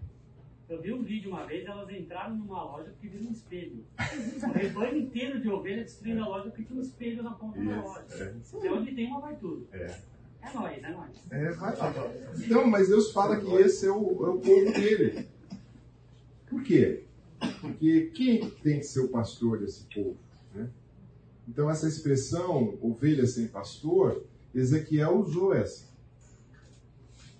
Eu 0.68 0.80
vi 0.80 0.92
um 0.92 1.02
vídeo 1.02 1.30
uma 1.30 1.44
vez, 1.46 1.66
elas 1.66 1.90
entraram 1.90 2.36
numa 2.36 2.64
loja 2.64 2.90
porque 2.90 3.08
viram 3.08 3.28
um 3.28 3.32
espelho. 3.32 3.84
O 4.42 4.52
rebanho 4.52 4.96
inteiro 4.96 5.40
de 5.40 5.48
ovelha 5.48 5.82
destruindo 5.82 6.22
a 6.22 6.28
loja 6.28 6.44
porque 6.44 6.62
tinha 6.62 6.78
um 6.78 6.82
espelho 6.82 7.22
na 7.22 7.32
ponta 7.32 7.60
da 7.62 7.82
loja. 7.82 8.06
É. 8.10 8.34
Se 8.42 8.56
onde 8.68 8.94
tem 8.94 9.06
uma, 9.06 9.20
vai 9.20 9.36
tudo. 9.36 9.68
É. 9.72 9.94
É 10.40 10.52
nóis, 10.54 10.82
é 10.82 10.90
nóis. 10.90 11.30
É, 11.30 11.50
vai 11.52 11.76
lá. 11.76 12.12
Então, 12.38 12.66
mas 12.66 12.88
Deus 12.88 13.12
fala 13.12 13.38
que 13.38 13.54
esse 13.56 13.86
é 13.86 13.90
o, 13.90 14.26
é 14.26 14.30
o 14.30 14.38
povo 14.38 14.72
dele. 14.72 15.28
Por 16.52 16.62
quê? 16.62 17.04
Porque 17.62 18.10
quem 18.14 18.50
tem 18.50 18.78
que 18.78 18.84
ser 18.84 19.00
o 19.00 19.08
pastor 19.08 19.58
desse 19.58 19.84
povo? 19.84 20.18
Né? 20.54 20.68
Então, 21.48 21.70
essa 21.70 21.88
expressão, 21.88 22.78
ovelha 22.82 23.26
sem 23.26 23.48
pastor, 23.48 24.22
Ezequiel 24.54 25.18
usou 25.18 25.54
essa. 25.54 25.86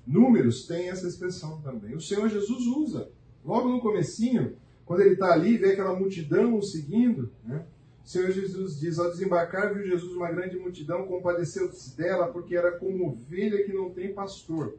Números 0.07 0.67
tem 0.67 0.89
essa 0.89 1.07
expressão 1.07 1.61
também. 1.61 1.95
O 1.95 2.01
Senhor 2.01 2.27
Jesus 2.31 2.67
usa. 2.67 3.11
Logo 3.45 3.69
no 3.69 3.83
comecinho, 3.83 4.57
quando 4.87 5.03
ele 5.03 5.13
está 5.13 5.31
ali, 5.31 5.59
vê 5.59 5.73
aquela 5.73 5.95
multidão 5.95 6.57
o 6.57 6.63
seguindo, 6.63 7.31
né? 7.45 7.67
O 8.03 8.09
Senhor 8.09 8.33
Jesus 8.33 8.81
diz, 8.81 8.99
ao 8.99 9.11
desembarcar, 9.11 9.75
viu 9.75 9.87
Jesus 9.87 10.15
uma 10.15 10.33
grande 10.33 10.59
multidão, 10.59 11.07
compadeceu-se 11.07 11.95
dela, 11.97 12.29
porque 12.29 12.57
era 12.57 12.73
como 12.79 13.11
ovelha 13.11 13.63
que 13.63 13.75
não 13.75 13.91
tem 13.91 14.15
pastor. 14.15 14.79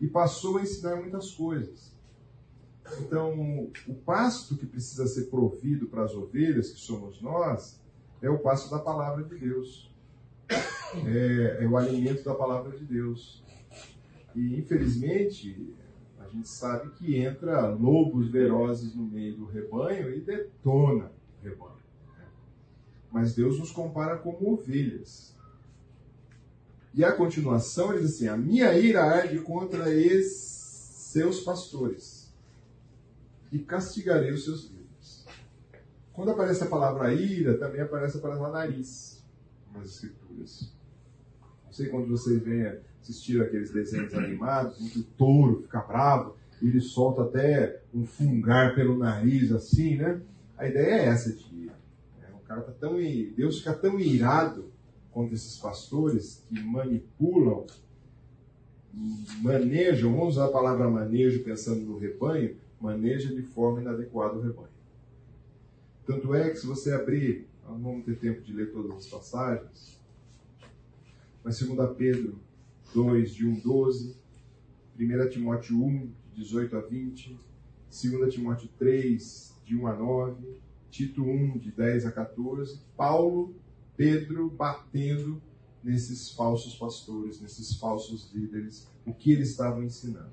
E 0.00 0.08
passou 0.08 0.58
a 0.58 0.62
ensinar 0.62 0.96
muitas 0.96 1.30
coisas. 1.30 1.93
Então, 3.00 3.70
o 3.88 3.94
pasto 3.94 4.56
que 4.56 4.66
precisa 4.66 5.06
ser 5.06 5.24
provido 5.24 5.86
para 5.86 6.04
as 6.04 6.14
ovelhas, 6.14 6.70
que 6.70 6.80
somos 6.80 7.20
nós, 7.20 7.80
é 8.20 8.28
o 8.30 8.38
pasto 8.38 8.70
da 8.70 8.78
palavra 8.78 9.24
de 9.24 9.36
Deus. 9.36 9.92
É, 11.06 11.64
é 11.64 11.66
o 11.66 11.76
alimento 11.76 12.22
da 12.22 12.34
palavra 12.34 12.76
de 12.76 12.84
Deus. 12.84 13.42
E, 14.34 14.58
infelizmente, 14.58 15.74
a 16.20 16.28
gente 16.28 16.48
sabe 16.48 16.90
que 16.90 17.16
entra 17.16 17.68
lobos 17.68 18.28
velozes 18.28 18.94
no 18.94 19.04
meio 19.04 19.36
do 19.36 19.44
rebanho 19.46 20.14
e 20.14 20.20
detona 20.20 21.10
o 21.40 21.44
rebanho. 21.44 21.82
né? 22.16 22.26
Mas 23.10 23.34
Deus 23.34 23.58
nos 23.58 23.70
compara 23.70 24.16
como 24.18 24.52
ovelhas. 24.52 25.34
E 26.94 27.04
a 27.04 27.12
continuação 27.12 27.92
ele 27.92 28.02
diz 28.02 28.14
assim: 28.14 28.28
A 28.28 28.36
minha 28.36 28.72
ira 28.78 29.02
arde 29.02 29.40
contra 29.40 29.92
esses 29.92 30.54
seus 31.12 31.40
pastores, 31.40 32.13
e 33.54 33.60
castigarei 33.60 34.32
os 34.32 34.44
seus 34.44 34.64
líderes. 34.64 35.24
Quando 36.12 36.32
aparece 36.32 36.64
a 36.64 36.66
palavra 36.66 37.14
ira, 37.14 37.56
também 37.56 37.80
aparece 37.80 38.18
a 38.18 38.20
palavra 38.20 38.48
nariz 38.48 39.24
nas 39.72 39.86
escrituras. 39.86 40.72
Não 41.64 41.72
sei 41.72 41.88
quando 41.88 42.08
vocês 42.08 42.42
vêm 42.42 42.66
assistir 43.00 43.40
aqueles 43.40 43.70
desenhos 43.70 44.12
animados 44.12 44.80
em 44.80 44.88
que 44.88 44.98
o 44.98 45.04
touro 45.04 45.62
fica 45.62 45.80
bravo 45.80 46.36
e 46.60 46.66
ele 46.66 46.80
solta 46.80 47.22
até 47.22 47.80
um 47.94 48.04
fungar 48.04 48.74
pelo 48.74 48.98
nariz 48.98 49.52
assim, 49.52 49.98
né? 49.98 50.20
A 50.58 50.66
ideia 50.66 51.02
é 51.02 51.04
essa 51.06 51.32
de 51.32 51.44
ira. 51.54 51.78
né? 52.20 52.28
O 52.34 52.40
cara 52.40 52.60
tá 52.60 52.72
tão 52.72 52.96
Deus 53.36 53.58
fica 53.58 53.72
tão 53.72 54.00
irado 54.00 54.72
contra 55.12 55.32
esses 55.32 55.58
pastores 55.58 56.44
que 56.48 56.60
manipulam, 56.60 57.66
manejam, 59.42 60.12
vamos 60.12 60.34
usar 60.34 60.46
a 60.46 60.52
palavra 60.52 60.90
manejo 60.90 61.44
pensando 61.44 61.82
no 61.82 61.98
rebanho, 61.98 62.56
maneja 62.84 63.34
de 63.34 63.40
forma 63.40 63.80
inadequada 63.80 64.36
o 64.36 64.42
rebanho. 64.42 64.68
Tanto 66.06 66.34
é 66.34 66.50
que 66.50 66.56
se 66.56 66.66
você 66.66 66.92
abrir, 66.92 67.48
não 67.64 67.80
vamos 67.80 68.04
ter 68.04 68.18
tempo 68.18 68.42
de 68.42 68.52
ler 68.52 68.70
todas 68.70 68.94
as 68.98 69.06
passagens, 69.06 69.98
mas 71.42 71.58
2 71.58 71.96
Pedro 71.96 72.38
2, 72.94 73.34
de 73.34 73.46
1 73.46 73.56
a 73.56 73.60
12, 73.60 74.16
1 75.00 75.30
Timóteo 75.30 75.82
1, 75.82 76.12
de 76.34 76.42
18 76.42 76.76
a 76.76 76.80
20, 76.82 77.40
2 77.90 78.34
Timóteo 78.34 78.68
3, 78.78 79.60
de 79.64 79.76
1 79.76 79.86
a 79.86 79.96
9, 79.96 80.58
Tito 80.90 81.22
1, 81.22 81.58
de 81.58 81.72
10 81.72 82.06
a 82.06 82.12
14, 82.12 82.82
Paulo, 82.94 83.54
Pedro 83.96 84.50
batendo 84.50 85.42
nesses 85.82 86.30
falsos 86.32 86.76
pastores, 86.76 87.40
nesses 87.40 87.76
falsos 87.76 88.30
líderes, 88.32 88.88
o 89.06 89.14
que 89.14 89.32
eles 89.32 89.50
estavam 89.50 89.82
ensinando. 89.82 90.32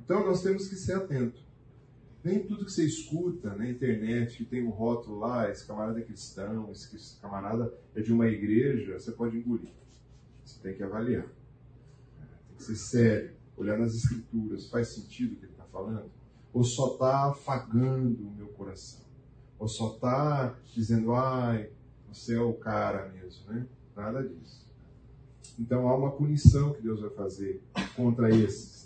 Então 0.00 0.26
nós 0.26 0.42
temos 0.42 0.68
que 0.68 0.74
ser 0.74 0.94
atentos. 0.94 1.49
Nem 2.22 2.46
tudo 2.46 2.66
que 2.66 2.72
você 2.72 2.84
escuta 2.84 3.54
na 3.54 3.68
internet, 3.68 4.36
que 4.36 4.44
tem 4.44 4.62
um 4.62 4.70
rótulo 4.70 5.18
lá, 5.18 5.50
esse 5.50 5.66
camarada 5.66 6.00
é 6.00 6.02
cristão, 6.02 6.70
esse 6.70 7.18
camarada 7.20 7.72
é 7.94 8.02
de 8.02 8.12
uma 8.12 8.26
igreja, 8.26 8.98
você 8.98 9.12
pode 9.12 9.38
engolir. 9.38 9.72
Você 10.44 10.60
tem 10.60 10.74
que 10.74 10.82
avaliar. 10.82 11.26
Tem 12.48 12.56
que 12.56 12.62
ser 12.62 12.76
sério, 12.76 13.30
olhar 13.56 13.78
nas 13.78 13.94
escrituras, 13.94 14.68
faz 14.68 14.88
sentido 14.88 15.32
o 15.32 15.36
que 15.36 15.44
ele 15.46 15.52
está 15.52 15.64
falando? 15.64 16.10
Ou 16.52 16.62
só 16.62 16.92
está 16.92 17.30
afagando 17.30 18.26
o 18.26 18.34
meu 18.36 18.48
coração? 18.48 19.00
Ou 19.58 19.68
só 19.68 19.94
está 19.94 20.58
dizendo, 20.74 21.14
ai, 21.14 21.70
você 22.08 22.34
é 22.34 22.40
o 22.40 22.54
cara 22.54 23.08
mesmo, 23.12 23.52
né? 23.52 23.66
Nada 23.96 24.22
disso. 24.22 24.68
Então 25.58 25.88
há 25.88 25.96
uma 25.96 26.12
punição 26.12 26.72
que 26.72 26.82
Deus 26.82 27.00
vai 27.00 27.10
fazer 27.10 27.62
contra 27.94 28.30
esses. 28.30 28.79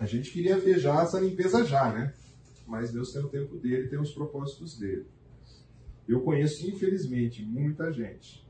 A 0.00 0.06
gente 0.06 0.32
queria 0.32 0.58
ver 0.58 0.78
já 0.78 1.02
essa 1.02 1.20
limpeza 1.20 1.62
já, 1.62 1.92
né? 1.92 2.14
Mas 2.66 2.90
Deus 2.90 3.12
tem 3.12 3.22
o 3.22 3.28
tempo 3.28 3.58
dele, 3.58 3.86
tem 3.86 4.00
os 4.00 4.12
propósitos 4.12 4.78
dele. 4.78 5.06
Eu 6.08 6.22
conheço, 6.22 6.66
infelizmente, 6.66 7.44
muita 7.44 7.92
gente 7.92 8.48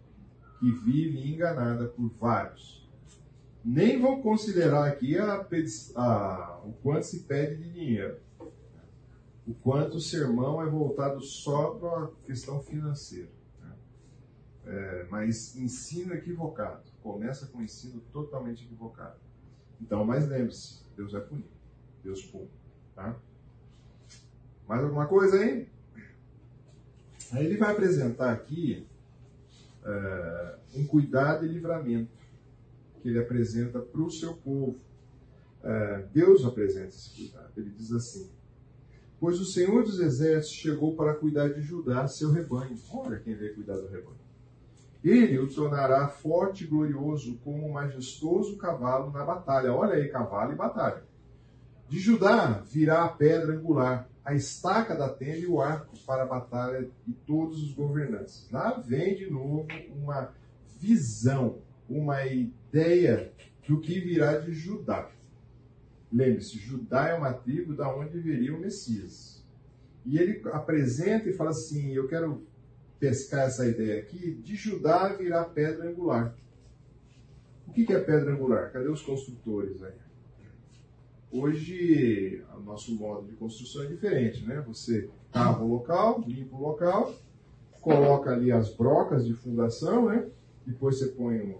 que 0.60 0.70
vive 0.70 1.28
enganada 1.28 1.88
por 1.88 2.08
vários. 2.08 2.88
Nem 3.64 4.00
vou 4.00 4.22
considerar 4.22 4.86
aqui 4.86 5.18
a, 5.18 5.44
a, 5.96 6.60
o 6.64 6.72
quanto 6.74 7.02
se 7.06 7.24
pede 7.24 7.56
de 7.56 7.72
dinheiro. 7.72 8.20
O 9.44 9.52
quanto 9.52 9.96
o 9.96 10.00
sermão 10.00 10.62
é 10.62 10.70
voltado 10.70 11.20
só 11.20 11.72
para 11.72 12.04
a 12.04 12.10
questão 12.26 12.62
financeira. 12.62 13.32
né? 13.60 13.74
É, 14.66 15.06
mas 15.10 15.56
ensino 15.56 16.14
equivocado. 16.14 16.84
Começa 17.02 17.48
com 17.48 17.60
ensino 17.60 18.00
totalmente 18.12 18.64
equivocado. 18.64 19.18
Então, 19.80 20.04
mas 20.04 20.28
lembre-se, 20.28 20.82
Deus 20.96 21.12
vai 21.12 21.22
punir. 21.22 21.50
Deus 22.02 22.24
pune. 22.24 22.50
Tá? 22.94 23.16
Mais 24.68 24.82
alguma 24.82 25.06
coisa 25.06 25.36
aí? 25.38 25.68
Aí 27.32 27.46
ele 27.46 27.56
vai 27.56 27.72
apresentar 27.72 28.32
aqui 28.32 28.86
uh, 29.84 30.78
um 30.78 30.86
cuidado 30.86 31.46
e 31.46 31.48
livramento 31.48 32.10
que 33.00 33.08
ele 33.08 33.18
apresenta 33.18 33.80
para 33.80 34.00
o 34.00 34.10
seu 34.10 34.34
povo. 34.34 34.78
Uh, 35.62 36.08
Deus 36.12 36.44
apresenta 36.44 36.88
esse 36.88 37.10
cuidado. 37.14 37.52
Ele 37.56 37.70
diz 37.70 37.92
assim: 37.92 38.30
Pois 39.18 39.40
o 39.40 39.44
Senhor 39.44 39.84
dos 39.84 40.00
Exércitos 40.00 40.56
chegou 40.56 40.94
para 40.94 41.14
cuidar 41.14 41.48
de 41.48 41.60
Judá, 41.62 42.06
seu 42.08 42.30
rebanho. 42.30 42.76
Olha 42.92 43.18
quem 43.18 43.34
veio 43.34 43.54
cuidar 43.54 43.76
do 43.76 43.86
rebanho. 43.86 44.19
Ele 45.02 45.38
o 45.38 45.48
tornará 45.48 46.08
forte 46.08 46.64
e 46.64 46.66
glorioso 46.66 47.38
como 47.38 47.66
um 47.66 47.72
majestoso 47.72 48.58
cavalo 48.58 49.10
na 49.10 49.24
batalha. 49.24 49.72
Olha 49.72 49.94
aí, 49.94 50.08
cavalo 50.08 50.52
e 50.52 50.56
batalha. 50.56 51.02
De 51.88 51.98
Judá 51.98 52.62
virá 52.70 53.04
a 53.04 53.08
pedra 53.08 53.54
angular, 53.54 54.08
a 54.24 54.34
estaca 54.34 54.94
da 54.94 55.08
tenda 55.08 55.38
e 55.38 55.46
o 55.46 55.60
arco 55.60 55.98
para 56.06 56.22
a 56.22 56.26
batalha 56.26 56.88
de 57.06 57.12
todos 57.26 57.62
os 57.62 57.72
governantes. 57.72 58.48
Lá 58.52 58.78
vem 58.78 59.16
de 59.16 59.30
novo 59.30 59.66
uma 59.90 60.32
visão, 60.78 61.58
uma 61.88 62.24
ideia 62.26 63.32
do 63.66 63.80
que 63.80 63.98
virá 63.98 64.38
de 64.38 64.52
Judá. 64.52 65.10
Lembre-se, 66.12 66.58
Judá 66.58 67.08
é 67.08 67.14
uma 67.14 67.32
tribo 67.32 67.74
da 67.74 67.92
onde 67.94 68.20
viria 68.20 68.54
o 68.54 68.60
Messias. 68.60 69.44
E 70.04 70.18
ele 70.18 70.42
apresenta 70.52 71.28
e 71.28 71.32
fala 71.32 71.50
assim: 71.50 71.92
Eu 71.92 72.06
quero 72.08 72.46
pescar 73.00 73.46
essa 73.46 73.66
ideia 73.66 74.00
aqui, 74.00 74.34
de 74.34 74.54
Judá 74.54 75.08
virá 75.08 75.42
pedra 75.42 75.88
angular. 75.88 76.36
O 77.66 77.72
que 77.72 77.90
é 77.90 77.98
pedra 77.98 78.32
angular? 78.32 78.70
Cadê 78.70 78.88
os 78.88 79.00
construtores 79.00 79.82
aí? 79.82 79.94
Hoje, 81.32 82.44
o 82.56 82.60
nosso 82.60 82.94
modo 82.94 83.26
de 83.26 83.36
construção 83.36 83.84
é 83.84 83.86
diferente, 83.86 84.44
né? 84.44 84.62
Você 84.66 85.08
cava 85.32 85.64
o 85.64 85.68
local, 85.68 86.22
limpa 86.26 86.56
o 86.56 86.60
local, 86.60 87.14
coloca 87.80 88.30
ali 88.30 88.52
as 88.52 88.74
brocas 88.74 89.24
de 89.24 89.32
fundação, 89.32 90.06
né? 90.06 90.28
Depois 90.66 90.98
você 90.98 91.06
põe 91.06 91.56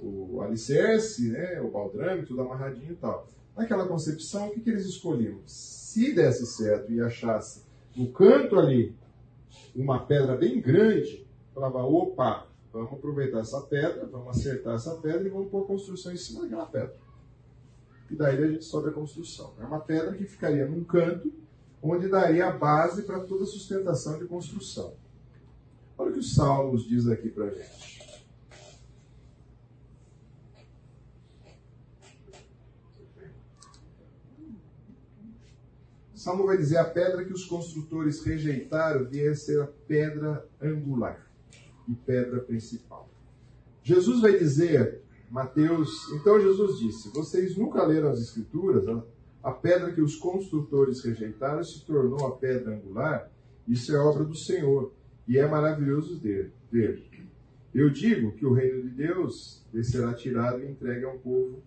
o, 0.00 0.34
o 0.34 0.40
alicerce, 0.40 1.28
né? 1.28 1.60
o 1.60 1.70
baldrame, 1.70 2.24
tudo 2.24 2.42
amarradinho 2.42 2.92
e 2.92 2.96
tal. 2.96 3.28
Naquela 3.56 3.86
concepção, 3.86 4.48
o 4.48 4.50
que, 4.52 4.60
que 4.60 4.70
eles 4.70 4.86
escolhiam? 4.86 5.40
Se 5.44 6.14
desse 6.14 6.46
certo 6.46 6.92
e 6.92 7.00
achasse 7.00 7.64
no 7.96 8.10
canto 8.12 8.58
ali 8.58 8.94
uma 9.74 10.04
pedra 10.06 10.36
bem 10.36 10.60
grande, 10.60 11.26
falava, 11.54 11.82
opa, 11.84 12.46
vamos 12.72 12.92
aproveitar 12.92 13.40
essa 13.40 13.60
pedra, 13.62 14.06
vamos 14.06 14.28
acertar 14.28 14.74
essa 14.74 14.94
pedra 14.96 15.26
e 15.26 15.30
vamos 15.30 15.50
pôr 15.50 15.64
a 15.64 15.66
construção 15.66 16.12
em 16.12 16.16
cima 16.16 16.42
daquela 16.42 16.66
pedra. 16.66 16.96
E 18.10 18.14
daí 18.14 18.42
a 18.42 18.48
gente 18.48 18.64
sobe 18.64 18.90
a 18.90 18.92
construção. 18.92 19.54
É 19.60 19.64
uma 19.64 19.80
pedra 19.80 20.12
que 20.14 20.24
ficaria 20.24 20.66
num 20.66 20.84
canto, 20.84 21.32
onde 21.82 22.08
daria 22.08 22.46
a 22.46 22.52
base 22.52 23.02
para 23.02 23.20
toda 23.20 23.44
a 23.44 23.46
sustentação 23.46 24.18
de 24.18 24.26
construção. 24.26 24.94
Olha 25.96 26.10
o 26.10 26.12
que 26.12 26.18
o 26.18 26.22
Salmos 26.22 26.86
diz 26.86 27.06
aqui 27.06 27.28
para 27.28 27.46
a 27.46 27.50
gente. 27.50 27.93
Salmo 36.24 36.46
vai 36.46 36.56
dizer: 36.56 36.78
a 36.78 36.84
pedra 36.86 37.22
que 37.22 37.34
os 37.34 37.44
construtores 37.44 38.24
rejeitaram 38.24 39.04
vier 39.04 39.36
ser 39.36 39.60
a 39.60 39.66
pedra 39.66 40.48
angular 40.60 41.30
e 41.86 41.94
pedra 41.94 42.40
principal. 42.40 43.10
Jesus 43.82 44.22
vai 44.22 44.38
dizer, 44.38 45.02
Mateus, 45.30 45.90
então 46.14 46.40
Jesus 46.40 46.78
disse: 46.78 47.10
Vocês 47.10 47.58
nunca 47.58 47.84
leram 47.84 48.08
as 48.08 48.20
Escrituras? 48.20 48.86
A 49.42 49.52
pedra 49.52 49.92
que 49.92 50.00
os 50.00 50.16
construtores 50.16 51.04
rejeitaram 51.04 51.62
se 51.62 51.84
tornou 51.84 52.26
a 52.26 52.34
pedra 52.34 52.74
angular. 52.74 53.30
Isso 53.68 53.94
é 53.94 53.98
obra 53.98 54.24
do 54.24 54.34
Senhor 54.34 54.94
e 55.28 55.36
é 55.36 55.46
maravilhoso 55.46 56.18
ver. 56.18 56.54
Eu 57.74 57.90
digo 57.90 58.32
que 58.32 58.46
o 58.46 58.54
reino 58.54 58.80
de 58.80 58.88
Deus 58.88 59.62
será 59.82 60.14
tirado 60.14 60.62
e 60.62 60.70
entregue 60.70 61.04
a 61.04 61.10
um 61.10 61.18
povo 61.18 61.62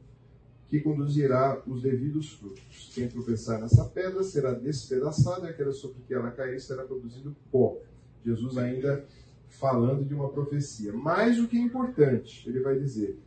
que 0.70 0.82
conduzirá 0.82 1.62
os 1.66 1.82
devidos 1.82 2.34
frutos. 2.34 2.92
Quem 2.94 3.08
tropeçar 3.08 3.60
nessa 3.62 3.86
pedra 3.86 4.24
será 4.24 4.54
despedaçado 4.54 5.46
e 5.46 5.50
aquela 5.50 5.72
sobre 5.72 6.02
que 6.02 6.14
ela 6.14 6.32
cair 6.32 6.60
será 6.60 6.84
produzido 6.84 7.36
pó. 7.52 7.78
Jesus 8.24 8.58
ainda 8.58 9.06
falando 9.48 10.04
de 10.04 10.14
uma 10.14 10.30
profecia. 10.30 10.92
Mas 10.92 11.40
o 11.40 11.48
que 11.48 11.58
é 11.58 11.62
importante, 11.62 12.48
ele 12.50 12.60
vai 12.60 12.78
dizer, 12.78 13.18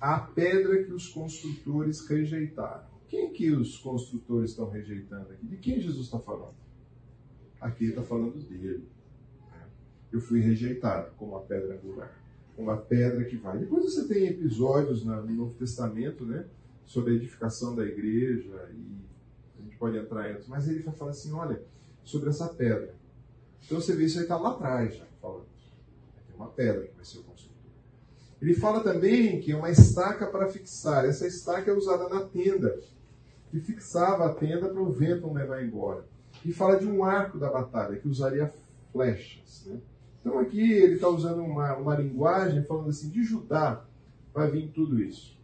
a 0.00 0.18
pedra 0.18 0.84
que 0.84 0.92
os 0.92 1.08
construtores 1.08 2.06
rejeitaram. 2.06 2.86
Quem 3.08 3.32
que 3.32 3.50
os 3.50 3.76
construtores 3.76 4.50
estão 4.50 4.70
rejeitando 4.70 5.32
aqui? 5.32 5.46
De 5.46 5.56
quem 5.56 5.80
Jesus 5.80 6.06
está 6.06 6.18
falando? 6.18 6.54
Aqui 7.60 7.84
ele 7.84 7.92
está 7.92 8.02
falando 8.02 8.38
dele. 8.38 8.88
Eu 10.12 10.20
fui 10.20 10.40
rejeitado 10.40 11.12
como 11.16 11.36
a 11.36 11.40
pedra 11.40 11.74
angular 11.74 12.21
uma 12.62 12.76
pedra 12.76 13.24
que 13.24 13.36
vai. 13.36 13.58
Depois 13.58 13.84
você 13.84 14.06
tem 14.06 14.26
episódios 14.26 15.04
no 15.04 15.22
Novo 15.24 15.54
Testamento, 15.54 16.24
né, 16.24 16.46
sobre 16.84 17.12
a 17.12 17.16
edificação 17.16 17.74
da 17.74 17.84
igreja 17.84 18.70
e 18.72 19.02
a 19.58 19.62
gente 19.62 19.76
pode 19.76 19.96
entrar 19.96 20.28
em 20.28 20.32
outros, 20.32 20.48
mas 20.48 20.68
ele 20.68 20.80
vai 20.80 20.94
falar 20.94 21.10
assim, 21.10 21.32
olha, 21.32 21.62
sobre 22.04 22.30
essa 22.30 22.48
pedra. 22.48 22.94
Então 23.64 23.80
você 23.80 23.94
vê 23.94 24.04
isso 24.04 24.18
aí 24.18 24.24
está 24.24 24.36
lá 24.36 24.50
atrás 24.50 24.96
já 24.96 25.04
falando. 25.20 25.46
Tem 26.26 26.36
uma 26.36 26.48
pedra 26.48 26.86
que 26.86 26.96
vai 26.96 27.04
ser 27.04 27.18
o 27.18 27.22
construtor. 27.22 27.52
Ele 28.40 28.54
fala 28.54 28.82
também 28.82 29.40
que 29.40 29.52
é 29.52 29.56
uma 29.56 29.70
estaca 29.70 30.26
para 30.26 30.48
fixar. 30.48 31.04
Essa 31.04 31.26
estaca 31.26 31.70
é 31.70 31.74
usada 31.74 32.08
na 32.08 32.22
tenda, 32.22 32.80
que 33.50 33.60
fixava 33.60 34.26
a 34.26 34.34
tenda 34.34 34.68
para 34.68 34.82
o 34.82 34.90
vento 34.90 35.22
não 35.22 35.32
levar 35.32 35.64
embora. 35.64 36.04
E 36.44 36.52
fala 36.52 36.78
de 36.78 36.86
um 36.86 37.04
arco 37.04 37.38
da 37.38 37.50
batalha, 37.50 37.96
que 37.96 38.08
usaria 38.08 38.52
flechas. 38.92 39.64
Né? 39.66 39.78
Então 40.22 40.38
aqui 40.38 40.72
ele 40.72 40.94
está 40.94 41.08
usando 41.08 41.42
uma, 41.42 41.76
uma 41.76 41.96
linguagem 41.96 42.62
falando 42.62 42.88
assim, 42.88 43.10
de 43.10 43.24
Judá 43.24 43.84
vai 44.32 44.50
vir 44.50 44.70
tudo 44.70 45.02
isso. 45.02 45.36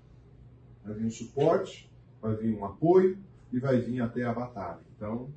Vai 0.84 0.94
vir 0.94 1.06
um 1.06 1.10
suporte, 1.10 1.92
vai 2.22 2.36
vir 2.36 2.56
um 2.56 2.64
apoio 2.64 3.18
e 3.52 3.58
vai 3.58 3.80
vir 3.80 4.00
até 4.00 4.22
a 4.24 4.32
batalha. 4.32 4.80
Então, 4.96 5.28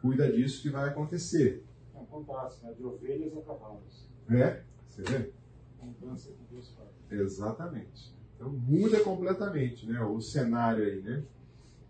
cuida 0.00 0.30
disso 0.30 0.62
que 0.62 0.70
vai 0.70 0.88
acontecer. 0.88 1.64
É 1.94 1.98
um 1.98 2.06
contraste, 2.06 2.64
né? 2.64 2.72
De 2.72 2.84
ovelhas 2.84 3.36
a 3.36 3.42
cavalos. 3.42 4.08
É, 4.30 4.62
você 4.86 5.02
vê? 5.02 5.30
Mudança 5.82 6.30
que 6.30 6.54
Deus 6.54 6.70
faz. 6.70 6.88
Exatamente. 7.10 8.14
Então 8.36 8.50
muda 8.50 9.00
completamente 9.00 9.86
né, 9.86 10.00
o 10.00 10.20
cenário 10.20 10.84
aí, 10.84 11.00
né? 11.02 11.22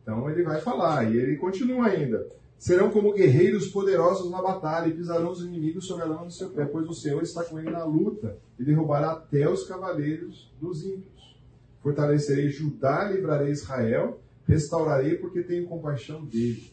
Então 0.03 0.29
ele 0.29 0.43
vai 0.43 0.61
falar, 0.61 1.11
e 1.11 1.17
ele 1.17 1.37
continua 1.37 1.87
ainda. 1.87 2.29
Serão 2.59 2.91
como 2.91 3.13
guerreiros 3.13 3.69
poderosos 3.69 4.31
na 4.31 4.41
batalha 4.41 4.89
e 4.89 4.95
pisarão 4.95 5.31
os 5.31 5.45
inimigos 5.45 5.87
sobre 5.87 6.05
a 6.05 6.07
lama 6.07 6.27
do 6.27 6.33
seu 6.33 6.51
pé, 6.51 6.65
pois 6.65 6.89
o 6.89 6.95
Senhor 6.95 7.23
está 7.23 7.45
com 7.45 7.59
ele 7.59 7.71
na 7.71 7.85
luta 7.85 8.39
e 8.59 8.65
derrubará 8.65 9.13
até 9.13 9.49
os 9.49 9.65
cavaleiros 9.67 10.51
dos 10.61 10.85
ímpios. 10.85 11.39
Fortalecerei 11.83 12.49
Judá, 12.49 13.11
livrarei 13.11 13.51
Israel, 13.51 14.19
restaurarei 14.47 15.17
porque 15.17 15.43
tenho 15.43 15.69
compaixão 15.69 16.25
dele. 16.25 16.73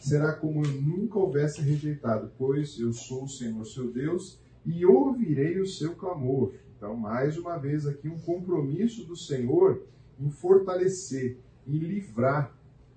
Será 0.00 0.32
como 0.32 0.64
eu 0.64 0.72
nunca 0.80 1.18
houvesse 1.18 1.60
rejeitado, 1.60 2.30
pois 2.38 2.78
eu 2.78 2.92
sou 2.92 3.24
o 3.24 3.28
Senhor 3.28 3.66
seu 3.66 3.90
Deus 3.92 4.40
e 4.64 4.86
ouvirei 4.86 5.60
o 5.60 5.66
seu 5.66 5.94
clamor. 5.94 6.54
Então, 6.76 6.96
mais 6.96 7.36
uma 7.36 7.58
vez 7.58 7.86
aqui, 7.86 8.08
um 8.08 8.18
compromisso 8.18 9.04
do 9.04 9.16
Senhor 9.16 9.82
em 10.18 10.30
fortalecer, 10.30 11.38
em 11.66 11.78
livrar 11.78 12.55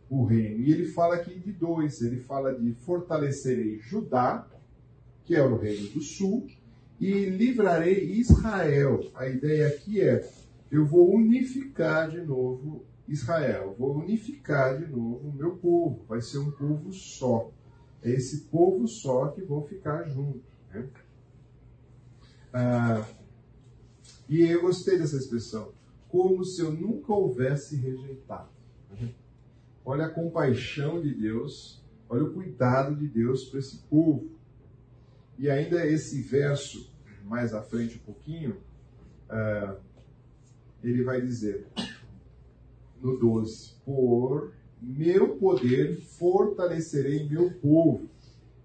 o 0.09 0.25
reino. 0.25 0.61
E 0.61 0.71
ele 0.71 0.87
fala 0.87 1.15
aqui 1.15 1.37
de 1.37 1.51
dois: 1.51 2.01
ele 2.01 2.17
fala 2.17 2.53
de 2.53 2.73
fortalecerei 2.73 3.79
Judá, 3.79 4.47
que 5.23 5.35
é 5.35 5.43
o 5.43 5.55
reino 5.55 5.87
do 5.89 6.01
sul, 6.01 6.47
e 6.99 7.25
livrarei 7.25 8.11
Israel. 8.13 9.01
A 9.13 9.27
ideia 9.27 9.67
aqui 9.67 10.01
é: 10.01 10.27
eu 10.71 10.85
vou 10.85 11.13
unificar 11.13 12.09
de 12.09 12.21
novo 12.21 12.85
Israel, 13.07 13.75
vou 13.77 13.97
unificar 13.97 14.77
de 14.77 14.87
novo 14.87 15.29
o 15.29 15.33
meu 15.33 15.57
povo, 15.57 16.03
vai 16.07 16.21
ser 16.21 16.39
um 16.39 16.51
povo 16.51 16.91
só. 16.91 17.51
É 18.01 18.11
esse 18.11 18.41
povo 18.45 18.87
só 18.87 19.27
que 19.27 19.41
vou 19.41 19.67
ficar 19.67 20.03
junto. 20.03 20.41
Né? 20.71 20.87
Ah, 22.53 23.05
e 24.27 24.41
eu 24.41 24.61
gostei 24.61 24.97
dessa 24.97 25.17
expressão, 25.17 25.73
como 26.07 26.43
se 26.45 26.61
eu 26.61 26.71
nunca 26.71 27.11
houvesse 27.11 27.75
rejeitado. 27.75 28.49
Olha 29.85 30.05
a 30.05 30.09
compaixão 30.09 31.01
de 31.01 31.13
Deus, 31.13 31.83
olha 32.07 32.23
o 32.23 32.33
cuidado 32.33 32.95
de 32.95 33.07
Deus 33.07 33.45
para 33.45 33.59
esse 33.59 33.77
povo. 33.89 34.29
E 35.37 35.49
ainda 35.49 35.85
esse 35.85 36.21
verso, 36.21 36.91
mais 37.23 37.53
à 37.53 37.61
frente 37.61 37.97
um 37.97 38.05
pouquinho, 38.05 38.57
uh, 39.29 39.79
ele 40.83 41.03
vai 41.03 41.21
dizer, 41.21 41.67
no 43.01 43.17
12: 43.17 43.75
Por 43.85 44.53
meu 44.81 45.37
poder 45.37 45.99
fortalecerei 46.01 47.27
meu 47.27 47.51
povo, 47.51 48.09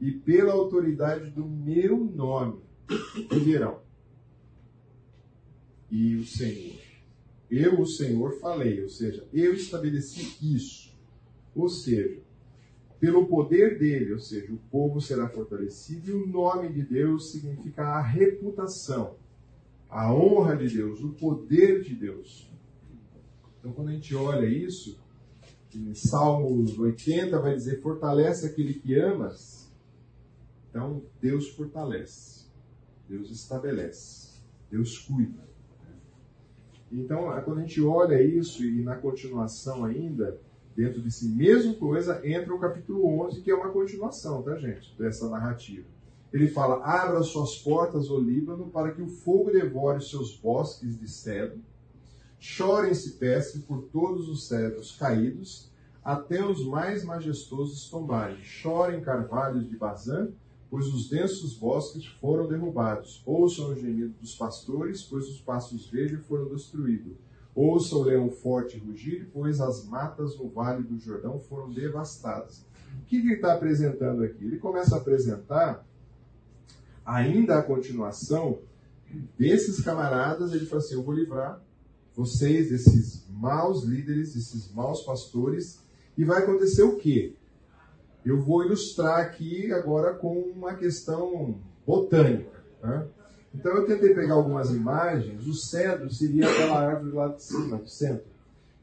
e 0.00 0.12
pela 0.12 0.52
autoridade 0.52 1.30
do 1.30 1.46
meu 1.46 2.04
nome 2.04 2.60
viverão. 3.30 3.80
E 5.90 6.16
o 6.16 6.26
Senhor, 6.26 6.80
eu, 7.50 7.80
o 7.80 7.86
Senhor, 7.86 8.38
falei, 8.40 8.82
ou 8.82 8.88
seja, 8.88 9.26
eu 9.32 9.54
estabeleci 9.54 10.36
isso. 10.42 10.93
Ou 11.54 11.68
seja, 11.68 12.22
pelo 12.98 13.26
poder 13.26 13.78
dele, 13.78 14.12
ou 14.12 14.18
seja, 14.18 14.52
o 14.52 14.58
povo 14.70 15.00
será 15.00 15.28
fortalecido 15.28 16.10
e 16.10 16.12
o 16.12 16.26
nome 16.26 16.72
de 16.72 16.82
Deus 16.82 17.30
significa 17.32 17.82
a 17.82 18.00
reputação. 18.00 19.16
a 19.94 20.12
honra 20.12 20.56
de 20.56 20.76
Deus, 20.76 21.00
o 21.04 21.10
poder 21.10 21.82
de 21.82 21.94
Deus. 21.94 22.50
Então, 23.58 23.72
quando 23.72 23.88
a 23.88 23.92
gente 23.92 24.12
olha 24.14 24.44
isso, 24.44 24.98
em 25.72 25.94
Salmos 25.94 26.76
80 26.76 27.38
vai 27.40 27.54
dizer: 27.54 27.80
fortalece 27.80 28.44
aquele 28.46 28.74
que 28.74 28.98
amas. 28.98 29.72
Então, 30.68 31.04
Deus 31.20 31.48
fortalece, 31.50 32.46
Deus 33.08 33.30
estabelece, 33.30 34.40
Deus 34.68 34.98
cuida. 34.98 35.48
Então, 36.90 37.26
quando 37.44 37.58
a 37.58 37.62
gente 37.62 37.80
olha 37.80 38.20
isso 38.20 38.64
e 38.64 38.82
na 38.82 38.96
continuação 38.96 39.84
ainda, 39.84 40.40
dentro 40.76 41.00
de 41.00 41.10
si 41.10 41.28
mesma 41.28 41.74
coisa, 41.74 42.20
entra 42.26 42.54
o 42.54 42.58
capítulo 42.58 43.06
11, 43.26 43.40
que 43.40 43.50
é 43.50 43.54
uma 43.54 43.70
continuação, 43.70 44.42
tá, 44.42 44.56
gente, 44.56 44.94
dessa 44.98 45.28
narrativa. 45.28 45.86
Ele 46.32 46.48
fala: 46.48 46.84
Abra 46.84 47.22
suas 47.22 47.56
portas, 47.56 48.10
ó 48.10 48.18
Líbano, 48.18 48.68
para 48.68 48.90
que 48.90 49.00
o 49.00 49.06
fogo 49.06 49.52
devore 49.52 50.02
seus 50.02 50.36
bosques 50.36 50.98
de 50.98 51.08
cedro. 51.08 51.60
Chorem-se 52.40 53.12
pestre 53.12 53.60
por 53.60 53.84
todos 53.84 54.28
os 54.28 54.48
cedros 54.48 54.96
caídos, 54.96 55.70
até 56.04 56.44
os 56.44 56.66
mais 56.66 57.04
majestosos 57.04 57.88
tombarem. 57.88 58.42
Chorem 58.42 59.00
carvalhos 59.00 59.68
de 59.68 59.76
Bazã, 59.76 60.28
pois 60.68 60.88
os 60.88 61.08
densos 61.08 61.54
bosques 61.54 62.04
foram 62.20 62.48
derrubados. 62.48 63.22
Ouçam 63.24 63.70
o 63.70 63.76
gemido 63.76 64.14
dos 64.20 64.34
pastores, 64.34 65.02
pois 65.04 65.28
os 65.28 65.40
pastos 65.40 65.86
verdes 65.86 66.26
foram 66.26 66.48
destruídos. 66.48 67.16
Ouçam 67.54 68.00
o 68.00 68.02
leão 68.02 68.30
forte 68.30 68.78
rugir, 68.78 69.30
pois 69.32 69.60
as 69.60 69.84
matas 69.84 70.36
no 70.36 70.48
vale 70.48 70.82
do 70.82 70.98
Jordão 70.98 71.38
foram 71.38 71.70
devastadas. 71.70 72.64
O 73.00 73.04
que 73.06 73.16
ele 73.16 73.34
está 73.34 73.54
apresentando 73.54 74.24
aqui? 74.24 74.44
Ele 74.44 74.58
começa 74.58 74.96
a 74.96 74.98
apresentar, 74.98 75.86
ainda 77.04 77.58
a 77.58 77.62
continuação, 77.62 78.60
desses 79.38 79.80
camaradas, 79.80 80.52
ele 80.52 80.66
fala 80.66 80.82
assim, 80.82 80.94
eu 80.94 81.02
vou 81.02 81.14
livrar 81.14 81.62
vocês 82.14 82.70
desses 82.70 83.26
maus 83.28 83.84
líderes, 83.84 84.34
desses 84.34 84.72
maus 84.72 85.02
pastores, 85.02 85.80
e 86.16 86.24
vai 86.24 86.42
acontecer 86.42 86.82
o 86.82 86.96
quê? 86.96 87.34
Eu 88.24 88.40
vou 88.40 88.64
ilustrar 88.64 89.20
aqui 89.20 89.70
agora 89.72 90.14
com 90.14 90.38
uma 90.38 90.74
questão 90.74 91.60
botânica. 91.86 92.62
Tá? 92.80 93.06
Então 93.54 93.72
eu 93.76 93.86
tentei 93.86 94.12
pegar 94.12 94.34
algumas 94.34 94.70
imagens. 94.70 95.46
O 95.46 95.54
cedro 95.54 96.12
seria 96.12 96.48
aquela 96.50 96.80
árvore 96.80 97.14
lá 97.14 97.28
de 97.28 97.42
cima, 97.42 97.76
do 97.76 97.88
centro, 97.88 98.26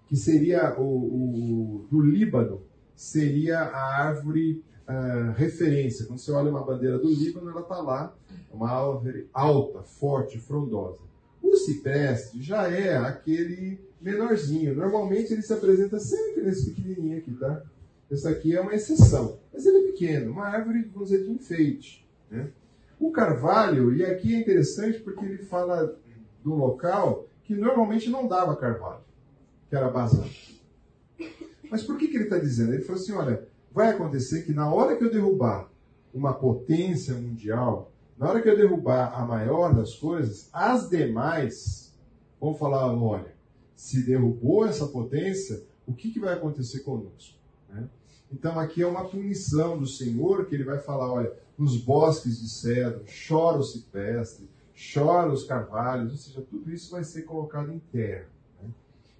que 0.07 0.15
seria 0.15 0.80
o, 0.80 0.84
o 0.84 1.88
do 1.91 1.99
Líbano, 1.99 2.61
seria 2.95 3.60
a 3.60 4.03
árvore 4.03 4.64
uh, 4.88 5.31
referência. 5.34 6.06
Quando 6.06 6.19
você 6.19 6.31
olha 6.31 6.49
uma 6.49 6.64
bandeira 6.64 6.98
do 6.98 7.10
Líbano, 7.10 7.49
ela 7.49 7.61
está 7.61 7.81
lá, 7.81 8.15
uma 8.52 8.69
árvore 8.69 9.30
alta, 9.34 9.84
forte, 9.84 10.39
frondosa. 10.39 10.99
O 11.41 11.56
cipreste 11.56 12.41
já 12.41 12.69
é 12.69 12.95
aquele 12.95 13.80
menorzinho. 13.99 14.76
Normalmente 14.76 15.34
ele 15.34 15.41
se 15.41 15.52
apresenta 15.52 15.99
sempre 15.99 16.43
nesse 16.43 16.72
pequenininho 16.72 17.18
aqui, 17.18 17.34
tá? 17.34 17.64
Essa 18.10 18.30
aqui 18.30 18.56
é 18.56 18.61
uma 18.61 18.73
exceção. 18.73 19.38
Mas 19.53 19.65
ele 19.65 19.77
é 19.77 19.91
pequeno, 19.91 20.31
uma 20.31 20.45
árvore, 20.45 20.89
vamos 20.93 21.10
dizer, 21.10 21.23
de 21.23 21.31
enfeite. 21.31 22.07
Né? 22.30 22.49
O 23.02 23.11
carvalho, 23.11 23.95
e 23.95 24.06
aqui 24.06 24.36
é 24.36 24.40
interessante 24.40 24.99
porque 24.99 25.26
ele 25.26 25.40
fala 25.40 25.98
do 26.44 26.53
local 26.53 27.26
que 27.44 27.56
normalmente 27.56 28.11
não 28.11 28.28
dava 28.28 28.56
carvalho, 28.56 29.02
que 29.68 29.76
era 29.76 29.90
bazar. 29.90 30.30
Mas 31.72 31.82
por 31.82 31.98
que, 31.98 32.07
que 32.07 32.15
ele 32.15 32.26
está 32.26 32.38
dizendo? 32.38 32.76
Ele 32.76 32.84
falou 32.84 33.02
assim: 33.02 33.14
olha, 33.14 33.48
vai 33.72 33.90
acontecer 33.90 34.44
que 34.44 34.53
na 34.53 34.72
hora 34.72 34.95
que 34.95 35.03
eu 35.03 35.11
derrubar 35.11 35.68
uma 36.14 36.32
potência 36.32 37.15
mundial, 37.15 37.91
na 38.19 38.30
hora 38.30 38.40
que 38.40 38.48
eu 38.48 38.56
derrubar 38.56 39.19
a 39.19 39.26
maior 39.26 39.73
das 39.73 39.95
coisas, 39.95 40.48
as 40.53 40.88
demais 40.88 41.98
vão 42.40 42.53
falar: 42.53 42.94
olha, 42.94 43.34
se 43.76 44.06
derrubou 44.06 44.64
essa 44.64 44.86
potência, 44.86 45.64
o 45.88 45.94
que, 45.94 46.11
que 46.11 46.19
vai 46.19 46.36
acontecer 46.36 46.82
conosco? 46.82 47.36
Né? 47.68 47.90
Então 48.32 48.60
aqui 48.60 48.84
é 48.84 48.88
uma 48.88 49.06
punição 49.06 49.80
do 49.80 49.88
Senhor 49.88 50.45
que 50.45 50.53
ele 50.53 50.64
vai 50.64 50.78
falar: 50.78 51.11
olha, 51.11 51.34
nos 51.62 51.78
bosques 51.78 52.42
de 52.42 52.50
cedro, 52.50 53.06
chora 53.28 53.60
o 53.60 53.64
cipestre, 53.64 54.50
chora 54.74 55.32
os 55.32 55.44
carvalhos, 55.44 56.12
ou 56.12 56.18
seja, 56.18 56.42
tudo 56.42 56.74
isso 56.74 56.90
vai 56.90 57.04
ser 57.04 57.22
colocado 57.22 57.72
em 57.72 57.78
terra. 57.78 58.28
Né? 58.60 58.70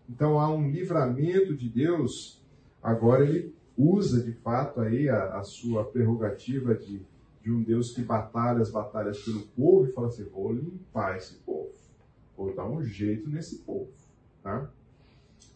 Então 0.10 0.40
há 0.40 0.50
um 0.50 0.68
livramento 0.68 1.56
de 1.56 1.70
Deus, 1.70 2.42
agora 2.82 3.24
ele 3.24 3.56
usa 3.78 4.24
de 4.24 4.32
fato 4.32 4.82
aí 4.82 5.08
a, 5.08 5.38
a 5.38 5.44
sua 5.44 5.84
prerrogativa 5.84 6.74
de, 6.74 7.06
de 7.44 7.52
um 7.52 7.62
Deus 7.62 7.92
que 7.92 8.02
batalha 8.02 8.60
as 8.60 8.72
batalhas 8.72 9.20
pelo 9.20 9.42
povo 9.42 9.86
e 9.86 9.92
fala 9.92 10.08
assim: 10.08 10.24
vou 10.24 10.52
limpar 10.52 11.18
esse 11.18 11.36
povo, 11.36 11.70
vou 12.36 12.56
dar 12.56 12.66
um 12.66 12.82
jeito 12.82 13.30
nesse 13.30 13.60
povo. 13.60 13.92
Tá? 14.42 14.68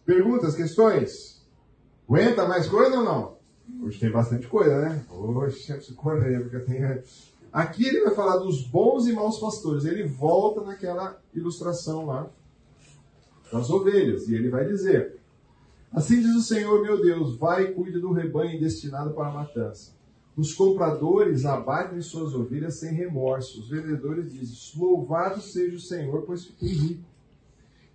Perguntas, 0.04 0.54
questões? 0.54 1.44
Aguenta 2.08 2.46
mais 2.46 2.68
coisa 2.68 2.98
ou 2.98 3.04
não? 3.04 3.35
Hoje 3.82 3.98
tem 3.98 4.10
bastante 4.10 4.46
coisa, 4.46 4.80
né? 4.80 5.04
Hoje 5.10 5.94
correr, 5.94 6.40
porque 6.40 6.58
tenho. 6.60 7.02
Aqui 7.52 7.86
ele 7.86 8.02
vai 8.02 8.14
falar 8.14 8.36
dos 8.38 8.66
bons 8.66 9.06
e 9.06 9.12
maus 9.12 9.38
pastores. 9.38 9.84
Ele 9.84 10.04
volta 10.04 10.62
naquela 10.62 11.20
ilustração 11.34 12.06
lá 12.06 12.30
das 13.52 13.70
ovelhas. 13.70 14.28
E 14.28 14.34
ele 14.34 14.48
vai 14.48 14.66
dizer: 14.66 15.16
Assim 15.92 16.20
diz 16.20 16.34
o 16.36 16.42
Senhor 16.42 16.82
meu 16.82 17.00
Deus: 17.00 17.36
Vai 17.36 17.64
e 17.64 17.72
cuide 17.72 17.98
do 17.98 18.12
rebanho 18.12 18.60
destinado 18.60 19.14
para 19.14 19.28
a 19.28 19.32
matança. 19.32 19.94
Os 20.36 20.52
compradores 20.52 21.46
abatem 21.46 22.00
suas 22.02 22.34
ovelhas 22.34 22.78
sem 22.78 22.92
remorso. 22.92 23.60
Os 23.60 23.68
vendedores 23.68 24.32
dizem: 24.32 24.80
Louvado 24.80 25.40
seja 25.40 25.76
o 25.76 25.80
Senhor, 25.80 26.22
pois 26.22 26.44
fiquei 26.44 26.68
rico. 26.68 27.04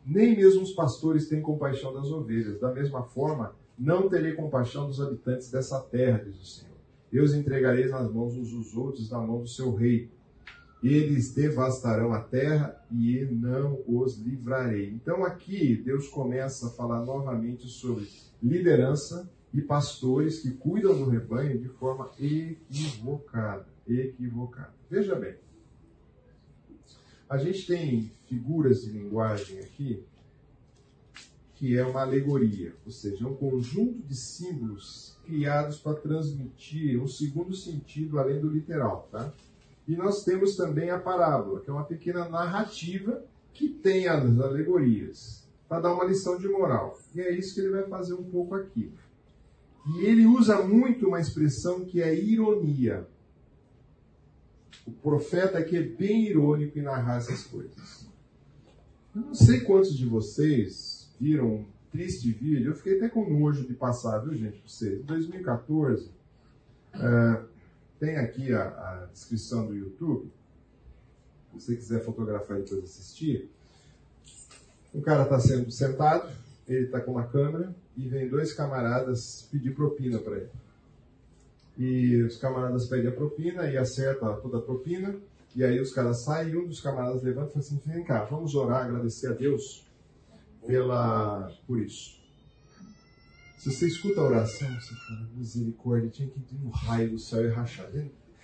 Nem 0.06 0.36
mesmo 0.36 0.64
os 0.64 0.72
pastores 0.72 1.28
têm 1.28 1.42
compaixão 1.42 1.94
das 1.94 2.12
ovelhas. 2.12 2.60
Da 2.60 2.72
mesma 2.72 3.04
forma, 3.04 3.54
não 3.82 4.08
terei 4.08 4.34
compaixão 4.34 4.86
dos 4.86 5.02
habitantes 5.02 5.50
dessa 5.50 5.80
terra, 5.80 6.20
diz 6.24 6.40
o 6.40 6.46
Senhor. 6.46 6.78
Eu 7.12 7.24
os 7.24 7.34
entregarei 7.34 7.88
nas 7.88 8.12
mãos 8.12 8.38
uns 8.38 8.52
dos 8.52 8.78
outros, 8.78 9.10
na 9.10 9.20
mão 9.20 9.42
do 9.42 9.48
seu 9.48 9.74
rei. 9.74 10.08
Eles 10.84 11.34
devastarão 11.34 12.14
a 12.14 12.22
terra 12.22 12.80
e 12.92 13.26
não 13.26 13.82
os 13.88 14.20
livrarei. 14.20 14.92
Então 14.92 15.26
aqui 15.26 15.76
Deus 15.76 16.08
começa 16.10 16.68
a 16.68 16.70
falar 16.70 17.04
novamente 17.04 17.68
sobre 17.68 18.08
liderança 18.42 19.28
e 19.52 19.60
pastores 19.62 20.40
que 20.40 20.52
cuidam 20.52 20.96
do 20.96 21.10
rebanho 21.10 21.58
de 21.58 21.68
forma 21.68 22.12
equivocada. 22.20 23.66
Equivocada. 23.88 24.74
Veja 24.90 25.16
bem. 25.16 25.36
A 27.28 27.38
gente 27.38 27.66
tem 27.66 28.12
figuras 28.28 28.84
de 28.84 28.92
linguagem 28.92 29.60
aqui 29.60 30.04
que 31.62 31.78
é 31.78 31.86
uma 31.86 32.02
alegoria, 32.02 32.74
ou 32.84 32.92
seja, 32.92 33.24
é 33.24 33.28
um 33.28 33.36
conjunto 33.36 34.02
de 34.08 34.16
símbolos 34.16 35.16
criados 35.24 35.78
para 35.78 35.94
transmitir 35.94 37.00
um 37.00 37.08
segundo 37.08 37.54
sentido 37.54 38.18
além 38.18 38.42
do 38.42 38.50
literal, 38.50 39.08
tá? 39.12 39.32
E 39.88 39.96
nós 39.96 40.24
temos 40.24 40.56
também 40.56 40.90
a 40.90 40.98
parábola, 40.98 41.62
que 41.62 41.70
é 41.70 41.74
uma 41.74 41.84
pequena 41.84 42.28
narrativa 42.28 43.24
que 43.54 43.70
tem 43.70 44.08
as 44.08 44.40
alegorias, 44.40 45.48
para 45.70 45.82
dar 45.82 45.94
uma 45.94 46.04
lição 46.04 46.36
de 46.36 46.48
moral. 46.48 46.98
E 47.14 47.22
é 47.22 47.32
isso 47.32 47.54
que 47.54 47.62
ele 47.62 47.70
vai 47.70 47.88
fazer 47.88 48.16
um 48.16 48.24
pouco 48.24 48.56
aqui. 48.56 48.92
E 49.86 50.04
ele 50.04 50.26
usa 50.26 50.64
muito 50.64 51.10
uma 51.10 51.20
expressão 51.20 51.86
que 51.86 52.02
é 52.02 52.12
ironia. 52.12 53.08
O 54.84 54.92
profeta 54.92 55.60
aqui 55.60 55.78
é 55.78 55.84
bem 55.84 56.26
irônico 56.26 56.80
em 56.80 56.82
narrar 56.82 57.18
essas 57.18 57.44
coisas. 57.44 58.08
Eu 59.16 59.22
não 59.22 59.36
sei 59.36 59.60
quantos 59.60 59.96
de 59.96 60.08
vocês 60.08 60.91
viram 61.22 61.48
um 61.48 61.66
triste 61.92 62.32
vídeo. 62.32 62.72
Eu 62.72 62.76
fiquei 62.76 62.98
até 62.98 63.08
com 63.08 63.30
nojo 63.30 63.68
de 63.68 63.76
passar, 63.76 64.18
viu, 64.20 64.34
gente, 64.34 64.58
para 64.58 64.68
vocês. 64.68 65.00
Em 65.00 65.04
2014, 65.04 66.10
é, 66.96 67.42
tem 68.00 68.18
aqui 68.18 68.52
a, 68.52 68.64
a, 68.64 69.08
descrição 69.14 69.68
do 69.68 69.76
YouTube. 69.76 70.32
Se 71.52 71.62
você 71.62 71.76
quiser 71.76 72.04
fotografar 72.04 72.60
e 72.60 72.64
depois 72.64 72.84
assistir. 72.84 73.50
O 74.92 75.02
cara 75.02 75.24
está 75.24 75.40
sendo 75.40 75.70
sentado, 75.70 76.30
ele 76.68 76.86
está 76.86 77.00
com 77.00 77.12
uma 77.12 77.28
câmera 77.28 77.74
e 77.96 78.08
vem 78.08 78.28
dois 78.28 78.52
camaradas 78.54 79.48
pedir 79.52 79.76
propina 79.76 80.18
para 80.18 80.38
ele. 80.38 80.50
E 81.78 82.24
os 82.24 82.38
camaradas 82.38 82.88
pedem 82.88 83.10
a 83.10 83.16
propina 83.16 83.70
e 83.70 83.78
acerta 83.78 84.34
toda 84.38 84.58
a 84.58 84.62
propina. 84.62 85.16
E 85.56 85.64
aí 85.64 85.80
os 85.80 85.94
caras 85.94 86.24
saem 86.24 86.54
e 86.54 86.58
um 86.58 86.68
dos 86.68 86.82
camaradas 86.82 87.22
levanta 87.22 87.50
e 87.50 87.54
fala 87.54 87.66
assim: 87.66 87.82
vem 87.86 88.04
cá, 88.04 88.24
vamos 88.24 88.56
orar, 88.56 88.86
agradecer 88.86 89.28
a 89.28 89.34
Deus 89.34 89.86
pela, 90.66 91.52
por 91.68 91.80
isso. 91.80 92.20
Se 93.58 93.72
você 93.72 93.88
escuta 93.88 94.22
a 94.22 94.26
oração, 94.26 94.68
você 94.80 94.96
fala, 94.96 95.30
misericórdia, 95.36 96.10
tinha 96.10 96.28
que 96.28 96.40
ir 96.40 96.66
um 96.66 96.70
raio 96.70 97.12
do 97.12 97.20
céu 97.20 97.46
e 97.46 97.50
rachar. 97.50 97.90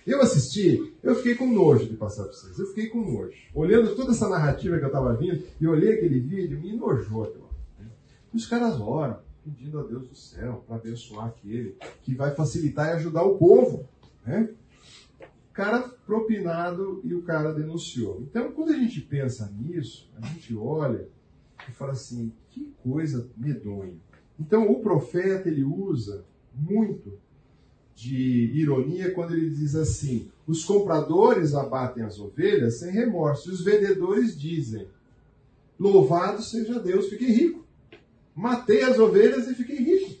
Eu 0.06 0.22
assisti, 0.22 0.94
eu 1.02 1.14
fiquei 1.16 1.34
com 1.34 1.52
nojo 1.52 1.86
de 1.86 1.96
passar 1.96 2.24
para 2.24 2.32
vocês. 2.32 2.58
Eu 2.58 2.66
fiquei 2.68 2.86
com 2.86 3.00
nojo. 3.00 3.32
Olhando 3.52 3.94
toda 3.96 4.12
essa 4.12 4.28
narrativa 4.28 4.78
que 4.78 4.84
eu 4.84 4.88
estava 4.88 5.14
vindo, 5.14 5.42
e 5.60 5.66
olhei 5.66 5.94
aquele 5.94 6.20
vídeo, 6.20 6.60
me 6.60 6.70
enojou. 6.70 7.52
Né? 7.78 7.86
Os 8.32 8.46
caras 8.46 8.80
oram 8.80 9.18
pedindo 9.42 9.80
a 9.80 9.82
Deus 9.82 10.08
do 10.08 10.14
céu 10.14 10.64
para 10.66 10.76
abençoar 10.76 11.26
aquele 11.26 11.76
que 12.02 12.14
vai 12.14 12.34
facilitar 12.34 12.88
e 12.88 12.92
ajudar 12.92 13.24
o 13.24 13.36
povo. 13.36 13.88
Né? 14.24 14.48
cara 15.58 15.88
propinado 16.06 17.00
e 17.02 17.12
o 17.12 17.22
cara 17.22 17.52
denunciou. 17.52 18.22
Então, 18.22 18.52
quando 18.52 18.70
a 18.70 18.76
gente 18.76 19.00
pensa 19.00 19.52
nisso, 19.58 20.08
a 20.16 20.24
gente 20.24 20.54
olha 20.56 21.08
e 21.68 21.72
fala 21.72 21.92
assim, 21.92 22.32
que 22.50 22.72
coisa 22.82 23.28
medonha. 23.36 23.94
Então, 24.38 24.70
o 24.70 24.80
profeta, 24.80 25.48
ele 25.48 25.64
usa 25.64 26.24
muito 26.54 27.18
de 27.94 28.52
ironia 28.54 29.12
quando 29.12 29.34
ele 29.34 29.50
diz 29.50 29.74
assim: 29.74 30.30
os 30.46 30.64
compradores 30.64 31.54
abatem 31.54 32.04
as 32.04 32.18
ovelhas 32.18 32.78
sem 32.78 32.92
remorso, 32.92 33.48
e 33.48 33.52
os 33.52 33.64
vendedores 33.64 34.38
dizem: 34.38 34.86
Louvado 35.78 36.42
seja 36.42 36.78
Deus, 36.78 37.08
fiquei 37.08 37.28
rico. 37.28 37.66
Matei 38.34 38.82
as 38.82 38.98
ovelhas 38.98 39.48
e 39.48 39.54
fiquei 39.54 39.78
rico. 39.78 40.18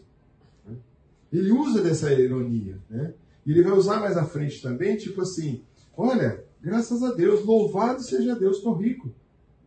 Ele 1.32 1.52
usa 1.52 1.82
dessa 1.82 2.12
ironia, 2.12 2.78
né? 2.90 3.14
Ele 3.46 3.62
vai 3.62 3.72
usar 3.72 4.00
mais 4.00 4.16
à 4.16 4.24
frente 4.24 4.60
também, 4.60 4.96
tipo 4.96 5.20
assim: 5.20 5.62
olha, 5.96 6.44
graças 6.60 7.02
a 7.02 7.12
Deus, 7.12 7.44
louvado 7.44 8.02
seja 8.02 8.34
Deus, 8.34 8.56
estou 8.56 8.74
rico. 8.74 9.14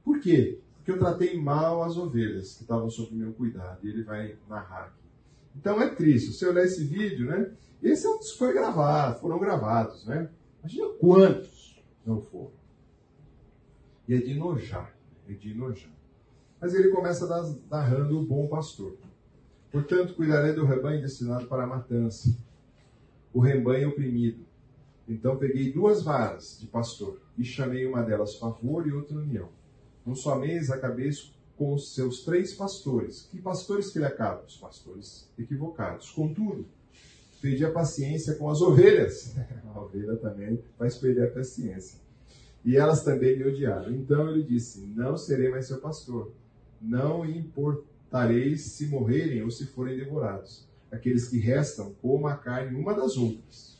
Por 0.03 0.19
quê? 0.19 0.59
Eu 0.91 0.99
tratei 0.99 1.39
mal 1.39 1.83
as 1.83 1.95
ovelhas 1.95 2.55
que 2.55 2.63
estavam 2.63 2.89
sob 2.89 3.15
meu 3.15 3.31
cuidado. 3.31 3.79
E 3.81 3.89
ele 3.89 4.03
vai 4.03 4.35
narrar 4.49 4.87
aqui. 4.87 5.01
Então 5.55 5.81
é 5.81 5.89
triste. 5.89 6.33
Se 6.33 6.45
olhar 6.45 6.65
esse 6.65 6.83
vídeo, 6.83 7.27
né? 7.27 7.51
Esse 7.81 8.05
é 8.05 8.37
foi 8.37 8.53
gravado, 8.53 9.19
foram 9.19 9.39
gravados, 9.39 10.05
né? 10.05 10.29
Imagina 10.59 10.89
quantos 10.99 11.81
não 12.05 12.21
foram. 12.21 12.51
E 14.07 14.13
é 14.13 14.17
de 14.17 14.31
enojar, 14.31 14.93
é 15.27 15.33
de 15.33 15.51
enojar. 15.51 15.91
Mas 16.59 16.75
ele 16.75 16.89
começa 16.89 17.25
narrando 17.69 18.19
o 18.19 18.25
bom 18.25 18.47
pastor. 18.47 18.97
Portanto, 19.71 20.13
cuidarei 20.13 20.53
do 20.53 20.65
rebanho 20.65 21.01
destinado 21.01 21.47
para 21.47 21.63
a 21.63 21.67
matança, 21.67 22.37
o 23.33 23.39
rebanho 23.39 23.89
oprimido. 23.89 24.45
Então 25.07 25.37
peguei 25.37 25.71
duas 25.71 26.03
varas 26.03 26.57
de 26.59 26.67
pastor 26.67 27.19
e 27.37 27.43
chamei 27.43 27.85
uma 27.85 28.03
delas 28.03 28.35
favor 28.35 28.85
e 28.85 28.91
outra 28.91 29.17
união. 29.17 29.49
Num 30.05 30.15
só 30.15 30.37
mês 30.37 30.69
acabei 30.69 31.11
com 31.57 31.73
os 31.73 31.93
seus 31.93 32.23
três 32.23 32.53
pastores. 32.53 33.27
Que 33.29 33.39
pastores 33.39 33.91
que 33.91 33.99
ele 33.99 34.05
acaba? 34.05 34.43
Os 34.45 34.57
pastores 34.57 35.29
equivocados. 35.37 36.09
Contudo, 36.09 36.65
perdi 37.41 37.63
a 37.65 37.71
paciência 37.71 38.35
com 38.35 38.49
as 38.49 38.61
ovelhas. 38.61 39.35
A 39.73 39.79
ovelha 39.79 40.17
também 40.17 40.61
faz 40.77 40.97
perder 40.97 41.27
a 41.27 41.31
paciência. 41.31 41.97
E 42.65 42.75
elas 42.75 43.03
também 43.03 43.37
me 43.37 43.45
odiaram. 43.45 43.91
Então 43.91 44.29
ele 44.29 44.43
disse: 44.43 44.81
Não 44.81 45.15
serei 45.15 45.49
mais 45.49 45.67
seu 45.67 45.79
pastor. 45.79 46.33
Não 46.81 47.25
importareis 47.25 48.63
se 48.63 48.87
morrerem 48.87 49.43
ou 49.43 49.49
se 49.49 49.65
forem 49.67 49.97
devorados. 49.97 50.67
Aqueles 50.91 51.29
que 51.29 51.37
restam, 51.37 51.93
comam 52.01 52.27
a 52.27 52.35
carne 52.35 52.77
uma 52.77 52.93
das 52.93 53.15
outras. 53.15 53.70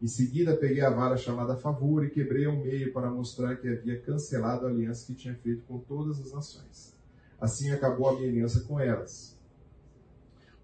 Em 0.00 0.06
seguida, 0.06 0.56
peguei 0.56 0.80
a 0.80 0.90
vara 0.90 1.16
chamada 1.16 1.56
favor 1.56 2.04
e 2.04 2.10
quebrei 2.10 2.44
ao 2.44 2.56
meio 2.56 2.92
para 2.92 3.10
mostrar 3.10 3.56
que 3.56 3.68
havia 3.68 4.00
cancelado 4.00 4.66
a 4.66 4.70
aliança 4.70 5.06
que 5.06 5.14
tinha 5.14 5.34
feito 5.34 5.64
com 5.64 5.78
todas 5.78 6.20
as 6.20 6.32
nações. 6.32 6.96
Assim 7.40 7.70
acabou 7.70 8.08
a 8.08 8.14
minha 8.14 8.28
aliança 8.28 8.60
com 8.60 8.78
elas. 8.78 9.36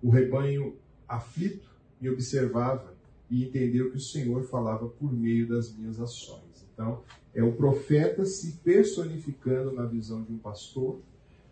O 0.01 0.09
rebanho 0.09 0.77
aflito 1.09 1.69
me 2.01 2.09
observava 2.09 2.95
e 3.29 3.45
entendeu 3.45 3.91
que 3.91 3.97
o 3.97 4.01
Senhor 4.01 4.45
falava 4.45 4.89
por 4.89 5.13
meio 5.13 5.49
das 5.49 5.75
minhas 5.75 5.99
ações. 5.99 6.65
Então, 6.73 7.03
é 7.35 7.43
o 7.43 7.53
profeta 7.53 8.25
se 8.25 8.53
personificando 8.59 9.73
na 9.73 9.85
visão 9.85 10.23
de 10.23 10.33
um 10.33 10.39
pastor 10.39 11.01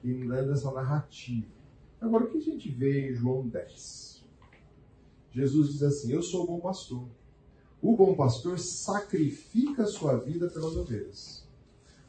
e 0.04 0.12
dando 0.12 0.52
essa 0.52 0.70
narrativa. 0.70 1.46
Agora, 2.00 2.24
o 2.24 2.30
que 2.30 2.38
a 2.38 2.42
gente 2.42 2.68
vê 2.68 3.10
em 3.10 3.14
João 3.14 3.48
10? 3.48 4.24
Jesus 5.32 5.72
diz 5.72 5.82
assim: 5.82 6.12
Eu 6.12 6.22
sou 6.22 6.44
o 6.44 6.46
bom 6.46 6.60
pastor. 6.60 7.08
O 7.82 7.96
bom 7.96 8.14
pastor 8.14 8.60
sacrifica 8.60 9.86
sua 9.86 10.16
vida 10.16 10.48
pelas 10.48 10.76
ovelhas. 10.76 11.44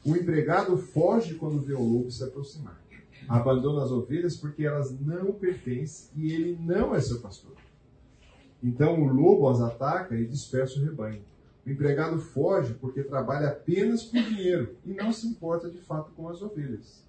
O 0.05 0.15
empregado 0.15 0.77
foge 0.77 1.33
quando 1.33 1.59
vê 1.59 1.73
o 1.73 1.81
lobo 1.81 2.11
se 2.11 2.23
aproximar. 2.23 2.79
Abandona 3.27 3.83
as 3.83 3.89
ovelhas 3.89 4.37
porque 4.37 4.67
elas 4.67 4.95
não 4.99 5.31
pertencem 5.31 6.11
e 6.15 6.31
ele 6.31 6.55
não 6.61 6.93
é 6.93 7.01
seu 7.01 7.19
pastor. 7.21 7.55
Então 8.61 9.01
o 9.01 9.11
lobo 9.11 9.49
as 9.49 9.61
ataca 9.61 10.15
e 10.15 10.27
dispersa 10.27 10.79
o 10.79 10.83
rebanho. 10.83 11.23
O 11.65 11.69
empregado 11.71 12.19
foge 12.19 12.75
porque 12.75 13.01
trabalha 13.01 13.47
apenas 13.47 14.03
por 14.03 14.21
dinheiro 14.21 14.75
e 14.85 14.93
não 14.93 15.11
se 15.11 15.25
importa 15.25 15.71
de 15.71 15.79
fato 15.79 16.11
com 16.11 16.29
as 16.29 16.39
ovelhas. 16.43 17.03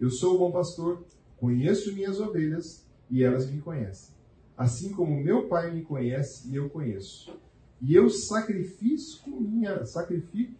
Eu 0.00 0.08
sou 0.08 0.36
o 0.36 0.38
bom 0.38 0.52
pastor, 0.52 1.04
conheço 1.36 1.92
minhas 1.92 2.18
ovelhas 2.18 2.82
e 3.10 3.22
elas 3.22 3.50
me 3.50 3.60
conhecem. 3.60 4.14
Assim 4.56 4.94
como 4.94 5.22
meu 5.22 5.48
pai 5.48 5.70
me 5.70 5.82
conhece 5.82 6.48
e 6.48 6.56
eu 6.56 6.70
conheço. 6.70 7.36
E 7.80 7.94
eu 7.94 8.08
sacrifico 8.08 9.40
minha, 9.40 9.84
sacrifico 9.84 10.54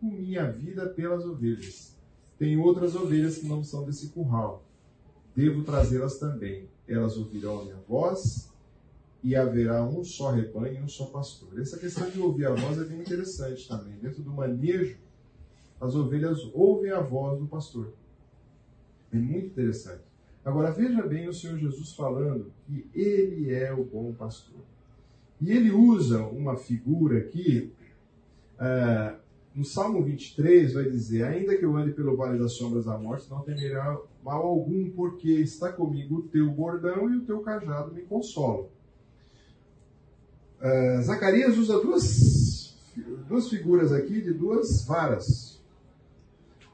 minha 0.00 0.50
vida 0.50 0.88
pelas 0.88 1.24
ovelhas. 1.24 1.96
Tem 2.38 2.56
outras 2.56 2.94
ovelhas 2.94 3.38
que 3.38 3.46
não 3.46 3.62
são 3.62 3.84
desse 3.84 4.08
curral. 4.08 4.64
Devo 5.34 5.62
trazê-las 5.62 6.18
também. 6.18 6.68
Elas 6.88 7.16
ouvirão 7.16 7.60
a 7.60 7.64
minha 7.64 7.76
voz 7.88 8.50
e 9.22 9.36
haverá 9.36 9.84
um 9.84 10.02
só 10.02 10.30
rebanho 10.30 10.80
e 10.80 10.82
um 10.82 10.88
só 10.88 11.06
pastor. 11.06 11.60
Essa 11.60 11.78
questão 11.78 12.08
de 12.08 12.18
ouvir 12.20 12.46
a 12.46 12.54
voz 12.54 12.78
é 12.78 12.84
bem 12.84 13.00
interessante 13.00 13.68
também. 13.68 13.98
Dentro 13.98 14.22
do 14.22 14.30
manejo, 14.30 14.96
as 15.80 15.94
ovelhas 15.94 16.38
ouvem 16.54 16.90
a 16.90 17.00
voz 17.00 17.38
do 17.38 17.46
pastor. 17.46 17.92
É 19.12 19.16
muito 19.16 19.46
interessante. 19.46 20.02
Agora 20.44 20.70
veja 20.70 21.02
bem 21.02 21.28
o 21.28 21.34
Senhor 21.34 21.58
Jesus 21.58 21.92
falando 21.92 22.52
que 22.66 22.88
ele 22.94 23.52
é 23.52 23.72
o 23.72 23.84
bom 23.84 24.12
pastor. 24.14 24.60
E 25.40 25.50
ele 25.50 25.70
usa 25.70 26.22
uma 26.22 26.56
figura 26.56 27.18
aqui, 27.18 27.72
uh, 28.56 29.18
no 29.54 29.64
Salmo 29.64 30.04
23 30.04 30.74
vai 30.74 30.84
dizer: 30.84 31.24
Ainda 31.24 31.56
que 31.56 31.64
eu 31.64 31.76
ande 31.76 31.92
pelo 31.92 32.16
vale 32.16 32.38
das 32.38 32.52
sombras 32.52 32.84
da 32.84 32.98
morte, 32.98 33.30
não 33.30 33.40
temerá 33.40 33.98
mal 34.22 34.42
algum, 34.42 34.90
porque 34.90 35.30
está 35.30 35.72
comigo 35.72 36.16
o 36.16 36.22
teu 36.22 36.50
bordão 36.50 37.10
e 37.10 37.16
o 37.16 37.24
teu 37.24 37.40
cajado 37.40 37.92
me 37.92 38.02
consolam. 38.02 38.68
Uh, 40.60 41.02
Zacarias 41.02 41.56
usa 41.56 41.80
duas, 41.80 42.76
duas 43.26 43.48
figuras 43.48 43.92
aqui 43.92 44.20
de 44.20 44.34
duas 44.34 44.84
varas. 44.84 45.58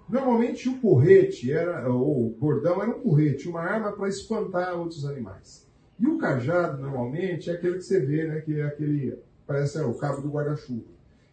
Normalmente 0.09 0.69
o 0.69 0.79
porrete 0.79 1.53
era, 1.53 1.89
ou 1.89 2.27
o 2.27 2.31
bordão 2.31 2.83
era 2.83 2.91
um 2.91 3.01
porrete, 3.01 3.49
uma 3.49 3.61
arma 3.61 3.93
para 3.93 4.09
espantar 4.09 4.79
outros 4.79 5.05
animais. 5.05 5.66
E 5.99 6.07
o 6.07 6.19
cajado, 6.19 6.81
normalmente, 6.81 7.51
é 7.51 7.55
aquele 7.55 7.79
que 7.79 7.85
você 7.85 8.01
vê, 8.01 8.27
né, 8.27 8.41
que 8.41 8.61
é 8.61 8.65
aquele, 8.65 9.19
parece 9.47 9.79
é, 9.79 9.83
o 9.83 9.95
cabo 9.95 10.21
do 10.21 10.29
guarda-chuva. 10.29 10.85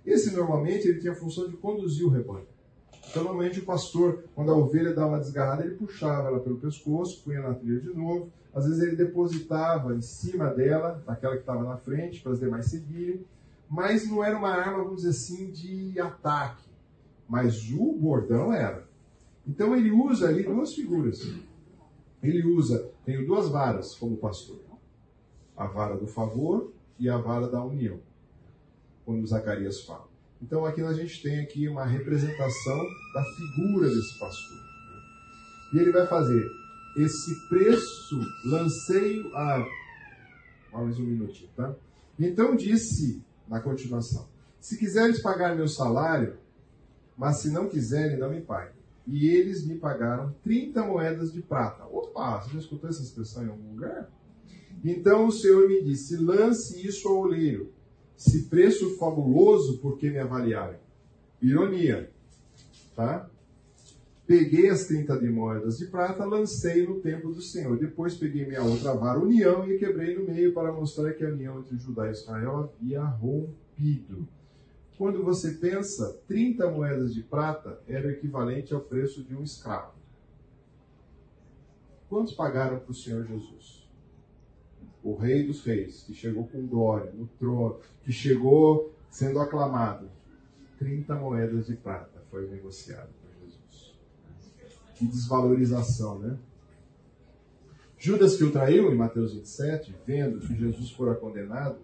Esse, 0.06 0.36
normalmente, 0.36 0.88
ele 0.88 1.00
tinha 1.00 1.14
a 1.14 1.16
função 1.16 1.48
de 1.48 1.58
conduzir 1.58 2.06
o 2.06 2.10
rebanho. 2.10 2.48
Então, 3.10 3.24
normalmente, 3.24 3.60
o 3.60 3.66
pastor, 3.66 4.24
quando 4.34 4.52
a 4.52 4.56
ovelha 4.56 4.94
dava 4.94 5.10
uma 5.10 5.20
desgarrada, 5.20 5.66
ele 5.66 5.76
puxava 5.76 6.30
ela 6.30 6.40
pelo 6.40 6.58
pescoço, 6.58 7.22
punha 7.24 7.42
na 7.42 7.54
trilha 7.54 7.80
de 7.80 7.90
novo, 7.90 8.32
às 8.54 8.66
vezes 8.66 8.82
ele 8.82 8.96
depositava 8.96 9.96
em 9.96 10.02
cima 10.02 10.50
dela, 10.50 11.04
daquela 11.06 11.34
que 11.34 11.42
estava 11.42 11.64
na 11.64 11.78
frente, 11.78 12.22
para 12.22 12.34
as 12.34 12.40
demais 12.40 12.68
seguirem. 12.68 13.26
Mas 13.70 14.08
não 14.08 14.24
era 14.24 14.38
uma 14.38 14.50
arma, 14.50 14.84
vamos 14.84 14.98
dizer 14.98 15.10
assim, 15.10 15.52
de 15.52 16.00
ataque. 16.00 16.64
Mas 17.28 17.72
o 17.72 17.94
bordão 17.94 18.54
era. 18.54 18.88
Então 19.48 19.76
ele 19.76 19.92
usa 19.92 20.30
ali 20.30 20.44
duas 20.44 20.74
figuras. 20.74 21.28
Ele 22.22 22.46
usa, 22.46 22.92
tenho 23.06 23.26
duas 23.26 23.50
varas 23.50 23.96
como 23.96 24.18
pastor. 24.18 24.62
A 25.56 25.68
vara 25.68 25.98
do 25.98 26.08
favor 26.08 26.74
e 26.98 27.10
a 27.10 27.18
vara 27.18 27.48
da 27.48 27.64
união. 27.64 28.00
Quando 29.06 29.28
Zacarias 29.28 29.82
fala. 29.82 30.08
Então 30.42 30.66
aqui 30.66 30.82
a 30.82 30.94
gente 30.94 31.22
tem 31.22 31.40
aqui 31.40 31.68
uma 31.68 31.86
representação 31.86 32.86
da 33.14 33.24
figura 33.36 33.88
desse 33.88 34.20
pastor. 34.20 34.58
E 35.74 35.80
ele 35.80 35.92
vai 35.92 36.06
fazer 36.08 36.50
esse 36.98 37.48
preço 37.50 38.20
lancei 38.46 39.24
a. 39.34 39.66
Mais 40.72 40.98
um 41.00 41.04
minutinho, 41.04 41.50
tá? 41.56 41.76
Então 42.20 42.56
disse, 42.56 43.24
na 43.48 43.60
continuação: 43.60 44.28
Se 44.60 44.78
quiseres 44.78 45.22
pagar 45.22 45.56
meu 45.56 45.68
salário, 45.68 46.38
mas 47.18 47.38
se 47.38 47.50
não 47.50 47.70
quiserem, 47.70 48.18
não 48.18 48.30
me 48.30 48.42
paguem. 48.42 48.83
E 49.06 49.28
eles 49.28 49.66
me 49.66 49.76
pagaram 49.76 50.34
30 50.44 50.84
moedas 50.86 51.34
de 51.34 51.42
prata. 51.42 51.84
Opa, 51.86 52.40
você 52.40 52.54
já 52.54 52.60
escutou 52.60 52.90
essa 52.90 53.02
expressão 53.02 53.44
em 53.44 53.50
algum 53.50 53.72
lugar? 53.72 54.10
Então 54.84 55.28
o 55.28 55.32
Senhor 55.32 55.68
me 55.68 55.82
disse: 55.82 56.18
lance 56.18 56.86
isso 56.86 57.08
ao 57.08 57.20
oleiro. 57.20 57.72
Se 58.16 58.44
preço 58.44 58.98
fabuloso, 58.98 59.80
por 59.80 59.98
que 59.98 60.10
me 60.10 60.20
avaliarem? 60.20 60.80
Ironia, 61.42 62.10
tá? 62.96 63.30
Peguei 64.26 64.70
as 64.70 64.86
30 64.86 65.20
de 65.20 65.30
moedas 65.30 65.78
de 65.78 65.88
prata, 65.88 66.24
lancei 66.24 66.88
no 66.88 67.02
templo 67.02 67.34
do 67.34 67.42
Senhor. 67.42 67.78
Depois 67.78 68.16
peguei 68.16 68.46
minha 68.46 68.64
outra 68.64 68.94
vara, 68.94 69.20
união, 69.20 69.70
e 69.70 69.78
quebrei 69.78 70.18
no 70.18 70.24
meio 70.26 70.54
para 70.54 70.72
mostrar 70.72 71.12
que 71.14 71.26
a 71.26 71.30
união 71.30 71.60
entre 71.60 71.78
Judá 71.78 72.08
e 72.08 72.12
Israel 72.12 72.74
havia 72.80 73.04
rompido. 73.04 74.26
Quando 74.98 75.24
você 75.24 75.52
pensa, 75.52 76.22
30 76.28 76.70
moedas 76.70 77.14
de 77.14 77.24
prata 77.24 77.82
era 77.88 78.08
o 78.08 78.12
equivalente 78.12 78.74
ao 78.74 78.82
preço 78.82 79.24
de 79.24 79.36
um 79.36 79.44
escravo. 79.44 79.94
Quantos 82.10 82.34
pagaram 82.34 82.80
para 82.80 82.92
o 82.92 82.96
Senhor 82.96 83.26
Jesus? 83.26 83.90
O 85.04 85.16
Rei 85.16 85.48
dos 85.48 85.64
Reis, 85.66 86.04
que 86.04 86.14
chegou 86.14 86.48
com 86.48 86.66
glória 86.68 87.12
no 87.12 87.28
trono, 87.40 87.80
que 88.04 88.12
chegou 88.12 88.94
sendo 89.10 89.40
aclamado. 89.40 90.10
30 90.78 91.16
moedas 91.16 91.66
de 91.68 91.76
prata 91.76 92.22
foi 92.30 92.48
negociado 92.48 93.10
por 93.22 93.32
Jesus. 93.44 93.96
Que 94.96 95.08
desvalorização, 95.08 96.20
né? 96.20 96.38
Judas 97.98 98.36
que 98.36 98.44
o 98.44 98.52
traiu, 98.52 98.92
em 98.92 98.96
Mateus 98.96 99.34
27, 99.34 99.96
vendo 100.06 100.40
que 100.40 100.56
Jesus 100.56 100.92
fora 100.92 101.16
condenado, 101.16 101.78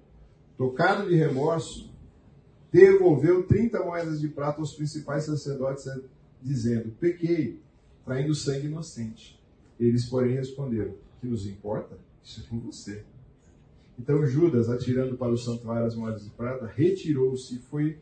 tocado 0.58 1.08
de 1.08 1.16
remorso, 1.16 1.90
devolveu 2.72 3.44
30 3.44 3.84
moedas 3.84 4.20
de 4.20 4.28
prata 4.28 4.60
aos 4.60 4.74
principais 4.74 5.26
sacerdotes, 5.26 5.86
dizendo: 6.42 6.92
Pequei, 7.00 7.62
traindo 8.06 8.34
sangue 8.36 8.68
inocente. 8.68 9.40
Eles, 9.80 10.06
porém, 10.06 10.36
responderam: 10.36 10.94
Que 11.20 11.28
nos 11.28 11.46
importa? 11.46 11.98
Isso 12.24 12.42
é 12.42 12.50
com 12.50 12.60
você. 12.60 13.04
Então 13.98 14.26
Judas, 14.26 14.70
atirando 14.70 15.18
para 15.18 15.34
o 15.34 15.38
santuário 15.38 15.86
as 15.86 15.96
moedas 15.96 16.24
de 16.24 16.30
prata, 16.30 16.66
retirou-se 16.66 17.56
e 17.56 17.60
foi 17.60 17.98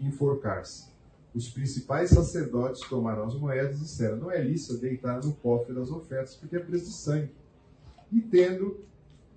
enforcar-se. 0.00 0.92
Os 1.34 1.48
principais 1.48 2.10
sacerdotes 2.10 2.82
tomaram 2.88 3.24
as 3.24 3.34
moedas 3.34 3.76
e 3.76 3.80
disseram: 3.80 4.18
Não 4.18 4.30
é 4.30 4.42
lícito 4.42 4.78
deitar 4.78 5.24
no 5.24 5.32
cofre 5.34 5.74
das 5.74 5.90
ofertas, 5.90 6.36
porque 6.36 6.56
é 6.56 6.60
preço 6.60 6.86
de 6.86 6.92
sangue. 6.92 7.30
E 8.12 8.20
tendo 8.20 8.84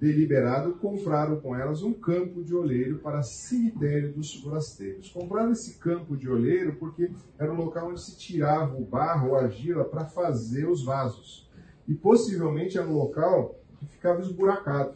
deliberado, 0.06 0.74
compraram 0.74 1.40
com 1.40 1.56
elas 1.56 1.82
um 1.82 1.92
campo 1.92 2.44
de 2.44 2.54
oleiro 2.54 3.00
para 3.00 3.24
cemitério 3.24 4.14
dos 4.14 4.36
forasteiros. 4.36 5.10
Compraram 5.10 5.52
esse 5.52 5.80
campo 5.80 6.16
de 6.16 6.30
oleiro 6.30 6.76
porque 6.76 7.12
era 7.40 7.52
o 7.52 7.56
local 7.56 7.90
onde 7.90 8.02
se 8.02 8.16
tirava 8.16 8.78
o 8.78 8.86
barro 8.86 9.30
ou 9.30 9.36
argila 9.36 9.84
para 9.84 10.06
fazer 10.06 10.68
os 10.68 10.84
vasos. 10.84 11.50
E 11.88 11.96
possivelmente 11.96 12.78
era 12.78 12.88
um 12.88 12.96
local 12.96 13.56
que 13.80 13.88
ficava 13.88 14.22
esburacado. 14.22 14.96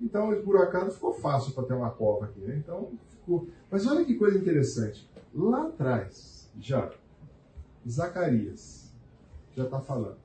Então, 0.00 0.32
esburacado 0.34 0.90
ficou 0.90 1.14
fácil 1.14 1.54
para 1.54 1.64
ter 1.64 1.74
uma 1.74 1.90
cova 1.90 2.26
aqui. 2.26 2.40
Né? 2.40 2.56
Então, 2.56 2.92
ficou. 3.08 3.48
Mas 3.70 3.86
olha 3.86 4.04
que 4.04 4.16
coisa 4.16 4.38
interessante. 4.38 5.08
Lá 5.34 5.68
atrás, 5.68 6.50
já, 6.58 6.90
Zacarias 7.88 8.92
já 9.54 9.64
está 9.64 9.80
falando 9.80 10.18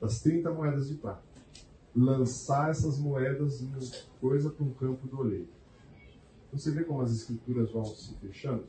das 0.00 0.20
30 0.22 0.50
moedas 0.52 0.88
de 0.88 0.94
prata 0.94 1.29
lançar 1.94 2.70
essas 2.70 2.98
moedas 2.98 3.60
em 3.60 3.72
coisa 4.20 4.50
para 4.50 4.64
um 4.64 4.72
campo 4.74 5.06
do 5.06 5.18
oleiro. 5.18 5.48
Você 6.52 6.70
vê 6.70 6.84
como 6.84 7.02
as 7.02 7.12
escrituras 7.12 7.70
vão 7.70 7.84
se 7.84 8.14
fechando? 8.14 8.64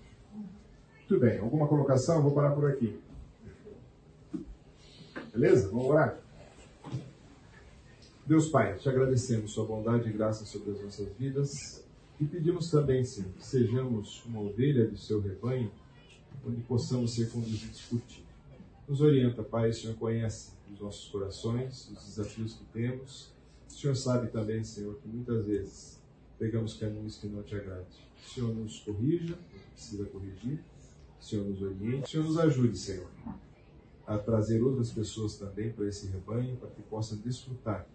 Muito 0.99 1.19
bem, 1.19 1.39
alguma 1.39 1.67
colocação? 1.67 2.17
Eu 2.17 2.23
vou 2.23 2.33
parar 2.33 2.51
por 2.51 2.69
aqui. 2.69 2.99
Beleza? 5.33 5.69
Vamos 5.69 5.85
orar? 5.85 6.19
Deus 8.25 8.49
Pai, 8.49 8.77
te 8.77 8.87
agradecemos 8.87 9.51
Sua 9.51 9.65
bondade 9.65 10.07
e 10.07 10.13
graça 10.13 10.45
sobre 10.45 10.71
as 10.71 10.81
nossas 10.81 11.11
vidas 11.17 11.83
e 12.21 12.25
pedimos 12.25 12.69
também, 12.69 13.03
Senhor, 13.03 13.31
que 13.31 13.43
sejamos 13.43 14.23
uma 14.27 14.41
ovelha 14.41 14.87
do 14.87 14.95
Seu 14.95 15.19
rebanho, 15.19 15.71
onde 16.45 16.61
possamos 16.61 17.15
ser 17.15 17.31
conduzidos 17.31 17.81
por 17.81 17.99
Ti. 18.01 18.23
Nos 18.87 19.01
orienta, 19.01 19.41
Pai, 19.41 19.71
o 19.71 19.73
Senhor 19.73 19.95
conhece 19.95 20.51
os 20.71 20.79
nossos 20.79 21.09
corações, 21.09 21.89
os 21.89 22.05
desafios 22.05 22.53
que 22.55 22.65
temos. 22.65 23.33
O 23.67 23.73
Senhor 23.73 23.95
sabe 23.95 24.27
também, 24.27 24.63
Senhor, 24.63 24.95
que 24.95 25.07
muitas 25.07 25.45
vezes 25.45 26.01
pegamos 26.37 26.73
caminhos 26.75 27.17
que 27.17 27.27
não 27.27 27.43
te 27.43 27.55
agradam. 27.55 27.85
O 27.85 28.29
Senhor 28.29 28.53
nos 28.53 28.79
corrija, 28.79 29.37
precisa 29.73 30.05
corrigir. 30.05 30.63
O 31.19 31.23
Senhor 31.23 31.45
nos 31.45 31.61
oriente. 31.61 32.03
O 32.05 32.07
Senhor 32.09 32.25
nos 32.25 32.37
ajude, 32.39 32.77
Senhor, 32.77 33.09
a 34.07 34.17
trazer 34.17 34.61
outras 34.61 34.91
pessoas 34.91 35.37
também 35.37 35.71
para 35.71 35.87
esse 35.87 36.07
rebanho, 36.07 36.57
para 36.57 36.69
que 36.69 36.81
possam 36.83 37.17
desfrutar 37.19 37.87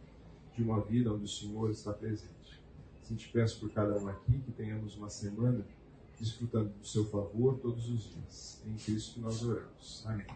de 0.55 0.63
uma 0.63 0.81
vida 0.81 1.13
onde 1.13 1.25
o 1.25 1.29
Senhor 1.29 1.71
está 1.71 1.93
presente. 1.93 2.63
Assim 3.03 3.15
te 3.15 3.29
peço 3.29 3.61
por 3.61 3.71
cada 3.71 3.99
um 3.99 4.09
aqui 4.09 4.39
que 4.41 4.53
tenhamos 4.53 4.97
uma 4.97 5.09
semana 5.09 5.65
desfrutando 6.19 6.71
do 6.71 6.87
seu 6.87 7.05
favor 7.05 7.59
todos 7.59 7.89
os 7.89 8.11
dias. 8.11 8.63
Em 8.67 8.75
Cristo 8.77 9.21
nós 9.21 9.43
oramos. 9.45 10.05
Amém. 10.07 10.27